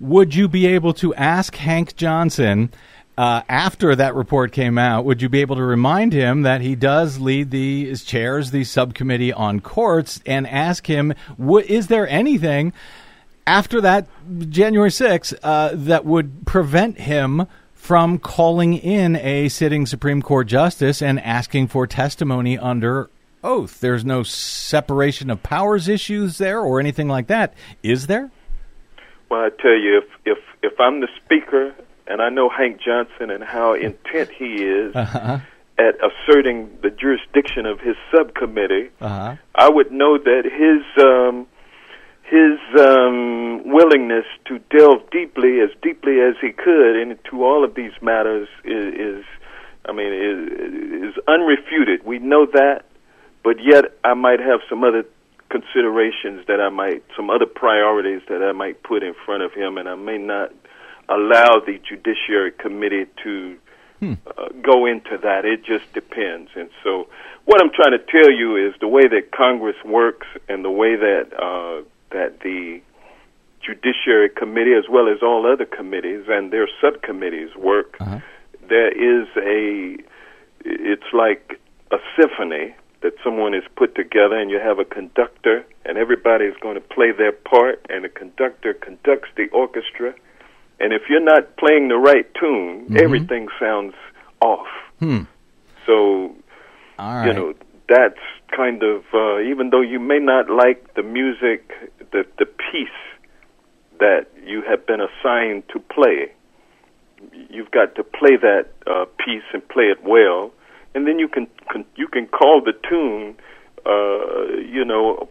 would 0.00 0.34
you 0.34 0.48
be 0.48 0.66
able 0.66 0.92
to 0.94 1.14
ask 1.14 1.54
Hank 1.56 1.96
Johnson 1.96 2.72
uh, 3.16 3.42
after 3.48 3.94
that 3.94 4.14
report 4.14 4.52
came 4.52 4.78
out? 4.78 5.04
Would 5.04 5.22
you 5.22 5.28
be 5.28 5.40
able 5.40 5.56
to 5.56 5.62
remind 5.62 6.12
him 6.12 6.42
that 6.42 6.60
he 6.60 6.74
does 6.74 7.18
lead 7.18 7.50
the 7.50 7.94
chairs 7.96 8.50
the 8.50 8.64
subcommittee 8.64 9.32
on 9.32 9.60
courts 9.60 10.20
and 10.26 10.46
ask 10.46 10.86
him, 10.86 11.14
is 11.38 11.86
there 11.86 12.08
anything 12.08 12.72
after 13.46 13.80
that 13.80 14.08
January 14.50 14.90
6th 14.90 15.34
uh, 15.42 15.70
that 15.74 16.04
would 16.04 16.46
prevent 16.46 16.98
him? 16.98 17.46
From 17.74 18.18
calling 18.18 18.72
in 18.78 19.14
a 19.16 19.50
sitting 19.50 19.84
Supreme 19.84 20.22
Court 20.22 20.46
justice 20.46 21.02
and 21.02 21.20
asking 21.20 21.68
for 21.68 21.86
testimony 21.86 22.56
under 22.56 23.10
oath. 23.44 23.78
There's 23.78 24.06
no 24.06 24.22
separation 24.22 25.30
of 25.30 25.42
powers 25.42 25.86
issues 25.86 26.38
there 26.38 26.60
or 26.60 26.80
anything 26.80 27.08
like 27.08 27.26
that, 27.26 27.52
is 27.82 28.06
there? 28.06 28.30
I 29.34 29.50
tell 29.50 29.76
you, 29.76 29.98
if 29.98 30.04
if 30.24 30.38
if 30.62 30.80
I'm 30.80 31.00
the 31.00 31.08
speaker, 31.24 31.74
and 32.06 32.20
I 32.22 32.28
know 32.28 32.48
Hank 32.48 32.80
Johnson 32.80 33.30
and 33.30 33.42
how 33.44 33.74
intent 33.74 34.30
he 34.30 34.62
is 34.64 34.94
Uh-huh. 34.94 35.38
at 35.78 35.94
asserting 36.08 36.70
the 36.82 36.90
jurisdiction 36.90 37.66
of 37.66 37.80
his 37.80 37.96
subcommittee, 38.14 38.90
Uh-huh. 39.00 39.36
I 39.54 39.68
would 39.68 39.90
know 39.92 40.18
that 40.18 40.44
his 40.44 40.82
um, 41.04 41.46
his 42.22 42.58
um, 42.80 43.68
willingness 43.70 44.24
to 44.46 44.58
delve 44.70 45.02
deeply, 45.10 45.60
as 45.60 45.70
deeply 45.82 46.20
as 46.20 46.34
he 46.40 46.52
could, 46.52 46.96
into 46.96 47.44
all 47.44 47.64
of 47.64 47.74
these 47.74 47.92
matters 48.00 48.48
is, 48.64 48.94
is 48.94 49.24
I 49.86 49.92
mean, 49.92 50.12
is, 50.12 51.10
is 51.10 51.14
unrefuted. 51.28 52.02
We 52.04 52.18
know 52.18 52.46
that, 52.46 52.84
but 53.42 53.56
yet 53.62 53.84
I 54.04 54.14
might 54.14 54.40
have 54.40 54.60
some 54.70 54.82
other 54.84 55.04
considerations 55.54 56.44
that 56.48 56.60
I 56.60 56.68
might, 56.68 57.04
some 57.14 57.30
other 57.30 57.46
priorities 57.46 58.22
that 58.28 58.42
I 58.42 58.50
might 58.50 58.82
put 58.82 59.04
in 59.04 59.14
front 59.24 59.44
of 59.44 59.52
him, 59.52 59.78
and 59.78 59.88
I 59.88 59.94
may 59.94 60.18
not 60.18 60.52
allow 61.08 61.60
the 61.64 61.78
Judiciary 61.88 62.50
Committee 62.50 63.06
to 63.22 63.56
uh, 64.36 64.48
go 64.62 64.84
into 64.84 65.16
that. 65.22 65.44
It 65.44 65.64
just 65.64 65.92
depends. 65.92 66.50
And 66.56 66.70
so, 66.82 67.06
what 67.44 67.62
I'm 67.62 67.70
trying 67.70 67.92
to 67.92 68.04
tell 68.04 68.32
you 68.32 68.56
is 68.56 68.74
the 68.80 68.88
way 68.88 69.06
that 69.06 69.30
Congress 69.30 69.76
works 69.84 70.26
and 70.48 70.64
the 70.64 70.72
way 70.72 70.96
that 70.96 71.32
uh, 71.32 71.84
that 72.10 72.40
the 72.40 72.80
Judiciary 73.64 74.30
Committee, 74.30 74.74
as 74.74 74.88
well 74.90 75.08
as 75.08 75.22
all 75.22 75.46
other 75.46 75.66
committees 75.66 76.24
and 76.28 76.52
their 76.52 76.68
subcommittees, 76.80 77.54
work. 77.54 77.96
There 78.68 78.90
is 78.90 79.28
a. 79.36 79.98
It's 80.64 81.12
like 81.12 81.60
a 81.92 81.98
symphony 82.18 82.74
that 83.04 83.12
someone 83.22 83.52
has 83.52 83.62
put 83.76 83.94
together, 83.94 84.34
and 84.34 84.50
you 84.50 84.58
have 84.58 84.78
a 84.78 84.84
conductor, 84.84 85.62
and 85.84 85.98
everybody 85.98 86.46
is 86.46 86.56
going 86.62 86.74
to 86.74 86.80
play 86.80 87.12
their 87.12 87.32
part, 87.32 87.84
and 87.90 88.02
the 88.02 88.08
conductor 88.08 88.72
conducts 88.72 89.28
the 89.36 89.46
orchestra. 89.52 90.14
And 90.80 90.94
if 90.94 91.02
you're 91.10 91.20
not 91.20 91.58
playing 91.58 91.88
the 91.88 91.98
right 91.98 92.26
tune, 92.34 92.96
everything 92.96 93.48
sounds 93.60 93.94
off. 94.40 94.66
So, 95.84 96.34
All 96.98 97.14
right. 97.14 97.26
you 97.26 97.32
know, 97.34 97.54
that's 97.90 98.24
kind 98.56 98.82
of 98.82 99.04
uh, 99.12 99.40
even 99.40 99.68
though 99.68 99.82
you 99.82 100.00
may 100.00 100.18
not 100.18 100.48
like 100.48 100.94
the 100.94 101.02
music, 101.02 101.72
the 102.10 102.24
the 102.38 102.46
piece 102.46 102.88
that 104.00 104.28
you 104.46 104.62
have 104.62 104.86
been 104.86 105.02
assigned 105.02 105.64
to 105.74 105.78
play, 105.78 106.32
you've 107.50 107.70
got 107.70 107.94
to 107.96 108.02
play 108.02 108.36
that 108.36 108.68
uh, 108.86 109.04
piece 109.24 109.44
and 109.52 109.66
play 109.68 109.84
it 109.84 110.02
well. 110.02 110.52
And 110.94 111.06
then 111.06 111.18
you 111.18 111.28
can, 111.28 111.46
can 111.70 111.84
you 111.96 112.08
can 112.08 112.26
call 112.26 112.60
the 112.64 112.72
tune, 112.88 113.36
uh, 113.86 114.56
you 114.62 114.84
know, 114.84 115.26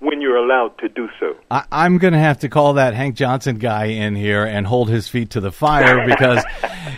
when 0.00 0.20
you're 0.20 0.36
allowed 0.36 0.76
to 0.78 0.88
do 0.88 1.08
so. 1.18 1.36
I, 1.50 1.64
I'm 1.70 1.98
going 1.98 2.14
to 2.14 2.18
have 2.18 2.38
to 2.40 2.48
call 2.48 2.74
that 2.74 2.94
Hank 2.94 3.16
Johnson 3.16 3.56
guy 3.58 3.86
in 3.86 4.16
here 4.16 4.44
and 4.44 4.66
hold 4.66 4.88
his 4.88 5.08
feet 5.08 5.30
to 5.30 5.40
the 5.40 5.52
fire 5.52 6.06
because 6.06 6.42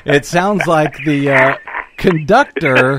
it 0.05 0.25
sounds 0.25 0.67
like 0.67 0.97
the 1.05 1.31
uh, 1.31 1.57
conductor 1.97 2.99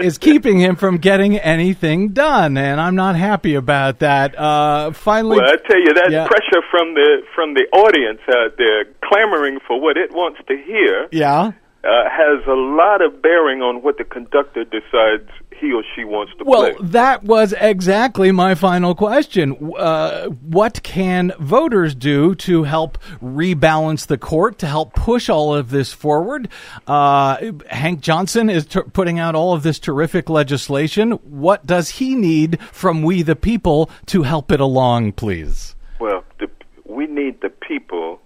is 0.00 0.18
keeping 0.18 0.58
him 0.58 0.76
from 0.76 0.98
getting 0.98 1.38
anything 1.38 2.08
done, 2.10 2.56
and 2.56 2.80
I'm 2.80 2.94
not 2.94 3.14
happy 3.16 3.54
about 3.54 4.00
that. 4.00 4.38
Uh, 4.38 4.92
finally, 4.92 5.38
Well, 5.38 5.48
I 5.50 5.56
tell 5.68 5.80
you, 5.80 5.94
that 5.94 6.10
Yeah. 6.10 6.26
pressure 6.26 6.62
from 6.70 6.94
the 6.94 7.22
from 7.34 7.54
the 7.54 7.66
audience 7.72 8.20
out 8.28 8.56
there 8.58 8.84
clamoring 9.04 9.60
for 9.66 9.80
what 9.80 9.96
it 9.96 10.12
wants 10.12 10.40
to 10.48 10.56
hear 10.56 11.08
yeah. 11.12 11.52
Uh, 11.84 12.08
has 12.08 12.46
a 12.46 12.52
lot 12.52 13.02
of 13.02 13.20
bearing 13.22 13.60
on 13.60 13.82
what 13.82 13.98
the 13.98 14.04
conductor 14.04 14.64
decides 14.64 15.28
he 15.58 15.72
or 15.72 15.82
she 15.94 16.04
wants 16.04 16.32
to 16.38 16.44
Well, 16.44 16.62
play. 16.62 16.72
Well, 16.72 16.88
that 16.90 17.24
was 17.24 17.54
exactly 17.58 18.30
my 18.30 18.54
final 18.54 18.94
question. 18.94 19.72
Uh, 19.76 20.26
what 20.26 20.82
can 20.82 21.32
voters 21.40 21.94
do 21.94 22.34
to 22.36 22.64
help 22.64 22.98
rebalance 23.20 24.06
the 24.06 24.18
court, 24.18 24.58
to 24.58 24.66
help 24.66 24.94
push 24.94 25.28
all 25.28 25.54
of 25.54 25.70
this 25.70 25.92
forward? 25.92 26.48
Uh, 26.86 27.52
Hank 27.68 28.00
Johnson 28.00 28.48
is 28.48 28.66
t- 28.66 28.80
putting 28.92 29.18
out 29.18 29.34
all 29.34 29.52
of 29.52 29.62
this 29.62 29.78
terrific 29.78 30.30
legislation. 30.30 31.12
What 31.12 31.66
does 31.66 31.90
he 31.90 32.14
need 32.14 32.60
from 32.60 33.02
we 33.02 33.22
the 33.22 33.36
people 33.36 33.90
to 34.06 34.22
help 34.22 34.52
it 34.52 34.60
along, 34.60 35.12
please? 35.12 35.74
Well, 36.00 36.24
the, 36.38 36.48
we 36.84 37.06
need 37.06 37.40
the 37.40 37.50
people 37.50 38.20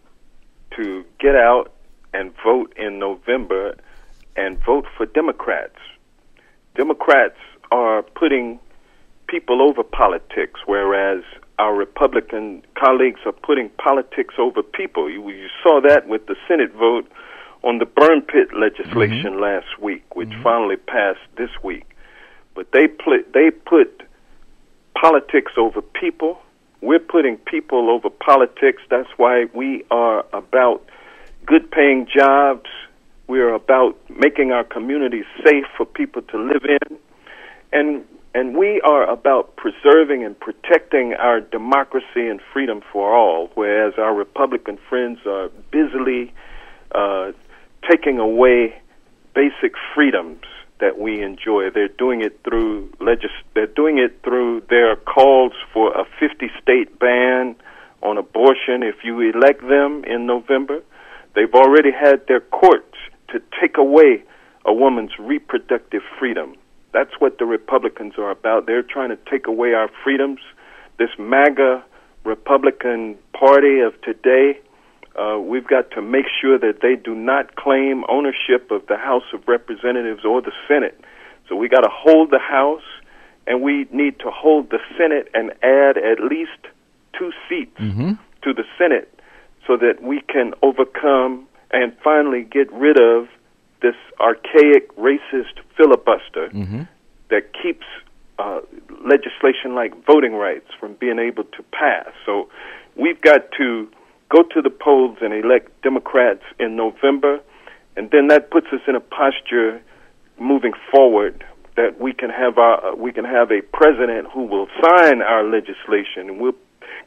to 0.77 1.05
get 1.19 1.35
out 1.37 1.73
and 2.13 2.33
vote 2.45 2.73
in 2.77 2.99
November 2.99 3.77
and 4.37 4.59
vote 4.65 4.87
for 4.97 5.07
Democrats. 5.07 5.79
Democrats 6.75 7.39
are 7.71 8.03
putting 8.03 8.59
people 9.29 9.63
over 9.63 9.83
politics, 9.83 10.61
whereas 10.67 11.23
our 11.59 11.75
Republican 11.75 12.63
colleagues 12.75 13.21
are 13.25 13.33
putting 13.33 13.71
politics 13.71 14.35
over 14.39 14.63
people. 14.63 15.11
You, 15.11 15.29
you 15.31 15.49
saw 15.63 15.81
that 15.81 16.07
with 16.07 16.27
the 16.27 16.37
Senate 16.47 16.73
vote 16.75 17.11
on 17.63 17.79
the 17.79 17.87
burn 17.87 18.23
pit 18.23 18.49
legislation 18.55 19.33
mm-hmm. 19.33 19.41
last 19.41 19.81
week, 19.81 20.15
which 20.15 20.29
mm-hmm. 20.29 20.43
finally 20.43 20.77
passed 20.77 21.27
this 21.37 21.51
week. 21.63 21.97
But 22.55 22.73
they 22.73 22.87
pl- 22.87 23.25
they 23.35 23.51
put 23.51 24.03
politics 25.01 25.53
over 25.57 25.83
people. 25.83 26.39
We're 26.81 26.99
putting 26.99 27.39
people 27.39 27.91
over 27.91 28.11
politics. 28.11 28.83
That's 28.91 29.09
why 29.17 29.47
we 29.55 29.85
are 29.91 30.25
about 30.33 30.85
good 31.47 31.71
paying 31.71 32.07
jobs. 32.07 32.69
We're 33.29 33.55
about 33.55 33.99
making 34.11 34.53
our 34.53 34.65
communities 34.65 35.25
safe 35.45 35.65
for 35.77 35.87
people 35.87 36.23
to 36.23 36.39
live 36.39 36.65
in. 36.65 36.99
And 37.73 38.05
and 38.35 38.55
we 38.55 38.83
are 38.83 39.09
about 39.09 39.57
preserving 39.57 40.23
and 40.23 40.39
protecting 40.39 41.15
our 41.15 41.41
democracy 41.41 42.29
and 42.29 42.39
freedom 42.53 42.83
for 42.93 43.17
all, 43.17 43.51
whereas 43.55 43.95
our 43.97 44.15
Republican 44.15 44.79
friends 44.91 45.21
are 45.25 45.49
busily 45.71 46.35
uh, 46.93 47.33
taking 47.91 48.19
away 48.19 48.79
basic 49.35 49.73
freedoms 49.95 50.43
that 50.81 50.99
we 50.99 51.23
enjoy. 51.23 51.71
They're 51.71 51.89
doing 51.89 52.21
it 52.21 52.39
through 52.45 52.93
legis- 53.01 53.31
They're 53.55 53.67
doing 53.67 53.97
it 53.97 54.23
through 54.23 54.65
their 54.69 54.97
calls 54.97 55.53
for 55.73 55.99
a 55.99 56.05
50-state 56.21 56.99
ban 56.99 57.57
on 58.03 58.19
abortion. 58.19 58.83
If 58.83 58.97
you 59.03 59.19
elect 59.21 59.63
them 59.67 60.05
in 60.05 60.27
November, 60.27 60.83
they've 61.37 61.55
already 61.55 61.93
had 61.93 62.27
their 62.27 62.41
courts 62.41 62.97
to 63.29 63.41
take 63.61 63.77
away 63.77 64.25
a 64.65 64.75
woman's 64.75 65.13
reproductive 65.21 66.03
freedom. 66.19 66.57
That's 66.93 67.13
what 67.21 67.39
the 67.39 67.45
Republicans 67.45 68.15
are 68.19 68.31
about. 68.31 68.67
They're 68.67 68.83
trying 68.83 69.11
to 69.11 69.19
take 69.31 69.47
away 69.47 69.75
our 69.75 69.89
freedoms. 70.03 70.41
This 70.99 71.11
MAGA 71.19 71.85
Republican 72.25 73.17
Party 73.33 73.79
of 73.79 74.01
today 74.03 74.59
uh, 75.17 75.39
we've 75.39 75.67
got 75.67 75.91
to 75.93 76.03
make 76.03 76.27
sure 76.41 76.59
that 76.59 76.81
they 76.83 76.95
do 76.95 77.15
not 77.15 77.57
claim 77.57 78.05
ownership 78.09 78.71
of 78.71 78.87
the 78.87 78.97
House 78.97 79.25
of 79.33 79.47
Representatives 79.49 80.25
or 80.25 80.43
the 80.43 80.53
Senate. 80.69 81.01
So 81.49 81.57
we 81.57 81.69
got 81.69 81.81
to 81.81 81.91
hold 81.91 82.31
the 82.31 82.39
House, 82.39 82.83
and 83.47 83.63
we 83.63 83.87
need 83.93 84.19
to 84.21 84.31
hold 84.31 84.71
the 84.71 84.79
Senate 84.99 85.29
and 85.33 85.53
add 85.63 85.97
at 85.97 86.21
least 86.21 86.61
two 87.19 87.33
seats 87.49 87.79
to 88.43 88.53
the 88.53 88.65
Senate 88.77 89.16
so 89.67 89.77
that 89.77 90.03
we 90.03 90.21
can 90.21 90.53
overcome 90.63 91.47
and 91.71 91.97
finally 92.03 92.43
get 92.43 92.73
rid 92.73 92.99
of 92.99 93.29
this 93.83 93.95
archaic 94.21 94.95
racist 94.97 95.61
filibuster 95.77 96.49
that 97.31 97.53
keeps 97.53 97.85
uh, 98.39 98.61
legislation 99.05 99.75
like 99.75 99.93
voting 100.07 100.35
rights 100.35 100.67
from 100.79 100.95
being 100.95 101.19
able 101.19 101.45
to 101.45 101.63
pass. 101.73 102.09
So 102.25 102.49
we've 102.97 103.21
got 103.21 103.51
to 103.59 103.89
go 104.29 104.43
to 104.43 104.63
the 104.63 104.71
polls 104.71 105.19
and 105.21 105.33
elect 105.33 105.71
Democrats 105.83 106.43
in 106.59 106.77
November, 106.77 107.41
and 107.97 108.11
then 108.11 108.29
that 108.29 108.51
puts 108.51 108.67
us 108.73 108.81
in 108.87 108.95
a 108.95 109.01
posture 109.01 109.83
moving 110.39 110.73
forward 110.91 111.45
that 111.77 112.01
we 112.01 112.13
can 112.13 112.31
have 112.31 112.59
our 112.59 112.97
we 112.97 113.13
can 113.13 113.25
have 113.25 113.51
a 113.51 113.61
president 113.73 114.29
who 114.33 114.45
will 114.45 114.67
sign 114.83 115.23
our 115.23 115.45
legislation, 115.45 116.29
and 116.29 116.41
we'll 116.41 116.57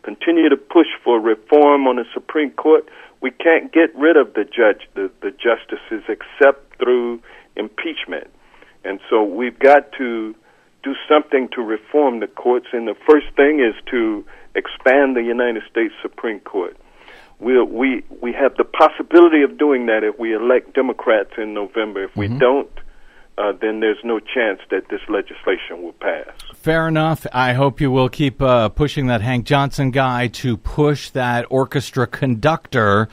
continue 0.03 0.49
to 0.49 0.57
push 0.57 0.87
for 1.03 1.19
reform 1.19 1.87
on 1.87 1.97
the 1.97 2.05
Supreme 2.13 2.51
Court. 2.51 2.87
We 3.21 3.31
can't 3.31 3.71
get 3.71 3.93
rid 3.95 4.17
of 4.17 4.33
the 4.33 4.45
judge 4.45 4.87
the, 4.95 5.11
the 5.21 5.31
justices 5.31 6.03
except 6.07 6.77
through 6.77 7.21
impeachment. 7.55 8.27
And 8.83 8.99
so 9.09 9.23
we've 9.23 9.59
got 9.59 9.91
to 9.97 10.35
do 10.83 10.95
something 11.07 11.49
to 11.49 11.61
reform 11.61 12.21
the 12.21 12.27
courts. 12.27 12.67
And 12.71 12.87
the 12.87 12.95
first 13.07 13.27
thing 13.35 13.59
is 13.59 13.75
to 13.91 14.25
expand 14.55 15.15
the 15.15 15.23
United 15.23 15.63
States 15.69 15.93
Supreme 16.01 16.39
Court. 16.39 16.77
We'll, 17.39 17.65
we 17.65 18.03
we 18.21 18.33
have 18.33 18.55
the 18.57 18.65
possibility 18.65 19.43
of 19.43 19.57
doing 19.57 19.85
that 19.85 20.03
if 20.03 20.19
we 20.19 20.35
elect 20.35 20.73
Democrats 20.73 21.31
in 21.37 21.53
November. 21.53 22.03
If 22.03 22.15
we 22.15 22.27
mm-hmm. 22.27 22.37
don't, 22.37 22.71
uh, 23.39 23.53
then 23.61 23.79
there's 23.79 24.03
no 24.03 24.19
chance 24.19 24.59
that 24.69 24.89
this 24.89 24.99
legislation 25.07 25.81
will 25.81 25.93
pass. 25.93 26.27
Fair 26.55 26.87
enough. 26.87 27.25
I 27.31 27.53
hope 27.53 27.79
you 27.79 27.89
will 27.89 28.09
keep 28.09 28.41
uh, 28.41 28.69
pushing 28.69 29.07
that 29.07 29.21
Hank 29.21 29.45
Johnson 29.45 29.91
guy 29.91 30.27
to 30.27 30.57
push 30.57 31.09
that 31.11 31.45
orchestra 31.49 32.05
conductor 32.05 33.07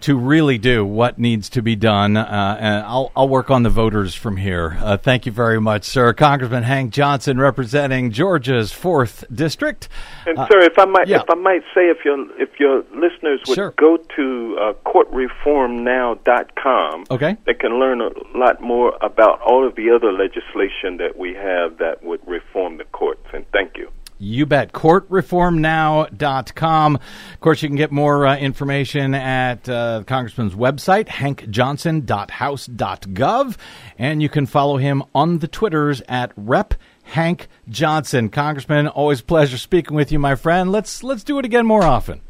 to 0.00 0.16
really 0.16 0.58
do 0.58 0.84
what 0.84 1.18
needs 1.18 1.48
to 1.50 1.62
be 1.62 1.74
done. 1.74 2.16
Uh, 2.16 2.56
and 2.60 2.84
I'll, 2.84 3.10
I'll 3.16 3.28
work 3.28 3.50
on 3.50 3.62
the 3.62 3.70
voters 3.70 4.14
from 4.14 4.36
here. 4.36 4.76
Uh, 4.80 4.96
thank 4.96 5.26
you 5.26 5.32
very 5.32 5.60
much, 5.60 5.84
sir. 5.84 6.12
Congressman 6.12 6.62
Hank 6.64 6.92
Johnson, 6.92 7.38
representing 7.38 8.10
Georgia's 8.10 8.72
fourth 8.72 9.24
district. 9.34 9.88
And 10.26 10.38
Uh, 10.38 10.46
sir, 10.48 10.60
if 10.60 10.78
I 10.78 10.84
might, 10.84 11.08
yeah. 11.08 11.20
if 11.22 11.30
I 11.30 11.34
might 11.34 11.62
say, 11.74 11.88
if 11.88 12.04
your 12.04 12.16
if 12.40 12.60
your 12.60 12.84
listeners 12.94 13.40
would 13.48 13.54
Sure. 13.54 13.72
go 13.78 13.96
to 14.16 14.58
uh, 14.60 14.72
courtreformnow.com, 14.84 17.04
Okay. 17.10 17.36
they 17.46 17.54
can 17.54 17.78
learn 17.78 18.00
a 18.00 18.10
lot 18.36 18.60
more 18.60 18.96
about 19.00 19.40
all 19.40 19.66
of 19.66 19.74
the 19.76 19.90
other 19.90 20.12
legislation 20.12 20.96
that 20.98 21.16
we 21.16 21.34
have 21.34 21.78
that 21.78 22.02
would 22.02 22.20
reform 22.26 22.76
the 22.78 22.84
courts. 22.84 23.26
And 23.32 23.44
thank 23.52 23.76
you. 23.76 23.90
You 24.18 24.46
bet. 24.46 24.72
CourtReformNow.com. 24.72 26.96
Of 26.96 27.40
course, 27.40 27.62
you 27.62 27.68
can 27.68 27.76
get 27.76 27.92
more 27.92 28.26
uh, 28.26 28.36
information 28.36 29.14
at 29.14 29.68
uh, 29.68 29.98
the 29.98 30.04
Congressman's 30.04 30.54
website, 30.54 31.06
hankjohnson.house.gov. 31.08 33.56
And 33.98 34.22
you 34.22 34.28
can 34.28 34.46
follow 34.46 34.76
him 34.78 35.02
on 35.14 35.38
the 35.38 35.48
Twitters 35.48 36.02
at 36.08 36.32
Rep. 36.36 36.74
Hank 37.10 37.46
Johnson. 37.68 38.30
Congressman, 38.30 38.88
always 38.88 39.20
a 39.20 39.24
pleasure 39.24 39.58
speaking 39.58 39.94
with 39.94 40.10
you, 40.10 40.18
my 40.18 40.34
friend. 40.34 40.72
Let's 40.72 41.04
let's 41.04 41.22
do 41.22 41.38
it 41.38 41.44
again 41.44 41.64
more 41.64 41.84
often. 41.84 42.20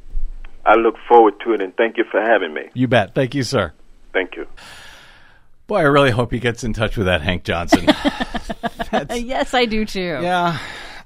I 0.66 0.74
look 0.74 0.96
forward 1.08 1.32
to 1.44 1.54
it, 1.54 1.62
and 1.62 1.74
thank 1.76 1.96
you 1.96 2.04
for 2.10 2.20
having 2.20 2.52
me. 2.52 2.68
You 2.74 2.86
bet. 2.86 3.14
Thank 3.14 3.34
you, 3.34 3.42
sir. 3.42 3.72
Thank 4.12 4.36
you. 4.36 4.46
Boy, 5.66 5.78
I 5.78 5.84
really 5.84 6.10
hope 6.10 6.30
he 6.30 6.40
gets 6.40 6.62
in 6.62 6.74
touch 6.74 6.98
with 6.98 7.06
that 7.06 7.22
Hank 7.22 7.44
Johnson. 7.44 7.86
Yes, 9.10 9.52
I 9.52 9.66
do 9.66 9.84
too. 9.84 10.20
Yeah. 10.22 10.58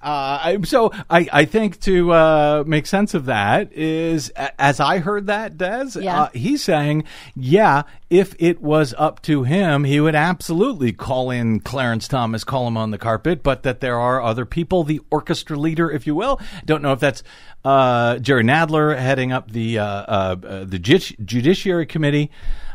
Uh, 0.02 0.40
I, 0.42 0.58
so 0.64 0.92
I, 1.10 1.28
I 1.30 1.44
think 1.44 1.78
to 1.80 2.10
uh, 2.12 2.64
make 2.66 2.86
sense 2.86 3.12
of 3.12 3.26
that 3.26 3.70
is, 3.74 4.30
as 4.58 4.80
I 4.80 4.98
heard 4.98 5.26
that, 5.26 5.58
Des, 5.58 6.00
Yeah. 6.00 6.22
uh, 6.22 6.28
he's 6.32 6.64
saying, 6.64 7.04
yeah, 7.36 7.82
if 8.08 8.34
it 8.38 8.62
was 8.62 8.94
up 8.96 9.20
to 9.22 9.42
him, 9.42 9.84
he 9.84 10.00
would 10.00 10.14
absolutely 10.14 10.92
call 10.92 11.30
in 11.30 11.60
Clarence 11.60 12.08
Thomas, 12.08 12.44
call 12.44 12.66
him 12.66 12.78
on 12.78 12.92
the 12.92 12.98
carpet, 12.98 13.42
but 13.42 13.62
that 13.62 13.80
there 13.80 14.00
are 14.00 14.22
other 14.22 14.46
people, 14.46 14.84
the 14.84 15.02
orchestra 15.10 15.58
leader, 15.58 15.90
if 15.90 16.06
you 16.06 16.14
will. 16.14 16.40
Don't 16.64 16.80
know 16.82 16.92
if 16.92 17.00
that's 17.00 17.22
uh, 17.64 18.16
Jerry 18.20 18.42
Nadler 18.42 18.96
heading 18.98 19.32
up 19.32 19.50
the 19.50 19.78
uh, 19.80 19.84
uh, 19.84 20.64
the 20.64 20.78
Judici- 20.78 21.16
Judiciary 21.22 21.84
Committee. 21.84 22.30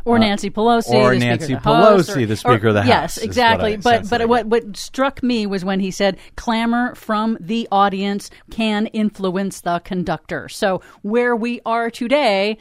Or 0.06 0.20
Nancy 0.20 0.50
Pelosi, 0.52 0.94
Uh, 0.94 0.98
or 0.98 1.10
the 1.16 1.20
Speaker 1.20 1.30
Nancy 1.30 1.54
of 1.54 1.64
the 1.64 1.70
House, 1.70 2.08
Pelosi, 2.08 2.24
or- 2.24 2.26
the 2.28 2.36
Speaker 2.38 2.66
or- 2.66 2.70
of 2.70 2.74
the 2.76 2.82
House, 2.84 2.88
Yes, 2.88 3.18
what 3.18 3.26
exactly. 3.26 3.74
I 3.74 3.78
but 3.78 4.10
but 4.10 4.22
I 4.22 4.26
what 4.26 4.46
what 4.46 4.78
struck 4.78 5.24
me 5.24 5.46
was 5.48 5.66
when 5.66 5.80
he 5.80 5.90
said 5.92 6.18
clamor 6.36 6.94
from 6.96 7.38
the 7.42 7.68
audience 7.72 8.30
can 8.52 8.86
influence 8.88 9.62
the 9.62 9.80
conductor. 9.80 10.48
So 10.48 10.82
where 11.02 11.36
we 11.36 11.60
are 11.66 11.90
today. 11.90 12.58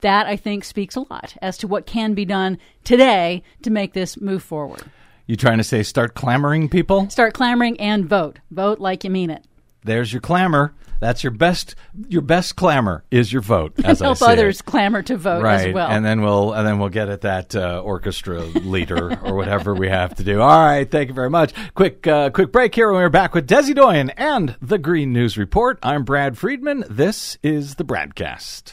That 0.00 0.28
I 0.28 0.36
think 0.36 0.62
speaks 0.62 0.94
a 0.94 1.00
lot 1.00 1.36
as 1.42 1.58
to 1.58 1.66
what 1.66 1.84
can 1.84 2.14
be 2.14 2.24
done 2.24 2.58
today 2.84 3.42
to 3.62 3.70
make 3.70 3.94
this 3.94 4.20
move 4.20 4.44
forward. 4.44 4.82
You 5.26 5.34
trying 5.34 5.58
to 5.58 5.64
say 5.64 5.82
start 5.82 6.14
clamoring, 6.14 6.68
people? 6.68 7.10
Start 7.10 7.34
clamoring 7.34 7.80
and 7.80 8.08
vote. 8.08 8.38
Vote 8.52 8.78
like 8.78 9.02
you 9.02 9.10
mean 9.10 9.28
it. 9.28 9.44
There's 9.84 10.12
your 10.12 10.20
clamor. 10.20 10.74
That's 11.00 11.22
your 11.22 11.30
best. 11.30 11.76
Your 12.08 12.22
best 12.22 12.56
clamor 12.56 13.04
is 13.12 13.32
your 13.32 13.40
vote. 13.40 13.72
As 13.84 14.02
I 14.02 14.06
Help 14.06 14.18
say 14.18 14.26
it. 14.26 14.38
others 14.38 14.62
clamor 14.62 15.00
to 15.02 15.16
vote 15.16 15.42
right, 15.44 15.68
as 15.68 15.74
well. 15.74 15.88
and 15.88 16.04
then 16.04 16.22
we'll 16.22 16.52
and 16.52 16.66
then 16.66 16.80
we'll 16.80 16.88
get 16.88 17.08
at 17.08 17.20
that 17.20 17.54
uh, 17.54 17.80
orchestra 17.80 18.40
leader 18.40 19.16
or 19.24 19.36
whatever 19.36 19.74
we 19.74 19.88
have 19.88 20.16
to 20.16 20.24
do. 20.24 20.40
All 20.40 20.48
right, 20.48 20.90
thank 20.90 21.08
you 21.08 21.14
very 21.14 21.30
much. 21.30 21.52
Quick, 21.74 22.04
uh, 22.08 22.30
quick 22.30 22.50
break 22.50 22.74
here. 22.74 22.92
We're 22.92 23.08
back 23.10 23.32
with 23.32 23.46
Desi 23.48 23.76
Doyen 23.76 24.10
and 24.10 24.56
the 24.60 24.78
Green 24.78 25.12
News 25.12 25.38
Report. 25.38 25.78
I'm 25.84 26.02
Brad 26.02 26.36
Friedman. 26.36 26.82
This 26.90 27.38
is 27.44 27.76
the 27.76 27.84
Bradcast. 27.84 28.72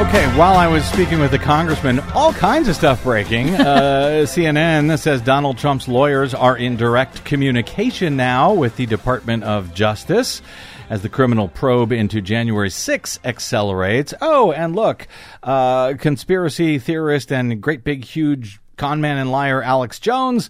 Okay, 0.00 0.24
while 0.34 0.56
I 0.56 0.66
was 0.66 0.86
speaking 0.86 1.20
with 1.20 1.30
the 1.30 1.38
congressman, 1.38 2.00
all 2.14 2.32
kinds 2.32 2.68
of 2.68 2.74
stuff 2.74 3.04
breaking. 3.04 3.50
Uh, 3.60 4.24
CNN 4.24 4.98
says 4.98 5.20
Donald 5.20 5.58
Trump's 5.58 5.86
lawyers 5.86 6.32
are 6.32 6.56
in 6.56 6.76
direct 6.76 7.24
communication 7.26 8.16
now 8.16 8.54
with 8.54 8.76
the 8.76 8.86
Department 8.86 9.44
of 9.44 9.74
Justice 9.74 10.40
as 10.88 11.02
the 11.02 11.10
criminal 11.10 11.48
probe 11.48 11.92
into 11.92 12.22
January 12.22 12.70
6 12.70 13.18
accelerates. 13.24 14.14
Oh, 14.22 14.52
and 14.52 14.74
look, 14.74 15.06
uh, 15.42 15.94
conspiracy 15.98 16.78
theorist 16.78 17.30
and 17.30 17.60
great 17.60 17.84
big 17.84 18.04
huge 18.04 18.58
conman 18.78 19.18
and 19.18 19.30
liar 19.30 19.62
Alex 19.62 20.00
Jones 20.00 20.48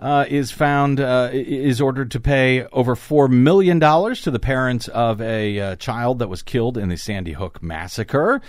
uh, 0.00 0.26
is 0.28 0.52
found 0.52 1.00
uh, 1.00 1.30
is 1.32 1.80
ordered 1.80 2.12
to 2.12 2.20
pay 2.20 2.66
over 2.66 2.94
four 2.94 3.26
million 3.26 3.80
dollars 3.80 4.22
to 4.22 4.30
the 4.30 4.38
parents 4.38 4.86
of 4.86 5.20
a 5.20 5.58
uh, 5.58 5.76
child 5.76 6.20
that 6.20 6.28
was 6.28 6.42
killed 6.42 6.78
in 6.78 6.88
the 6.88 6.96
Sandy 6.96 7.32
Hook 7.32 7.60
massacre. 7.60 8.40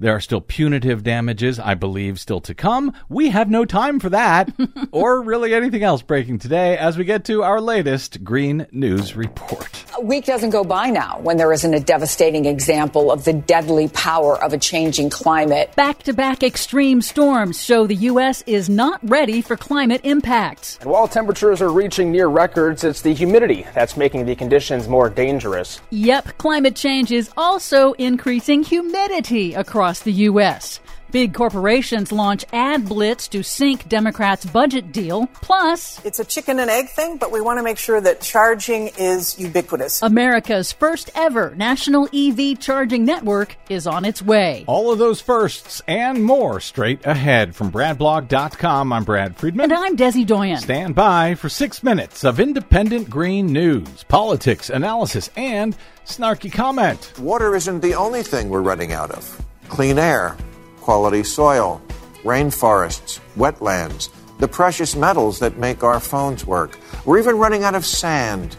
There 0.00 0.16
are 0.16 0.20
still 0.20 0.40
punitive 0.40 1.02
damages, 1.02 1.60
I 1.60 1.74
believe, 1.74 2.18
still 2.18 2.40
to 2.42 2.54
come. 2.54 2.94
We 3.10 3.28
have 3.28 3.50
no 3.50 3.66
time 3.66 4.00
for 4.00 4.08
that, 4.08 4.50
or 4.92 5.20
really 5.20 5.52
anything 5.52 5.82
else 5.82 6.00
breaking 6.00 6.38
today 6.38 6.78
as 6.78 6.96
we 6.96 7.04
get 7.04 7.26
to 7.26 7.42
our 7.42 7.60
latest 7.60 8.24
Green 8.24 8.66
News 8.72 9.14
Report. 9.14 9.84
A 9.98 10.00
week 10.00 10.24
doesn't 10.24 10.50
go 10.50 10.64
by 10.64 10.88
now 10.88 11.20
when 11.20 11.36
there 11.36 11.52
isn't 11.52 11.74
a 11.74 11.80
devastating 11.80 12.46
example 12.46 13.12
of 13.12 13.24
the 13.24 13.34
deadly 13.34 13.88
power 13.88 14.42
of 14.42 14.54
a 14.54 14.58
changing 14.58 15.10
climate. 15.10 15.76
Back 15.76 16.04
to 16.04 16.14
back 16.14 16.42
extreme 16.42 17.02
storms 17.02 17.62
show 17.62 17.86
the 17.86 17.94
U.S. 17.96 18.42
is 18.46 18.70
not 18.70 19.00
ready 19.02 19.42
for 19.42 19.54
climate 19.58 20.00
impacts. 20.04 20.78
And 20.80 20.90
while 20.90 21.08
temperatures 21.08 21.60
are 21.60 21.70
reaching 21.70 22.10
near 22.10 22.28
records, 22.28 22.84
it's 22.84 23.02
the 23.02 23.12
humidity 23.12 23.66
that's 23.74 23.98
making 23.98 24.24
the 24.24 24.34
conditions 24.34 24.88
more 24.88 25.10
dangerous. 25.10 25.82
Yep, 25.90 26.38
climate 26.38 26.76
change 26.76 27.12
is 27.12 27.30
also 27.36 27.92
increasing 27.92 28.62
humidity 28.62 29.52
across 29.52 29.89
the 29.98 30.12
U.S. 30.30 30.78
Big 31.10 31.34
corporations 31.34 32.12
launch 32.12 32.44
ad 32.52 32.88
blitz 32.88 33.26
to 33.26 33.42
sink 33.42 33.88
Democrats' 33.88 34.44
budget 34.46 34.92
deal. 34.92 35.26
Plus, 35.42 36.00
It's 36.04 36.20
a 36.20 36.24
chicken 36.24 36.60
and 36.60 36.70
egg 36.70 36.88
thing, 36.90 37.16
but 37.16 37.32
we 37.32 37.40
want 37.40 37.58
to 37.58 37.64
make 37.64 37.78
sure 37.78 38.00
that 38.00 38.20
charging 38.20 38.92
is 38.96 39.36
ubiquitous. 39.36 40.02
America's 40.02 40.70
first 40.70 41.10
ever 41.16 41.52
national 41.56 42.08
EV 42.14 42.60
charging 42.60 43.04
network 43.04 43.56
is 43.68 43.88
on 43.88 44.04
its 44.04 44.22
way. 44.22 44.62
All 44.68 44.92
of 44.92 45.00
those 45.00 45.20
firsts 45.20 45.82
and 45.88 46.22
more 46.22 46.60
straight 46.60 47.04
ahead 47.04 47.56
from 47.56 47.72
BradBlog.com. 47.72 48.92
I'm 48.92 49.02
Brad 49.02 49.36
Friedman. 49.36 49.72
And 49.72 49.80
I'm 49.84 49.96
Desi 49.96 50.24
Doyen. 50.24 50.58
Stand 50.60 50.94
by 50.94 51.34
for 51.34 51.48
six 51.48 51.82
minutes 51.82 52.22
of 52.22 52.38
independent 52.38 53.10
green 53.10 53.48
news, 53.48 54.04
politics, 54.04 54.70
analysis, 54.70 55.28
and 55.36 55.76
snarky 56.06 56.52
comment. 56.52 57.12
Water 57.18 57.56
isn't 57.56 57.80
the 57.80 57.94
only 57.94 58.22
thing 58.22 58.48
we're 58.48 58.62
running 58.62 58.92
out 58.92 59.10
of. 59.10 59.44
Clean 59.70 59.98
air, 59.98 60.36
quality 60.80 61.22
soil, 61.22 61.80
rainforests, 62.24 63.20
wetlands, 63.36 64.10
the 64.38 64.48
precious 64.48 64.96
metals 64.96 65.38
that 65.38 65.58
make 65.58 65.84
our 65.84 66.00
phones 66.00 66.44
work. 66.44 66.76
We're 67.04 67.20
even 67.20 67.38
running 67.38 67.62
out 67.62 67.76
of 67.76 67.86
sand. 67.86 68.56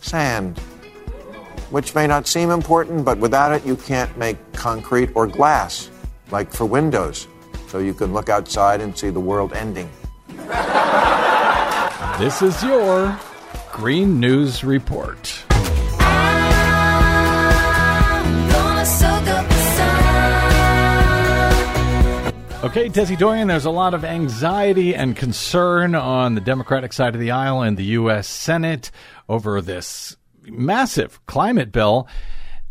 Sand. 0.00 0.58
Which 1.70 1.94
may 1.94 2.08
not 2.08 2.26
seem 2.26 2.50
important, 2.50 3.04
but 3.04 3.18
without 3.18 3.52
it, 3.52 3.64
you 3.64 3.76
can't 3.76 4.14
make 4.18 4.36
concrete 4.52 5.10
or 5.14 5.28
glass, 5.28 5.88
like 6.32 6.52
for 6.52 6.66
windows, 6.66 7.28
so 7.68 7.78
you 7.78 7.94
can 7.94 8.12
look 8.12 8.28
outside 8.28 8.80
and 8.80 8.98
see 8.98 9.10
the 9.10 9.20
world 9.20 9.52
ending. 9.52 9.88
This 12.18 12.42
is 12.42 12.60
your 12.64 13.18
Green 13.72 14.18
News 14.18 14.64
Report. 14.64 15.44
Okay, 22.64 22.88
Desi 22.88 23.18
Doyen, 23.18 23.48
there's 23.48 23.66
a 23.66 23.70
lot 23.70 23.92
of 23.92 24.06
anxiety 24.06 24.94
and 24.94 25.14
concern 25.14 25.94
on 25.94 26.34
the 26.34 26.40
Democratic 26.40 26.94
side 26.94 27.14
of 27.14 27.20
the 27.20 27.30
aisle 27.30 27.62
in 27.62 27.74
the 27.74 27.84
U.S. 27.84 28.26
Senate 28.26 28.90
over 29.28 29.60
this 29.60 30.16
massive 30.44 31.24
climate 31.26 31.72
bill 31.72 32.08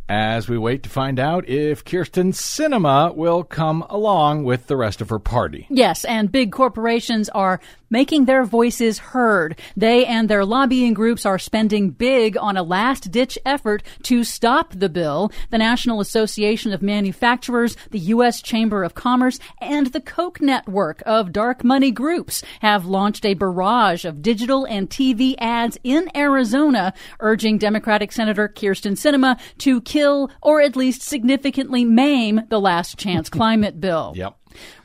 as 0.09 0.49
we 0.49 0.57
wait 0.57 0.83
to 0.83 0.89
find 0.89 1.19
out 1.19 1.47
if 1.47 1.85
Kyrsten 1.85 2.33
Sinema 2.33 3.15
will 3.15 3.43
come 3.43 3.83
along 3.89 4.43
with 4.43 4.67
the 4.67 4.75
rest 4.75 5.01
of 5.01 5.09
her 5.09 5.19
party. 5.19 5.65
Yes, 5.69 6.03
and 6.05 6.31
big 6.31 6.51
corporations 6.51 7.29
are 7.29 7.59
making 7.89 8.25
their 8.25 8.43
voices 8.43 8.97
heard. 8.97 9.57
They 9.77 10.05
and 10.05 10.27
their 10.27 10.43
lobbying 10.43 10.95
groups 10.95 11.27
are 11.27 11.37
spending 11.37 11.91
big 11.91 12.35
on 12.35 12.57
a 12.57 12.63
last 12.63 13.11
ditch 13.11 13.37
effort 13.45 13.83
to 14.03 14.23
stop 14.23 14.73
the 14.73 14.89
bill. 14.89 15.31
The 15.51 15.59
National 15.59 16.01
Association 16.01 16.73
of 16.73 16.81
Manufacturers, 16.81 17.77
the 17.91 17.99
U.S. 17.99 18.41
Chamber 18.41 18.83
of 18.83 18.95
Commerce, 18.95 19.39
and 19.61 19.87
the 19.87 20.01
Koch 20.01 20.41
network 20.41 21.03
of 21.05 21.31
dark 21.31 21.63
money 21.63 21.91
groups 21.91 22.43
have 22.61 22.87
launched 22.87 23.25
a 23.25 23.35
barrage 23.35 24.05
of 24.05 24.23
digital 24.23 24.65
and 24.65 24.89
TV 24.89 25.35
ads 25.37 25.77
in 25.83 26.09
Arizona 26.15 26.95
urging 27.19 27.59
Democratic 27.59 28.11
Senator 28.11 28.49
Kyrsten 28.49 28.93
Sinema 28.93 29.39
to 29.59 29.81
kill 29.93 30.31
or 30.41 30.59
at 30.59 30.75
least 30.75 31.03
significantly 31.03 31.85
maim 31.85 32.41
the 32.49 32.59
last 32.59 32.97
chance 32.97 33.29
climate 33.39 33.79
bill. 33.79 34.13
Yep. 34.15 34.35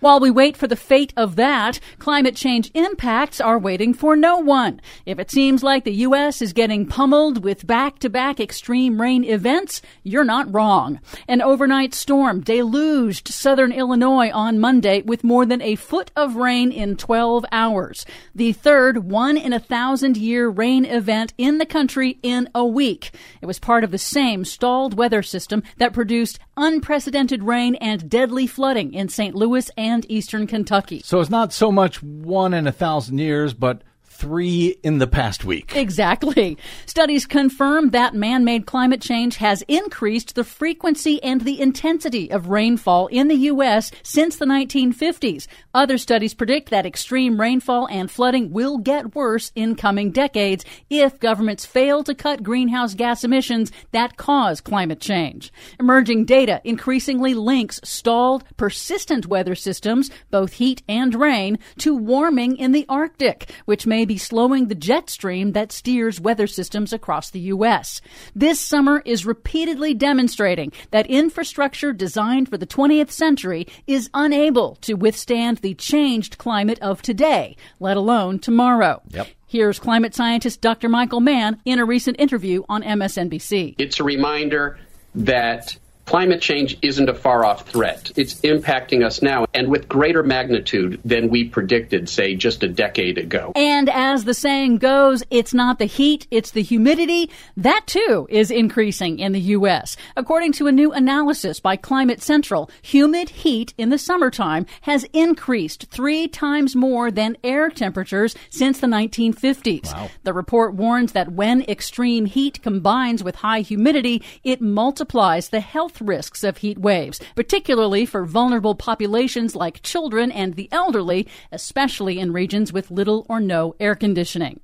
While 0.01 0.21
we 0.21 0.31
wait 0.31 0.57
for 0.57 0.67
the 0.67 0.77
fate 0.77 1.13
of 1.17 1.37
that, 1.37 1.81
climate 1.99 2.37
change 2.37 2.71
impacts 2.75 3.41
are 3.41 3.59
waiting 3.59 3.95
for 3.95 4.17
no 4.17 4.39
one. 4.39 4.81
If 5.07 5.19
it 5.19 5.31
seems 5.31 5.63
like 5.63 5.85
the 5.85 5.93
U.S. 5.93 6.41
is 6.41 6.53
getting 6.53 6.87
pummeled 6.87 7.43
with 7.43 7.67
back 7.67 7.99
to 8.01 8.09
back 8.09 8.41
extreme 8.41 9.01
rain 9.01 9.25
events, 9.25 9.83
you're 10.03 10.25
not 10.25 10.53
wrong. 10.53 11.01
An 11.27 11.43
overnight 11.43 11.95
storm 11.95 12.41
deluged 12.41 13.29
southern 13.29 13.73
Illinois 13.73 14.31
on 14.31 14.59
Monday 14.59 15.03
with 15.03 15.25
more 15.25 15.45
than 15.45 15.63
a 15.63 15.75
foot 15.75 16.11
of 16.15 16.37
rain 16.37 16.71
in 16.71 16.97
12 16.97 17.45
hours. 17.51 18.07
The 18.35 18.53
third 18.53 19.11
one 19.11 19.37
in 19.37 19.53
a 19.53 19.61
thousand 19.61 20.17
year 20.17 20.49
rain 20.49 20.85
event 20.85 21.35
in 21.39 21.59
the 21.59 21.67
country 21.67 22.19
in 22.23 22.49
a 22.55 22.65
week. 22.65 23.11
It 23.41 23.47
was 23.47 23.59
part 23.59 23.85
of 23.85 23.91
the 23.91 23.99
same 23.99 24.45
stalled 24.45 24.95
weather 24.95 25.23
system 25.23 25.63
that 25.79 25.93
produced 25.93 26.39
unprecedented 26.57 27.43
rain 27.43 27.75
and 27.77 28.11
deadly 28.11 28.47
flooding 28.47 28.93
in 28.93 29.09
St. 29.09 29.35
Louis 29.35 29.58
and 29.77 30.07
eastern 30.11 30.47
Kentucky. 30.47 31.03
So 31.05 31.21
it's 31.21 31.31
not 31.31 31.53
so 31.53 31.71
much 31.71 32.03
one 32.03 32.55
in 32.55 32.67
a 32.67 32.73
thousand 32.73 33.19
years, 33.19 33.55
but 33.55 33.83
three 34.19 34.77
in 34.83 34.99
the 34.99 35.07
past 35.07 35.45
week. 35.45 35.77
Exactly. 35.77 36.59
Studies 36.87 37.25
confirm 37.25 37.91
that 37.91 38.15
man 38.15 38.45
made 38.45 38.67
climate 38.67 39.01
change 39.01 39.37
has 39.37 39.63
increased 39.69 40.35
the 40.35 40.43
frequency 40.43 41.23
and 41.23 41.43
the 41.43 41.61
intensity 41.61 42.29
of 42.31 42.49
rainfall 42.49 43.07
in 43.07 43.29
the 43.29 43.37
U.S. 43.53 43.93
since 44.03 44.37
the 44.37 44.45
1950s. 44.45 45.47
Other 45.73 45.99
studies 45.99 46.35
predict 46.35 46.71
that 46.71 46.85
extreme 46.85 47.41
rainfall 47.41 47.87
and 47.89 48.11
flooding 48.11 48.51
will 48.53 48.79
get 48.79 49.15
worse 49.15 49.53
in 49.55 49.77
coming 49.77 50.11
decades 50.11 50.65
if 50.91 51.21
governments 51.21 51.65
fail 51.65 52.03
to 52.03 52.15
cut 52.15 52.43
greenhouse 52.43 52.95
gas 52.95 53.23
emissions 53.23 53.71
that 53.93 54.17
cause 54.17 54.61
climate 54.61 55.01
change. 55.01 55.53
Emerging 55.79 56.25
data 56.25 56.61
increasingly 56.65 57.35
links 57.35 57.81
stalled, 57.85 58.43
persistent 58.57 59.27
weather 59.27 59.55
systems, 59.55 60.11
both 60.33 60.55
heat 60.55 60.83
and 60.89 61.15
rain, 61.15 61.57
to 61.79 61.95
warming 61.95 62.57
in 62.57 62.73
the 62.73 62.85
Arctic, 62.89 63.53
which 63.65 63.87
may 63.87 64.08
be 64.09 64.19
slowing 64.19 64.67
the 64.67 64.75
jet 64.75 65.09
stream 65.09 65.53
that 65.53 65.71
steers 65.71 66.21
weather 66.21 66.49
systems 66.49 66.93
across 66.93 67.31
the 67.31 67.41
U.S. 67.41 68.01
This 68.35 68.59
summer 68.59 69.03
is 69.05 69.25
repeatedly 69.25 69.95
demonstrating 69.95 70.73
that 70.91 71.07
infrastructure 71.07 71.93
designed 71.93 72.49
for 72.49 72.59
the 72.59 72.67
20th 72.67 73.13
century 73.13 73.69
is 73.87 74.11
unable 74.15 74.75
to 74.77 74.95
withstand 74.95 75.59
the 75.59 75.75
changed 75.75 76.39
climate 76.39 76.81
of 76.81 77.03
today, 77.03 77.57
let 77.79 77.97
alone 77.97 78.41
tomorrow. 78.41 79.01
Yep. 79.11 79.29
Here's 79.47 79.79
climate 79.79 80.15
scientist 80.15 80.61
Dr. 80.61 80.89
Michael 80.89 81.21
Mann 81.21 81.61
in 81.65 81.79
a 81.79 81.85
recent 81.85 82.21
interview 82.21 82.65
on 82.69 82.83
MSNBC. 82.83 83.77
It's 83.79 84.01
a 84.01 84.05
reminder 84.05 84.79
that 85.15 85.79
climate 86.09 86.41
change 86.41 86.79
isn't 86.81 87.11
a 87.11 87.15
far 87.15 87.45
off 87.45 87.69
threat. 87.69 88.11
It's 88.17 88.41
impacting 88.41 89.05
us 89.05 89.21
now 89.21 89.45
and 89.53 89.69
with 89.69 89.87
greater 89.91 90.23
magnitude 90.23 90.99
than 91.05 91.29
we 91.29 91.47
predicted, 91.47 92.09
say, 92.09 92.35
just 92.35 92.63
a 92.63 92.69
decade 92.69 93.19
ago. 93.19 93.53
And 93.55 93.91
as 93.91 94.25
the 94.25 94.33
saying 94.33 94.79
goes, 94.79 95.23
it's 95.31 95.53
not 95.53 95.79
the 95.79 95.85
heat, 95.85 96.27
it's 96.31 96.53
the 96.53 96.63
humidity. 96.63 97.31
That 97.59 97.83
too 97.87 98.27
is 98.31 98.51
increasing 98.51 99.19
in 99.19 99.33
the 99.33 99.41
U.S. 99.59 99.99
According 100.17 100.53
to 100.53 100.67
a 100.67 100.73
new 100.73 100.93
analysis 100.93 101.61
by 101.61 101.77
Climate 101.77 102.23
Central, 102.23 102.71
humid 102.81 103.29
heat 103.29 103.75
in 103.77 103.91
the 103.91 103.99
summertime 103.99 104.65
has 104.81 105.05
increased 105.13 105.91
three 105.91 106.27
times 106.27 106.75
more 106.75 107.11
than 107.11 107.37
air 107.45 107.69
temperatures 107.69 108.35
since 108.49 108.81
the 108.81 108.87
1950s. 108.87 110.11
The 110.23 110.33
report 110.33 110.73
warns 110.73 111.13
that 111.13 111.33
when 111.33 111.61
extreme 111.69 112.25
heat 112.25 112.63
combines 112.63 113.23
with 113.23 113.35
high 113.35 113.61
humidity, 113.61 114.23
it 114.43 114.63
multiplies 114.63 115.51
the 115.51 115.61
health 115.61 115.98
risks 116.01 116.45
of 116.45 116.59
heat 116.59 116.79
waves, 116.79 117.21
particularly 117.35 118.07
for 118.07 118.25
vulnerable 118.25 118.75
populations 118.75 119.55
like 119.57 119.83
children 119.83 120.31
and 120.31 120.55
the 120.55 120.69
elderly, 120.73 121.27
especially 121.53 122.19
in 122.19 122.33
regions 122.33 122.73
with 122.73 122.91
little 122.91 123.27
or 123.29 123.41
no 123.41 123.75
air 123.81 123.95
conditioning. 123.95 124.61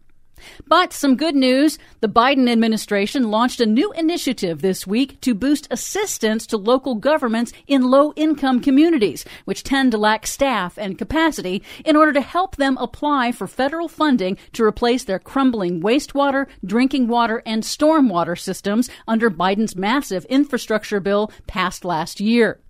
But 0.66 0.92
some 0.92 1.16
good 1.16 1.34
news. 1.34 1.78
The 2.00 2.08
Biden 2.08 2.50
administration 2.50 3.30
launched 3.30 3.60
a 3.60 3.66
new 3.66 3.92
initiative 3.92 4.62
this 4.62 4.86
week 4.86 5.20
to 5.22 5.34
boost 5.34 5.68
assistance 5.70 6.46
to 6.48 6.56
local 6.56 6.94
governments 6.94 7.52
in 7.66 7.90
low 7.90 8.12
income 8.16 8.60
communities, 8.60 9.24
which 9.44 9.62
tend 9.62 9.92
to 9.92 9.98
lack 9.98 10.26
staff 10.26 10.78
and 10.78 10.98
capacity, 10.98 11.62
in 11.84 11.96
order 11.96 12.12
to 12.12 12.20
help 12.20 12.56
them 12.56 12.76
apply 12.78 13.32
for 13.32 13.46
federal 13.46 13.88
funding 13.88 14.36
to 14.52 14.64
replace 14.64 15.04
their 15.04 15.18
crumbling 15.18 15.80
wastewater, 15.80 16.46
drinking 16.64 17.08
water, 17.08 17.42
and 17.46 17.62
stormwater 17.62 18.38
systems 18.38 18.90
under 19.06 19.30
Biden's 19.30 19.76
massive 19.76 20.24
infrastructure 20.26 21.00
bill 21.00 21.30
passed 21.46 21.84
last 21.84 22.20
year. 22.20 22.60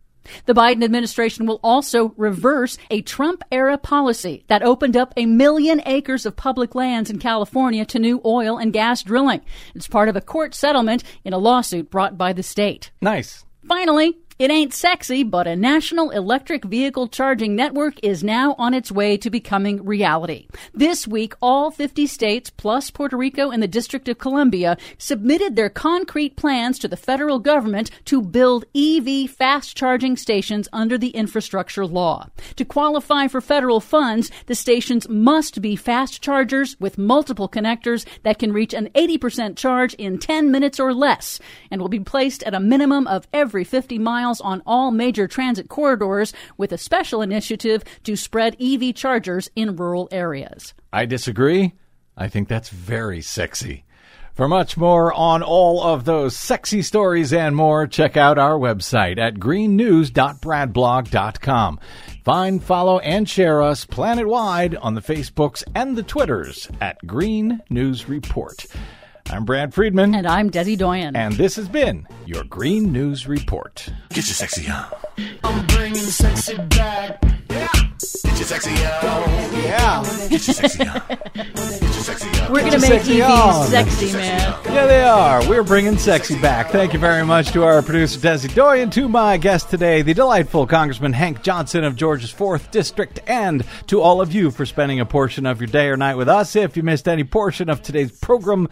The 0.46 0.54
Biden 0.54 0.84
administration 0.84 1.46
will 1.46 1.60
also 1.62 2.14
reverse 2.16 2.78
a 2.90 3.02
Trump 3.02 3.42
era 3.50 3.78
policy 3.78 4.44
that 4.48 4.62
opened 4.62 4.96
up 4.96 5.12
a 5.16 5.26
million 5.26 5.82
acres 5.86 6.26
of 6.26 6.36
public 6.36 6.74
lands 6.74 7.10
in 7.10 7.18
California 7.18 7.84
to 7.86 7.98
new 7.98 8.20
oil 8.24 8.56
and 8.56 8.72
gas 8.72 9.02
drilling. 9.02 9.40
It's 9.74 9.88
part 9.88 10.08
of 10.08 10.16
a 10.16 10.20
court 10.20 10.54
settlement 10.54 11.04
in 11.24 11.32
a 11.32 11.38
lawsuit 11.38 11.90
brought 11.90 12.18
by 12.18 12.32
the 12.32 12.42
state. 12.42 12.90
Nice. 13.00 13.44
Finally, 13.66 14.18
it 14.36 14.50
ain't 14.50 14.74
sexy, 14.74 15.22
but 15.22 15.46
a 15.46 15.54
national 15.54 16.10
electric 16.10 16.64
vehicle 16.64 17.06
charging 17.06 17.54
network 17.54 17.94
is 18.02 18.24
now 18.24 18.56
on 18.58 18.74
its 18.74 18.90
way 18.90 19.16
to 19.16 19.30
becoming 19.30 19.84
reality. 19.84 20.48
This 20.72 21.06
week, 21.06 21.34
all 21.40 21.70
50 21.70 22.08
states, 22.08 22.50
plus 22.50 22.90
Puerto 22.90 23.16
Rico 23.16 23.50
and 23.50 23.62
the 23.62 23.68
District 23.68 24.08
of 24.08 24.18
Columbia, 24.18 24.76
submitted 24.98 25.54
their 25.54 25.70
concrete 25.70 26.34
plans 26.34 26.80
to 26.80 26.88
the 26.88 26.96
federal 26.96 27.38
government 27.38 27.92
to 28.06 28.20
build 28.20 28.64
EV 28.74 29.30
fast 29.30 29.76
charging 29.76 30.16
stations 30.16 30.68
under 30.72 30.98
the 30.98 31.10
infrastructure 31.10 31.86
law. 31.86 32.28
To 32.56 32.64
qualify 32.64 33.28
for 33.28 33.40
federal 33.40 33.78
funds, 33.78 34.32
the 34.46 34.56
stations 34.56 35.08
must 35.08 35.62
be 35.62 35.76
fast 35.76 36.20
chargers 36.20 36.76
with 36.80 36.98
multiple 36.98 37.48
connectors 37.48 38.04
that 38.24 38.40
can 38.40 38.52
reach 38.52 38.74
an 38.74 38.88
80% 38.96 39.56
charge 39.56 39.94
in 39.94 40.18
10 40.18 40.50
minutes 40.50 40.80
or 40.80 40.92
less 40.92 41.38
and 41.70 41.80
will 41.80 41.88
be 41.88 42.00
placed 42.00 42.42
at 42.42 42.54
a 42.54 42.58
minimum 42.58 43.06
of 43.06 43.28
every 43.32 43.62
50 43.62 43.96
miles 44.00 44.23
on 44.24 44.62
all 44.66 44.90
major 44.90 45.28
transit 45.28 45.68
corridors 45.68 46.32
with 46.56 46.72
a 46.72 46.78
special 46.78 47.22
initiative 47.22 47.84
to 48.04 48.16
spread 48.16 48.56
EV 48.60 48.94
chargers 48.94 49.50
in 49.54 49.76
rural 49.76 50.08
areas. 50.10 50.74
I 50.92 51.06
disagree. 51.06 51.74
I 52.16 52.28
think 52.28 52.48
that's 52.48 52.68
very 52.68 53.20
sexy. 53.20 53.84
For 54.34 54.46
much 54.48 54.76
more 54.76 55.12
on 55.12 55.44
all 55.44 55.80
of 55.80 56.04
those 56.04 56.36
sexy 56.36 56.82
stories 56.82 57.32
and 57.32 57.54
more, 57.54 57.86
check 57.86 58.16
out 58.16 58.36
our 58.36 58.58
website 58.58 59.16
at 59.16 59.34
greennews.bradblog.com. 59.34 61.80
Find, 62.24 62.64
follow, 62.64 62.98
and 62.98 63.28
share 63.28 63.62
us 63.62 63.84
planet 63.84 64.26
wide 64.26 64.74
on 64.74 64.94
the 64.94 65.00
Facebooks 65.00 65.62
and 65.76 65.96
the 65.96 66.02
Twitters 66.02 66.68
at 66.80 66.98
Green 67.06 67.60
News 67.70 68.08
Report. 68.08 68.66
I'm 69.30 69.44
Brad 69.44 69.72
Friedman. 69.72 70.14
And 70.14 70.26
I'm 70.26 70.50
Desi 70.50 70.76
Doyen. 70.76 71.16
And 71.16 71.34
this 71.34 71.56
has 71.56 71.66
been 71.68 72.06
your 72.26 72.44
Green 72.44 72.92
News 72.92 73.26
Report. 73.26 73.88
Get 74.10 74.26
your 74.26 74.34
sexy 74.34 74.70
on. 74.70 74.86
I'm 75.42 75.66
bringing 75.66 75.96
sexy 75.96 76.56
back. 76.56 77.22
Get 77.48 77.72
your 78.24 78.34
sexy 78.34 78.70
on. 78.70 79.62
Yeah. 79.64 80.02
Get 80.28 80.46
your 80.46 80.54
sexy 80.54 80.86
on. 80.86 81.02
Get 81.08 81.80
your 81.80 81.92
sexy 81.92 82.28
on. 82.40 82.52
We're 82.52 82.60
going 82.60 82.72
to 82.72 82.78
your 82.78 82.80
make 82.80 83.02
sexy 83.02 83.18
EVs 83.20 83.66
sexy, 83.68 84.12
man. 84.12 84.60
Yeah, 84.66 84.86
they 84.86 85.02
are. 85.02 85.48
We're 85.48 85.64
bringing 85.64 85.96
sexy 85.96 86.38
back. 86.38 86.68
Thank 86.70 86.92
you 86.92 86.98
very 86.98 87.24
much 87.24 87.50
to 87.52 87.64
our 87.64 87.80
producer, 87.80 88.20
Desi 88.20 88.54
Doyen, 88.54 88.90
to 88.90 89.08
my 89.08 89.38
guest 89.38 89.70
today, 89.70 90.02
the 90.02 90.12
delightful 90.12 90.66
Congressman 90.66 91.14
Hank 91.14 91.42
Johnson 91.42 91.82
of 91.82 91.96
Georgia's 91.96 92.32
4th 92.32 92.70
District, 92.70 93.20
and 93.26 93.64
to 93.86 94.02
all 94.02 94.20
of 94.20 94.34
you 94.34 94.50
for 94.50 94.66
spending 94.66 95.00
a 95.00 95.06
portion 95.06 95.46
of 95.46 95.60
your 95.60 95.68
day 95.68 95.88
or 95.88 95.96
night 95.96 96.16
with 96.16 96.28
us. 96.28 96.54
If 96.54 96.76
you 96.76 96.82
missed 96.82 97.08
any 97.08 97.24
portion 97.24 97.70
of 97.70 97.82
today's 97.82 98.12
program, 98.12 98.68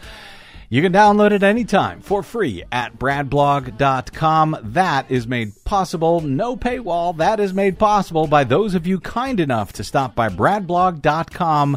you 0.72 0.80
can 0.80 0.90
download 0.90 1.32
it 1.32 1.42
anytime 1.42 2.00
for 2.00 2.22
free 2.22 2.64
at 2.72 2.98
bradblog.com. 2.98 4.56
That 4.62 5.10
is 5.10 5.26
made 5.26 5.62
possible, 5.64 6.22
no 6.22 6.56
paywall. 6.56 7.14
That 7.14 7.40
is 7.40 7.52
made 7.52 7.78
possible 7.78 8.26
by 8.26 8.44
those 8.44 8.74
of 8.74 8.86
you 8.86 8.98
kind 8.98 9.38
enough 9.38 9.74
to 9.74 9.84
stop 9.84 10.14
by 10.14 10.30
bradblog.com 10.30 11.76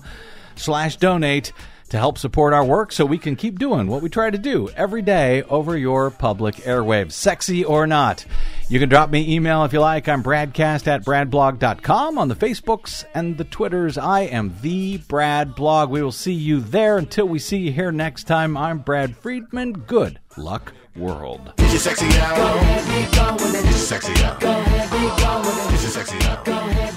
slash 0.55 0.95
donate 0.95 1.51
to 1.89 1.97
help 1.97 2.17
support 2.17 2.53
our 2.53 2.65
work 2.65 2.91
so 2.91 3.05
we 3.05 3.17
can 3.17 3.35
keep 3.35 3.59
doing 3.59 3.87
what 3.87 4.01
we 4.01 4.09
try 4.09 4.29
to 4.29 4.37
do 4.37 4.69
every 4.75 5.01
day 5.01 5.43
over 5.43 5.77
your 5.77 6.09
public 6.09 6.55
airwaves, 6.55 7.11
sexy 7.13 7.63
or 7.63 7.85
not. 7.85 8.25
You 8.69 8.79
can 8.79 8.89
drop 8.89 9.11
me 9.11 9.35
email 9.35 9.63
if 9.63 9.73
you 9.73 9.79
like. 9.79 10.09
I'm 10.09 10.23
bradcast 10.23 10.87
at 10.87 11.05
bradblog.com 11.05 12.17
on 12.17 12.27
the 12.27 12.35
Facebooks 12.35 13.05
and 13.13 13.37
the 13.37 13.43
Twitters. 13.43 13.97
I 13.97 14.21
am 14.21 14.55
the 14.61 14.97
Brad 14.97 15.53
Blog. 15.55 15.89
We 15.89 16.01
will 16.01 16.11
see 16.11 16.33
you 16.33 16.59
there 16.59 16.97
until 16.97 17.27
we 17.27 17.37
see 17.39 17.57
you 17.57 17.71
here 17.71 17.91
next 17.91 18.23
time. 18.23 18.57
I'm 18.57 18.79
Brad 18.79 19.15
Friedman. 19.15 19.73
Good 19.73 20.19
luck, 20.37 20.73
world. 20.95 21.53
Sexy 21.59 22.05
on. 22.05 22.59
Get 22.81 23.63
your 23.63 23.73
sexy 23.73 24.23
on. 24.23 24.39
Get 24.39 25.71
your 25.71 25.91
sexy 25.91 26.17
on. 26.27 26.94